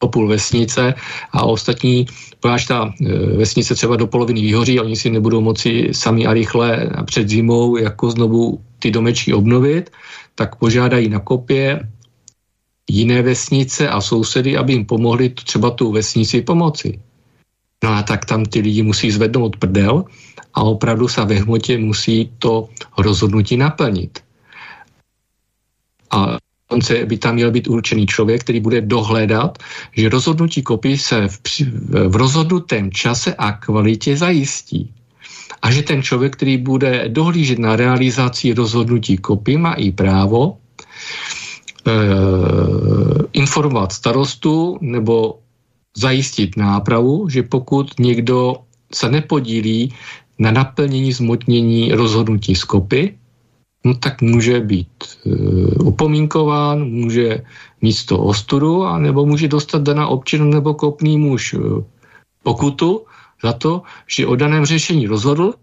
o 0.00 0.08
půl 0.08 0.28
vesnice 0.28 0.94
a 1.32 1.44
ostatní, 1.44 2.06
poněvadž 2.40 2.66
ta 2.66 2.94
e, 3.00 3.16
vesnice 3.36 3.74
třeba 3.74 3.96
do 3.96 4.06
poloviny 4.06 4.40
vyhoří 4.40 4.80
oni 4.80 4.96
si 4.96 5.10
nebudou 5.10 5.40
moci 5.40 5.88
sami 5.92 6.26
a 6.26 6.32
rychle 6.32 6.90
před 7.04 7.28
zimou 7.28 7.76
jako 7.76 8.10
znovu 8.10 8.64
ty 8.78 8.90
domečky 8.90 9.34
obnovit, 9.34 9.90
tak 10.34 10.56
požádají 10.56 11.08
na 11.08 11.20
kopě 11.20 11.80
jiné 12.90 13.22
vesnice 13.22 13.88
a 13.88 14.00
sousedy, 14.00 14.56
aby 14.56 14.72
jim 14.72 14.86
pomohli 14.86 15.28
třeba 15.28 15.70
tu 15.70 15.92
vesnici 15.92 16.42
pomoci. 16.42 17.00
No 17.84 17.90
a 17.90 18.02
tak 18.02 18.24
tam 18.24 18.44
ty 18.44 18.60
lidi 18.60 18.82
musí 18.82 19.10
zvednout 19.10 19.56
prdel 19.56 20.04
a 20.54 20.62
opravdu 20.62 21.08
se 21.08 21.24
ve 21.24 21.34
hmotě 21.34 21.78
musí 21.78 22.30
to 22.38 22.68
rozhodnutí 22.98 23.56
naplnit. 23.56 24.20
A 26.10 26.36
konce 26.66 27.06
by 27.06 27.18
tam 27.18 27.34
měl 27.34 27.50
být 27.50 27.68
určený 27.68 28.06
člověk, 28.06 28.40
který 28.40 28.60
bude 28.60 28.80
dohledat, 28.80 29.58
že 29.92 30.08
rozhodnutí 30.08 30.62
kopy 30.62 30.98
se 30.98 31.28
v, 31.28 31.40
v 32.08 32.16
rozhodnutém 32.16 32.92
čase 32.92 33.34
a 33.34 33.52
kvalitě 33.52 34.16
zajistí. 34.16 34.94
A 35.62 35.70
že 35.70 35.82
ten 35.82 36.02
člověk, 36.02 36.36
který 36.36 36.56
bude 36.56 37.08
dohlížet 37.08 37.58
na 37.58 37.76
realizaci 37.76 38.54
rozhodnutí 38.54 39.18
kopy, 39.18 39.56
má 39.56 39.72
i 39.74 39.90
právo 39.92 40.56
e, 41.86 41.92
informovat 43.32 43.92
starostu 43.92 44.78
nebo 44.80 45.38
zajistit 45.96 46.56
nápravu, 46.56 47.28
že 47.28 47.42
pokud 47.42 48.00
někdo 48.00 48.56
se 48.94 49.10
nepodílí 49.10 49.94
na 50.38 50.50
naplnění 50.50 51.12
zmotnění 51.12 51.92
rozhodnutí 51.92 52.54
skopy, 52.54 53.18
no 53.84 53.94
tak 53.94 54.22
může 54.22 54.60
být 54.60 54.88
e, 55.00 55.30
upomínkován, 55.84 56.84
může 56.84 57.42
toho 58.06 58.24
ostudu, 58.24 58.84
a 58.84 58.98
nebo 58.98 59.26
může 59.26 59.48
dostat 59.48 59.82
daná 59.82 60.06
občan 60.06 60.50
nebo 60.50 60.74
kopný 60.74 61.18
muž 61.18 61.54
e, 61.54 61.58
pokutu 62.42 63.04
za 63.42 63.52
to, 63.52 63.82
že 64.06 64.26
o 64.26 64.36
daném 64.36 64.64
řešení 64.64 65.06
rozhodl, 65.06 65.54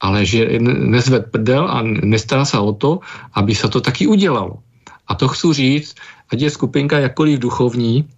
ale 0.00 0.26
že 0.26 0.58
nezved 0.60 1.30
prdel 1.30 1.68
a 1.70 1.82
nestará 1.82 2.44
se 2.44 2.58
o 2.58 2.72
to, 2.72 3.00
aby 3.32 3.54
se 3.54 3.68
to 3.68 3.80
taky 3.80 4.06
udělalo. 4.06 4.58
A 5.06 5.14
to 5.14 5.28
chci 5.28 5.52
říct, 5.52 5.94
ať 6.32 6.40
je 6.40 6.50
skupinka 6.50 6.98
jakkoliv 6.98 7.38
duchovní, 7.38 8.08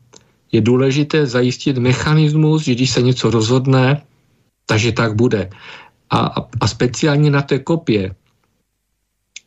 je 0.52 0.60
důležité 0.60 1.26
zajistit 1.26 1.78
mechanismus, 1.78 2.62
že 2.62 2.74
když 2.74 2.90
se 2.90 3.02
něco 3.02 3.30
rozhodne, 3.30 4.02
takže 4.66 4.92
tak 4.92 5.14
bude. 5.14 5.50
A, 6.10 6.46
a 6.60 6.68
speciálně 6.68 7.30
na 7.30 7.42
té 7.42 7.58
kopě, 7.58 8.14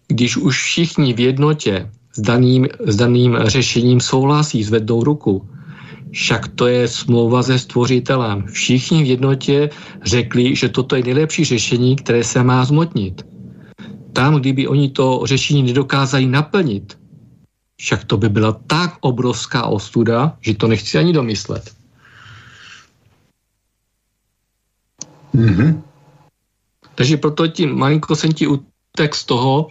když 0.08 0.38
už 0.38 0.64
všichni 0.64 1.14
v 1.14 1.20
jednotě 1.20 1.92
s 2.14 2.22
daným, 2.22 2.68
s 2.86 2.96
daným 2.96 3.38
řešením 3.46 4.00
souhlasí, 4.02 4.64
zvednou 4.64 5.04
ruku, 5.04 5.48
však 6.12 6.48
to 6.48 6.68
je 6.68 6.88
smlouva 6.88 7.44
se 7.44 7.60
stvořitelem. 7.60 8.44
Všichni 8.48 9.04
v 9.04 9.08
jednotě 9.08 9.70
řekli, 10.06 10.56
že 10.56 10.70
toto 10.70 10.96
je 10.96 11.04
nejlepší 11.04 11.46
řešení, 11.46 11.96
které 11.96 12.24
se 12.24 12.44
má 12.44 12.66
zmotnit. 12.66 13.26
Tam, 14.14 14.36
kdyby 14.36 14.68
oni 14.68 14.90
to 14.90 15.22
řešení 15.26 15.64
nedokázali 15.64 16.26
naplnit, 16.26 16.98
však 17.78 18.04
to 18.04 18.18
by 18.18 18.30
byla 18.30 18.52
tak 18.68 18.98
obrovská 19.00 19.66
ostuda, 19.66 20.38
že 20.42 20.56
to 20.56 20.68
nechci 20.68 20.98
ani 20.98 21.14
domyslet. 21.14 21.76
Mm-hmm. 25.36 25.82
Takže 26.96 27.18
proto 27.18 27.48
tím 27.48 27.78
malinko 27.78 28.16
jsem 28.16 28.34
ti 28.34 28.48
utek 28.48 29.16
z 29.16 29.26
toho, 29.26 29.70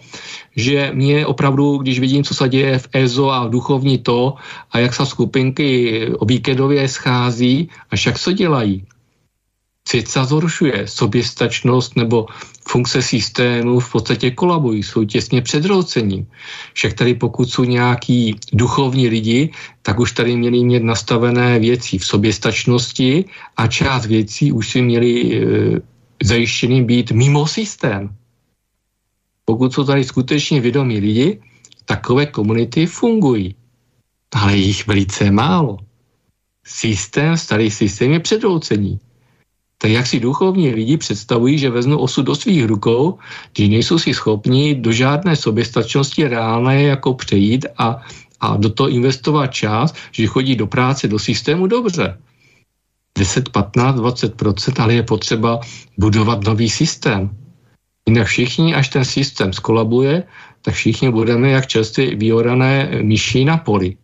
že 0.55 0.91
mě 0.93 1.25
opravdu, 1.25 1.77
když 1.77 1.99
vidím, 1.99 2.23
co 2.23 2.33
se 2.33 2.49
děje 2.49 2.79
v 2.79 2.87
EZO 2.93 3.29
a 3.29 3.47
v 3.47 3.49
duchovní 3.49 3.97
to 3.97 4.33
a 4.71 4.79
jak 4.79 4.95
se 4.95 5.05
skupinky 5.05 5.67
o 6.15 6.25
víkendově 6.25 6.87
schází 6.87 7.69
a 7.91 7.95
však 7.95 8.19
co 8.19 8.31
dělají 8.31 8.87
svět 9.87 10.07
se 10.07 10.25
zhoršuje, 10.25 10.87
soběstačnost 10.87 11.95
nebo 11.95 12.27
funkce 12.67 13.01
systému 13.01 13.79
v 13.79 13.91
podstatě 13.91 14.31
kolabují, 14.31 14.83
jsou 14.83 15.03
těsně 15.05 15.41
předrocením. 15.41 16.27
Však 16.73 16.93
tady 16.93 17.13
pokud 17.13 17.49
jsou 17.49 17.63
nějaký 17.63 18.35
duchovní 18.53 19.07
lidi, 19.07 19.51
tak 19.81 19.99
už 19.99 20.11
tady 20.11 20.35
měli 20.35 20.63
mít 20.63 20.83
nastavené 20.83 21.59
věci 21.59 21.97
v 21.97 22.05
soběstačnosti 22.05 23.25
a 23.57 23.67
část 23.67 24.05
věcí 24.05 24.51
už 24.51 24.69
si 24.69 24.81
měli 24.81 25.11
e, 25.11 25.39
zajištěný 26.23 26.83
být 26.83 27.11
mimo 27.11 27.47
systém. 27.47 28.11
pokud 29.47 29.73
jsou 29.73 29.83
tady 29.83 30.03
skutečně 30.03 30.61
vědomí 30.61 30.99
lidi, 30.99 31.39
takové 31.85 32.25
komunity 32.25 32.85
fungují. 32.85 33.55
Ale 34.35 34.57
jich 34.57 34.87
velice 34.87 35.31
málo. 35.31 35.79
Systém, 36.67 37.37
starý 37.37 37.71
systém 37.71 38.11
je 38.11 38.19
předroucení. 38.19 38.99
Tak 39.77 39.91
jak 39.91 40.07
si 40.07 40.19
duchovní 40.19 40.69
lidi 40.69 40.97
představují, 40.97 41.57
že 41.57 41.69
veznou 41.69 41.97
osud 41.97 42.21
do 42.21 42.35
svých 42.35 42.65
rukou, 42.65 43.19
když 43.53 43.69
nejsou 43.69 43.99
si 43.99 44.13
schopni 44.13 44.75
do 44.75 44.91
žádné 44.91 45.35
soběstačnosti 45.35 46.27
reálné 46.27 46.83
jako 46.83 47.13
přejít 47.13 47.65
a, 47.77 48.01
a 48.39 48.57
do 48.57 48.69
toho 48.69 48.89
investovat 48.89 49.47
čas, 49.47 49.93
že 50.11 50.27
chodí 50.27 50.55
do 50.55 50.67
práce, 50.67 51.07
do 51.07 51.19
systému 51.19 51.67
dobře. 51.67 52.17
10, 53.17 53.49
15, 53.49 53.95
20% 53.95 54.83
ale 54.83 54.93
je 54.93 55.03
potřeba 55.03 55.59
budovat 55.97 56.43
nový 56.43 56.69
systém. 56.69 57.29
Jinak 58.07 58.27
všichni, 58.27 58.75
až 58.75 58.89
ten 58.89 59.05
systém 59.05 59.53
skolabuje, 59.53 60.23
tak 60.61 60.73
všichni 60.73 61.11
budeme 61.11 61.49
jak 61.49 61.67
čerstvě 61.67 62.15
vyorané 62.15 62.99
myší 63.01 63.45
na 63.45 63.57
poli. 63.57 63.97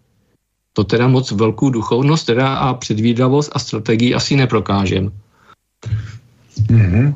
To 0.73 0.83
teda 0.83 1.07
moc 1.07 1.31
velkou 1.31 1.69
duchovnost 1.69 2.25
teda 2.25 2.55
a 2.55 2.73
předvídavost 2.73 3.51
a 3.53 3.59
strategii 3.59 4.13
asi 4.13 4.35
neprokážem. 4.35 5.11
Mm-hmm. 6.69 7.15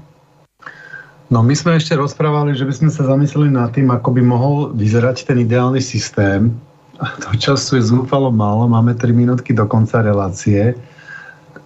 No 1.30 1.44
my 1.44 1.56
jsme 1.56 1.74
ještě 1.74 1.96
rozprávali, 1.96 2.56
že 2.56 2.66
bychom 2.66 2.90
se 2.90 3.04
zamysleli 3.04 3.52
nad 3.52 3.76
tím, 3.76 3.92
ako 3.92 4.12
by 4.12 4.22
mohl 4.22 4.72
vyzerať 4.74 5.26
ten 5.26 5.40
ideální 5.40 5.82
systém. 5.82 6.60
To 6.98 7.38
času 7.38 7.76
je 7.76 7.82
zúfalo 7.82 8.32
málo, 8.32 8.68
máme 8.68 8.94
3 8.96 9.14
minutky 9.14 9.54
do 9.54 9.66
konca 9.66 10.02
relácie. 10.02 10.74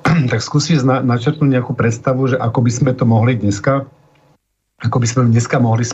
tak 0.32 0.42
skúsi 0.42 0.78
načrtnúť 0.84 1.50
nejakú 1.50 1.74
predstavu, 1.78 2.34
že 2.34 2.38
ako 2.38 2.60
by 2.62 2.72
sme 2.72 2.92
to 2.98 3.06
mohli 3.06 3.38
dneska, 3.38 3.86
ako 4.82 4.98
by 4.98 5.08
sme 5.08 5.22
dneska 5.30 5.62
mohli 5.62 5.86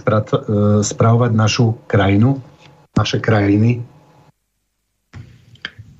spravovať 0.81 1.31
našu 1.35 1.75
krajinu, 1.87 2.39
naše 2.97 3.19
krajiny. 3.19 3.83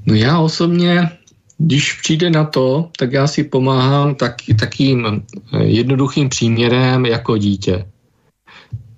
No 0.08 0.16
já 0.16 0.40
osobně 0.40 1.12
když 1.58 1.94
přijde 1.94 2.30
na 2.30 2.44
to, 2.44 2.90
tak 2.98 3.14
já 3.14 3.28
si 3.28 3.44
pomáhám 3.44 4.16
tak, 4.16 4.36
takým 4.60 5.06
eh, 5.54 5.64
jednoduchým 5.64 6.30
příměrem 6.30 7.06
jako 7.06 7.38
dítě. 7.38 7.86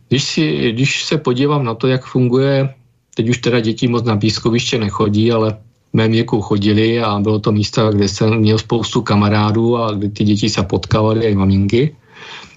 Když, 0.09 0.23
si, 0.23 0.71
když 0.71 1.03
se 1.03 1.17
podívám 1.17 1.65
na 1.65 1.75
to, 1.75 1.87
jak 1.87 2.05
funguje, 2.05 2.73
teď 3.15 3.29
už 3.29 3.37
teda 3.37 3.59
děti 3.59 3.87
moc 3.87 4.03
na 4.03 4.17
pískoviště 4.17 4.79
nechodí, 4.79 5.31
ale 5.31 5.51
v 5.91 5.93
mém 5.93 6.11
věku 6.11 6.41
chodili 6.41 7.01
a 7.01 7.19
bylo 7.19 7.39
to 7.39 7.51
místa, 7.51 7.91
kde 7.91 8.07
jsem 8.07 8.37
měl 8.37 8.57
spoustu 8.57 9.01
kamarádů 9.01 9.77
a 9.77 9.91
kde 9.91 10.09
ty 10.09 10.23
děti 10.23 10.49
se 10.49 10.63
potkávaly 10.63 11.25
i 11.25 11.35
maminky. 11.35 11.95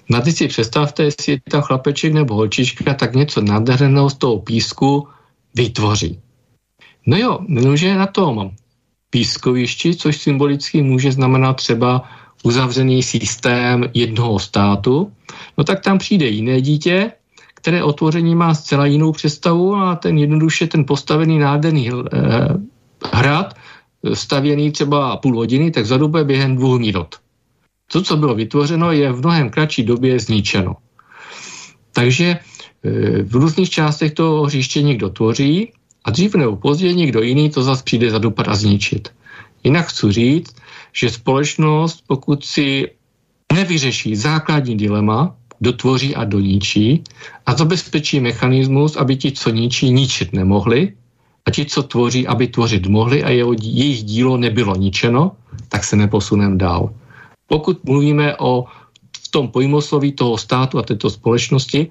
Na 0.09 0.21
ty 0.21 0.31
si 0.31 0.47
představte, 0.47 1.03
jestli 1.03 1.33
je 1.33 1.39
tam 1.51 1.61
chlapeček 1.61 2.13
nebo 2.13 2.35
holčička, 2.35 2.93
tak 2.93 3.15
něco 3.15 3.41
nádherného 3.41 4.09
z 4.09 4.13
toho 4.13 4.39
písku 4.39 5.07
vytvoří. 5.55 6.19
No 7.05 7.17
jo, 7.17 7.39
jenomže 7.47 7.95
na 7.95 8.07
tom 8.07 8.51
pískovišti, 9.13 9.95
což 9.95 10.17
symbolicky 10.17 10.81
může 10.81 11.11
znamenat 11.11 11.53
třeba 11.53 12.01
uzavřený 12.43 13.03
systém 13.03 13.85
jednoho 13.93 14.39
státu, 14.39 15.11
no 15.57 15.63
tak 15.63 15.85
tam 15.85 15.97
přijde 15.97 16.25
jiné 16.27 16.61
dítě, 16.61 17.11
které 17.53 17.83
otvoření 17.83 18.35
má 18.35 18.53
zcela 18.53 18.85
jinou 18.85 19.11
představu 19.11 19.75
a 19.75 19.95
ten 19.95 20.17
jednoduše 20.17 20.67
ten 20.67 20.85
postavený 20.85 21.39
nádherný 21.39 21.89
eh, 21.89 22.17
hrad, 23.13 23.53
stavěný 24.13 24.71
třeba 24.71 25.17
půl 25.17 25.35
hodiny, 25.45 25.71
tak 25.71 25.85
zadube 25.85 26.23
během 26.23 26.55
dvou 26.55 26.79
minut. 26.79 27.15
To, 27.91 28.01
co 28.01 28.17
bylo 28.17 28.35
vytvořeno, 28.35 28.91
je 28.91 29.13
v 29.13 29.19
mnohem 29.19 29.49
kratší 29.49 29.83
době 29.83 30.19
zničeno. 30.19 30.75
Takže 31.93 32.27
eh, 32.33 33.23
v 33.23 33.35
různých 33.35 33.69
částech 33.69 34.17
toho 34.17 34.49
hřiště 34.49 34.81
někdo 34.81 35.09
tvoří 35.09 35.71
a 36.03 36.11
dřív 36.11 36.35
nebo 36.35 36.55
později 36.55 36.95
někdo 36.95 37.21
jiný 37.21 37.49
to 37.49 37.63
zase 37.63 37.83
přijde 37.83 38.11
zadupat 38.11 38.47
a 38.47 38.55
zničit. 38.55 39.09
Jinak 39.63 39.87
chci 39.87 40.11
říct, 40.11 40.55
že 40.93 41.09
společnost, 41.09 42.03
pokud 42.07 42.45
si 42.45 42.91
nevyřeší 43.53 44.15
základní 44.15 44.77
dilema, 44.77 45.35
dotvoří 45.61 46.15
a 46.15 46.23
doničí 46.23 47.03
a 47.45 47.55
zabezpečí 47.55 48.19
mechanismus, 48.19 48.95
aby 48.95 49.15
ti, 49.15 49.31
co 49.31 49.49
ničí, 49.49 49.91
ničit 49.91 50.33
nemohli 50.33 50.93
a 51.45 51.51
ti, 51.51 51.65
co 51.65 51.83
tvoří, 51.83 52.27
aby 52.27 52.47
tvořit 52.47 52.87
mohli 52.87 53.23
a 53.23 53.29
jeho, 53.29 53.53
jejich 53.61 54.03
dílo 54.03 54.37
nebylo 54.37 54.75
ničeno, 54.75 55.31
tak 55.69 55.83
se 55.83 55.95
neposuneme 55.95 56.57
dál. 56.57 56.91
Pokud 57.47 57.83
mluvíme 57.83 58.35
o 58.37 58.65
v 59.17 59.27
tom 59.31 59.47
pojmosloví 59.47 60.11
toho 60.11 60.37
státu 60.37 60.79
a 60.79 60.83
této 60.83 61.09
společnosti, 61.09 61.87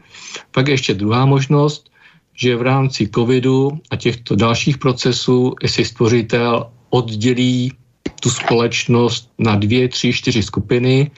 pak 0.51 0.69
je 0.69 0.75
ještě 0.75 0.95
druhá 0.95 1.27
možnost, 1.27 1.92
že 2.35 2.57
v 2.57 2.63
rámci 2.63 3.09
covidu 3.15 3.71
a 3.91 3.97
těchto 3.97 4.37
dalších 4.37 4.79
procesů 4.79 5.55
si 5.67 5.85
stvořitel 5.85 6.67
oddělí 6.91 7.73
tu 8.21 8.31
společnost 8.31 9.31
na 9.39 9.57
dvě, 9.57 9.89
tři, 9.89 10.13
čtyři 10.13 10.43
skupiny 10.43 11.11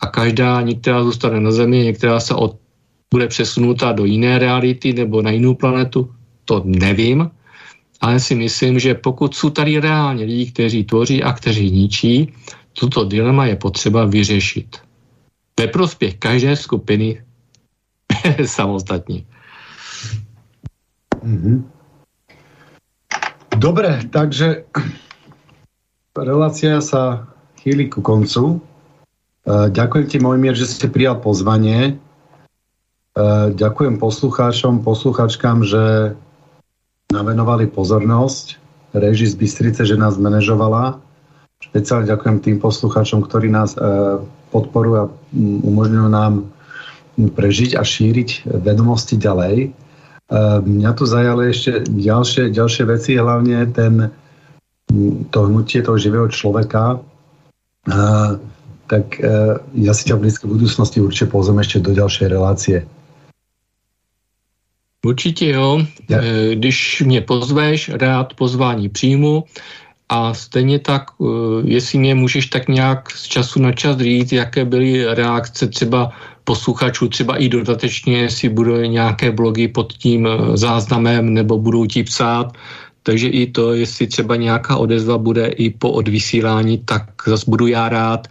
a 0.00 0.06
každá, 0.06 0.60
některá 0.60 1.04
zůstane 1.04 1.40
na 1.40 1.52
Zemi, 1.52 1.78
některá 1.78 2.20
se 2.20 2.34
od, 2.34 2.56
bude 3.14 3.28
přesunutá 3.28 3.92
do 3.92 4.04
jiné 4.04 4.38
reality 4.38 4.92
nebo 4.92 5.22
na 5.22 5.30
jinou 5.30 5.54
planetu, 5.54 6.10
to 6.44 6.62
nevím, 6.64 7.30
ale 8.00 8.20
si 8.20 8.34
myslím, 8.34 8.78
že 8.78 8.94
pokud 8.94 9.34
jsou 9.34 9.50
tady 9.50 9.80
reálně 9.80 10.24
lidi, 10.24 10.46
kteří 10.52 10.84
tvoří 10.84 11.22
a 11.22 11.32
kteří 11.32 11.70
ničí, 11.70 12.32
toto 12.72 13.04
dilema 13.04 13.46
je 13.46 13.56
potřeba 13.56 14.04
vyřešit. 14.04 14.76
Ve 15.60 15.66
prospěch 15.66 16.14
každé 16.14 16.56
skupiny 16.56 17.22
samostatně. 18.44 19.24
Mm-hmm. 21.24 21.56
Dobre, 23.56 24.04
takže 24.12 24.68
relácia 26.12 26.84
sa 26.84 27.24
chýli 27.64 27.88
ku 27.88 28.04
koncu. 28.04 28.60
Uh, 29.48 29.72
ďakujem 29.72 30.06
ti, 30.10 30.16
Mojmír, 30.20 30.52
že 30.52 30.68
ste 30.68 30.92
prijal 30.92 31.24
pozvanie. 31.24 31.96
Uh, 33.16 33.48
ďakujem 33.56 33.96
poslucháčom, 33.96 34.84
posluchačkám, 34.84 35.64
že 35.64 36.12
navenovali 37.08 37.72
pozornosť. 37.72 38.60
Reži 38.94 39.26
z 39.32 39.34
Bystrice, 39.40 39.82
že 39.88 39.96
nás 39.96 40.20
manažovala. 40.20 41.00
Špeciálne 41.64 42.04
ďakujem 42.04 42.36
tým 42.44 42.56
poslucháčom, 42.60 43.24
ktorí 43.24 43.48
nás 43.48 43.72
uh, 43.80 44.20
podporujú 44.52 44.94
a 45.00 45.10
umožňujú 45.64 46.08
nám 46.12 46.46
prežiť 47.16 47.78
a 47.78 47.82
šíriť 47.86 48.44
vedomosti 48.60 49.16
ďalej. 49.16 49.83
Mňa 50.64 50.90
tu 50.96 51.04
zajali 51.04 51.52
ešte 51.52 51.84
ďalšie, 51.84 52.48
ďalšie 52.48 52.84
veci, 52.88 53.12
hlavne 53.20 53.68
ten, 53.76 54.08
to 55.30 55.38
hnutie 55.44 55.84
toho 55.84 56.00
živého 56.00 56.28
človeka. 56.32 57.04
Tak 58.84 59.06
e, 59.20 59.56
ja 59.80 59.92
si 59.96 60.08
ťa 60.08 60.16
v 60.16 60.28
blízké 60.28 60.44
budúcnosti 60.44 61.00
určite 61.00 61.32
pozvem 61.32 61.60
ešte 61.60 61.80
do 61.80 61.92
ďalšej 61.96 62.26
relácie. 62.28 62.78
Určitě 65.04 65.48
jo. 65.48 65.80
Ja. 66.08 66.20
Když 66.54 67.02
mě 67.06 67.20
pozveš, 67.20 67.88
rád 67.88 68.34
pozvání 68.34 68.88
přijmu. 68.88 69.44
A 70.08 70.34
stejně 70.34 70.78
tak, 70.78 71.10
jestli 71.64 71.98
mě 71.98 72.14
můžeš 72.14 72.46
tak 72.46 72.68
nějak 72.68 73.10
z 73.10 73.22
času 73.22 73.60
na 73.60 73.72
čas 73.72 73.96
říct, 73.96 74.32
jaké 74.32 74.64
byly 74.64 75.14
reakce 75.14 75.66
třeba 75.66 76.12
posluchačů 76.44 77.08
třeba 77.08 77.36
i 77.36 77.48
dodatečně, 77.48 78.30
si 78.30 78.48
budou 78.48 78.76
nějaké 78.76 79.32
blogy 79.32 79.68
pod 79.68 79.92
tím 79.92 80.26
eh, 80.26 80.56
záznamem 80.56 81.34
nebo 81.34 81.58
budou 81.58 81.86
ti 81.86 82.04
psát, 82.04 82.52
takže 83.02 83.28
i 83.28 83.46
to, 83.46 83.74
jestli 83.74 84.06
třeba 84.06 84.36
nějaká 84.36 84.76
odezva 84.76 85.18
bude 85.18 85.46
i 85.46 85.70
po 85.70 85.90
odvysílání, 85.90 86.78
tak 86.78 87.04
zase 87.26 87.44
budu 87.48 87.66
já 87.66 87.88
rád, 87.88 88.28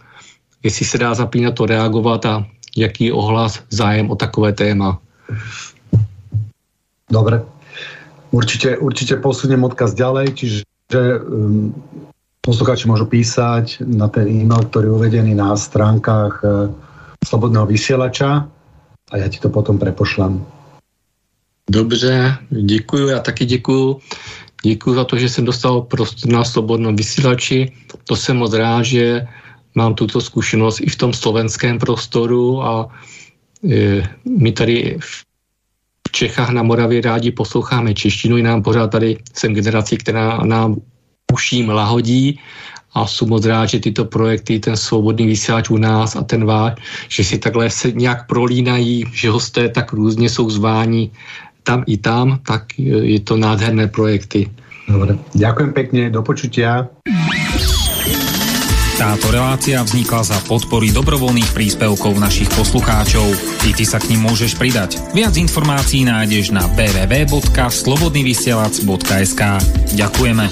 jestli 0.62 0.84
se 0.84 0.98
dá 0.98 1.14
zapínat 1.14 1.54
to 1.54 1.66
reagovat 1.66 2.26
a 2.26 2.46
jaký 2.76 3.12
ohlas, 3.12 3.62
zájem 3.70 4.10
o 4.10 4.16
takové 4.16 4.52
téma. 4.52 4.98
Dobre. 7.10 7.42
Určite, 8.34 8.78
určite 8.82 9.22
posuniem 9.22 9.62
odkaz 9.62 9.94
ďalej, 9.94 10.34
čiže 10.34 10.66
um, 10.90 11.70
posluchači 12.42 12.90
môžu 12.90 13.06
písať 13.06 13.86
na 13.86 14.10
ten 14.10 14.26
e-mail, 14.26 14.66
ktorý 14.66 14.90
je 14.90 14.96
uvedený 14.98 15.32
na 15.38 15.54
stránkach 15.54 16.42
uh, 16.42 16.66
slobodného 17.24 17.66
vysielača 17.66 18.48
a 19.12 19.16
já 19.16 19.28
ti 19.28 19.38
to 19.38 19.48
potom 19.48 19.78
prepošlám. 19.78 20.46
Dobře, 21.70 22.36
děkuji, 22.50 23.08
já 23.08 23.20
taky 23.20 23.44
děkuji. 23.44 23.98
Děkuji 24.64 24.94
za 24.94 25.04
to, 25.04 25.18
že 25.18 25.28
jsem 25.28 25.44
dostal 25.44 25.80
prostor 25.82 26.32
na 26.32 26.44
slobodnom 26.44 26.96
vysílači. 26.96 27.72
To 28.04 28.16
jsem 28.16 28.36
moc 28.36 28.52
rád, 28.52 28.82
že 28.82 29.26
mám 29.74 29.94
tuto 29.94 30.20
zkušenost 30.20 30.80
i 30.80 30.88
v 30.88 30.96
tom 30.96 31.12
slovenském 31.12 31.78
prostoru 31.78 32.62
a 32.62 32.88
e, 33.70 34.08
my 34.24 34.52
tady 34.52 34.98
v 35.00 35.24
Čechách 36.10 36.50
na 36.50 36.62
Moravě 36.62 37.00
rádi 37.00 37.30
posloucháme 37.30 37.94
češtinu, 37.94 38.36
i 38.36 38.42
nám 38.42 38.62
pořád 38.62 38.88
tady 38.88 39.18
jsem 39.34 39.54
generací, 39.54 39.96
která 39.96 40.38
nám 40.44 40.80
uším 41.32 41.68
lahodí 41.68 42.40
a 42.94 43.06
jsem 43.06 43.28
moc 43.28 43.44
rád, 43.44 43.66
že 43.66 43.80
tyto 43.80 44.04
projekty, 44.04 44.58
ten 44.58 44.76
svobodný 44.76 45.26
vysílač 45.26 45.70
u 45.70 45.76
nás 45.76 46.16
a 46.16 46.22
ten 46.22 46.44
váš, 46.44 46.72
že 47.08 47.24
si 47.24 47.38
takhle 47.38 47.70
se 47.70 47.92
nějak 47.92 48.26
prolínají, 48.26 49.04
že 49.12 49.30
hosté 49.30 49.68
tak 49.68 49.92
různě 49.92 50.30
jsou 50.30 50.50
zváni 50.50 51.10
tam 51.62 51.84
i 51.86 51.96
tam, 51.96 52.38
tak 52.46 52.64
je 52.78 53.20
to 53.20 53.36
nádherné 53.36 53.88
projekty. 53.88 54.50
Dobre, 54.84 55.16
ďakujem 55.32 55.72
pekne, 55.72 56.12
do 56.12 56.20
počutia. 56.20 56.84
Táto 58.94 59.26
relácia 59.32 59.80
vznikla 59.82 60.22
za 60.22 60.38
podpory 60.46 60.94
dobrovoľných 60.94 61.50
príspevkov 61.50 62.14
našich 62.20 62.46
poslucháčov. 62.54 63.26
I 63.66 63.74
ty 63.74 63.82
sa 63.82 63.98
k 63.98 64.14
ním 64.14 64.22
môžeš 64.28 64.54
pridať. 64.54 65.02
Viac 65.10 65.34
informácií 65.34 66.06
nájdeš 66.06 66.54
na 66.54 66.62
www.slobodnyvysielac.sk 66.78 69.42
Ďakujeme. 69.98 70.46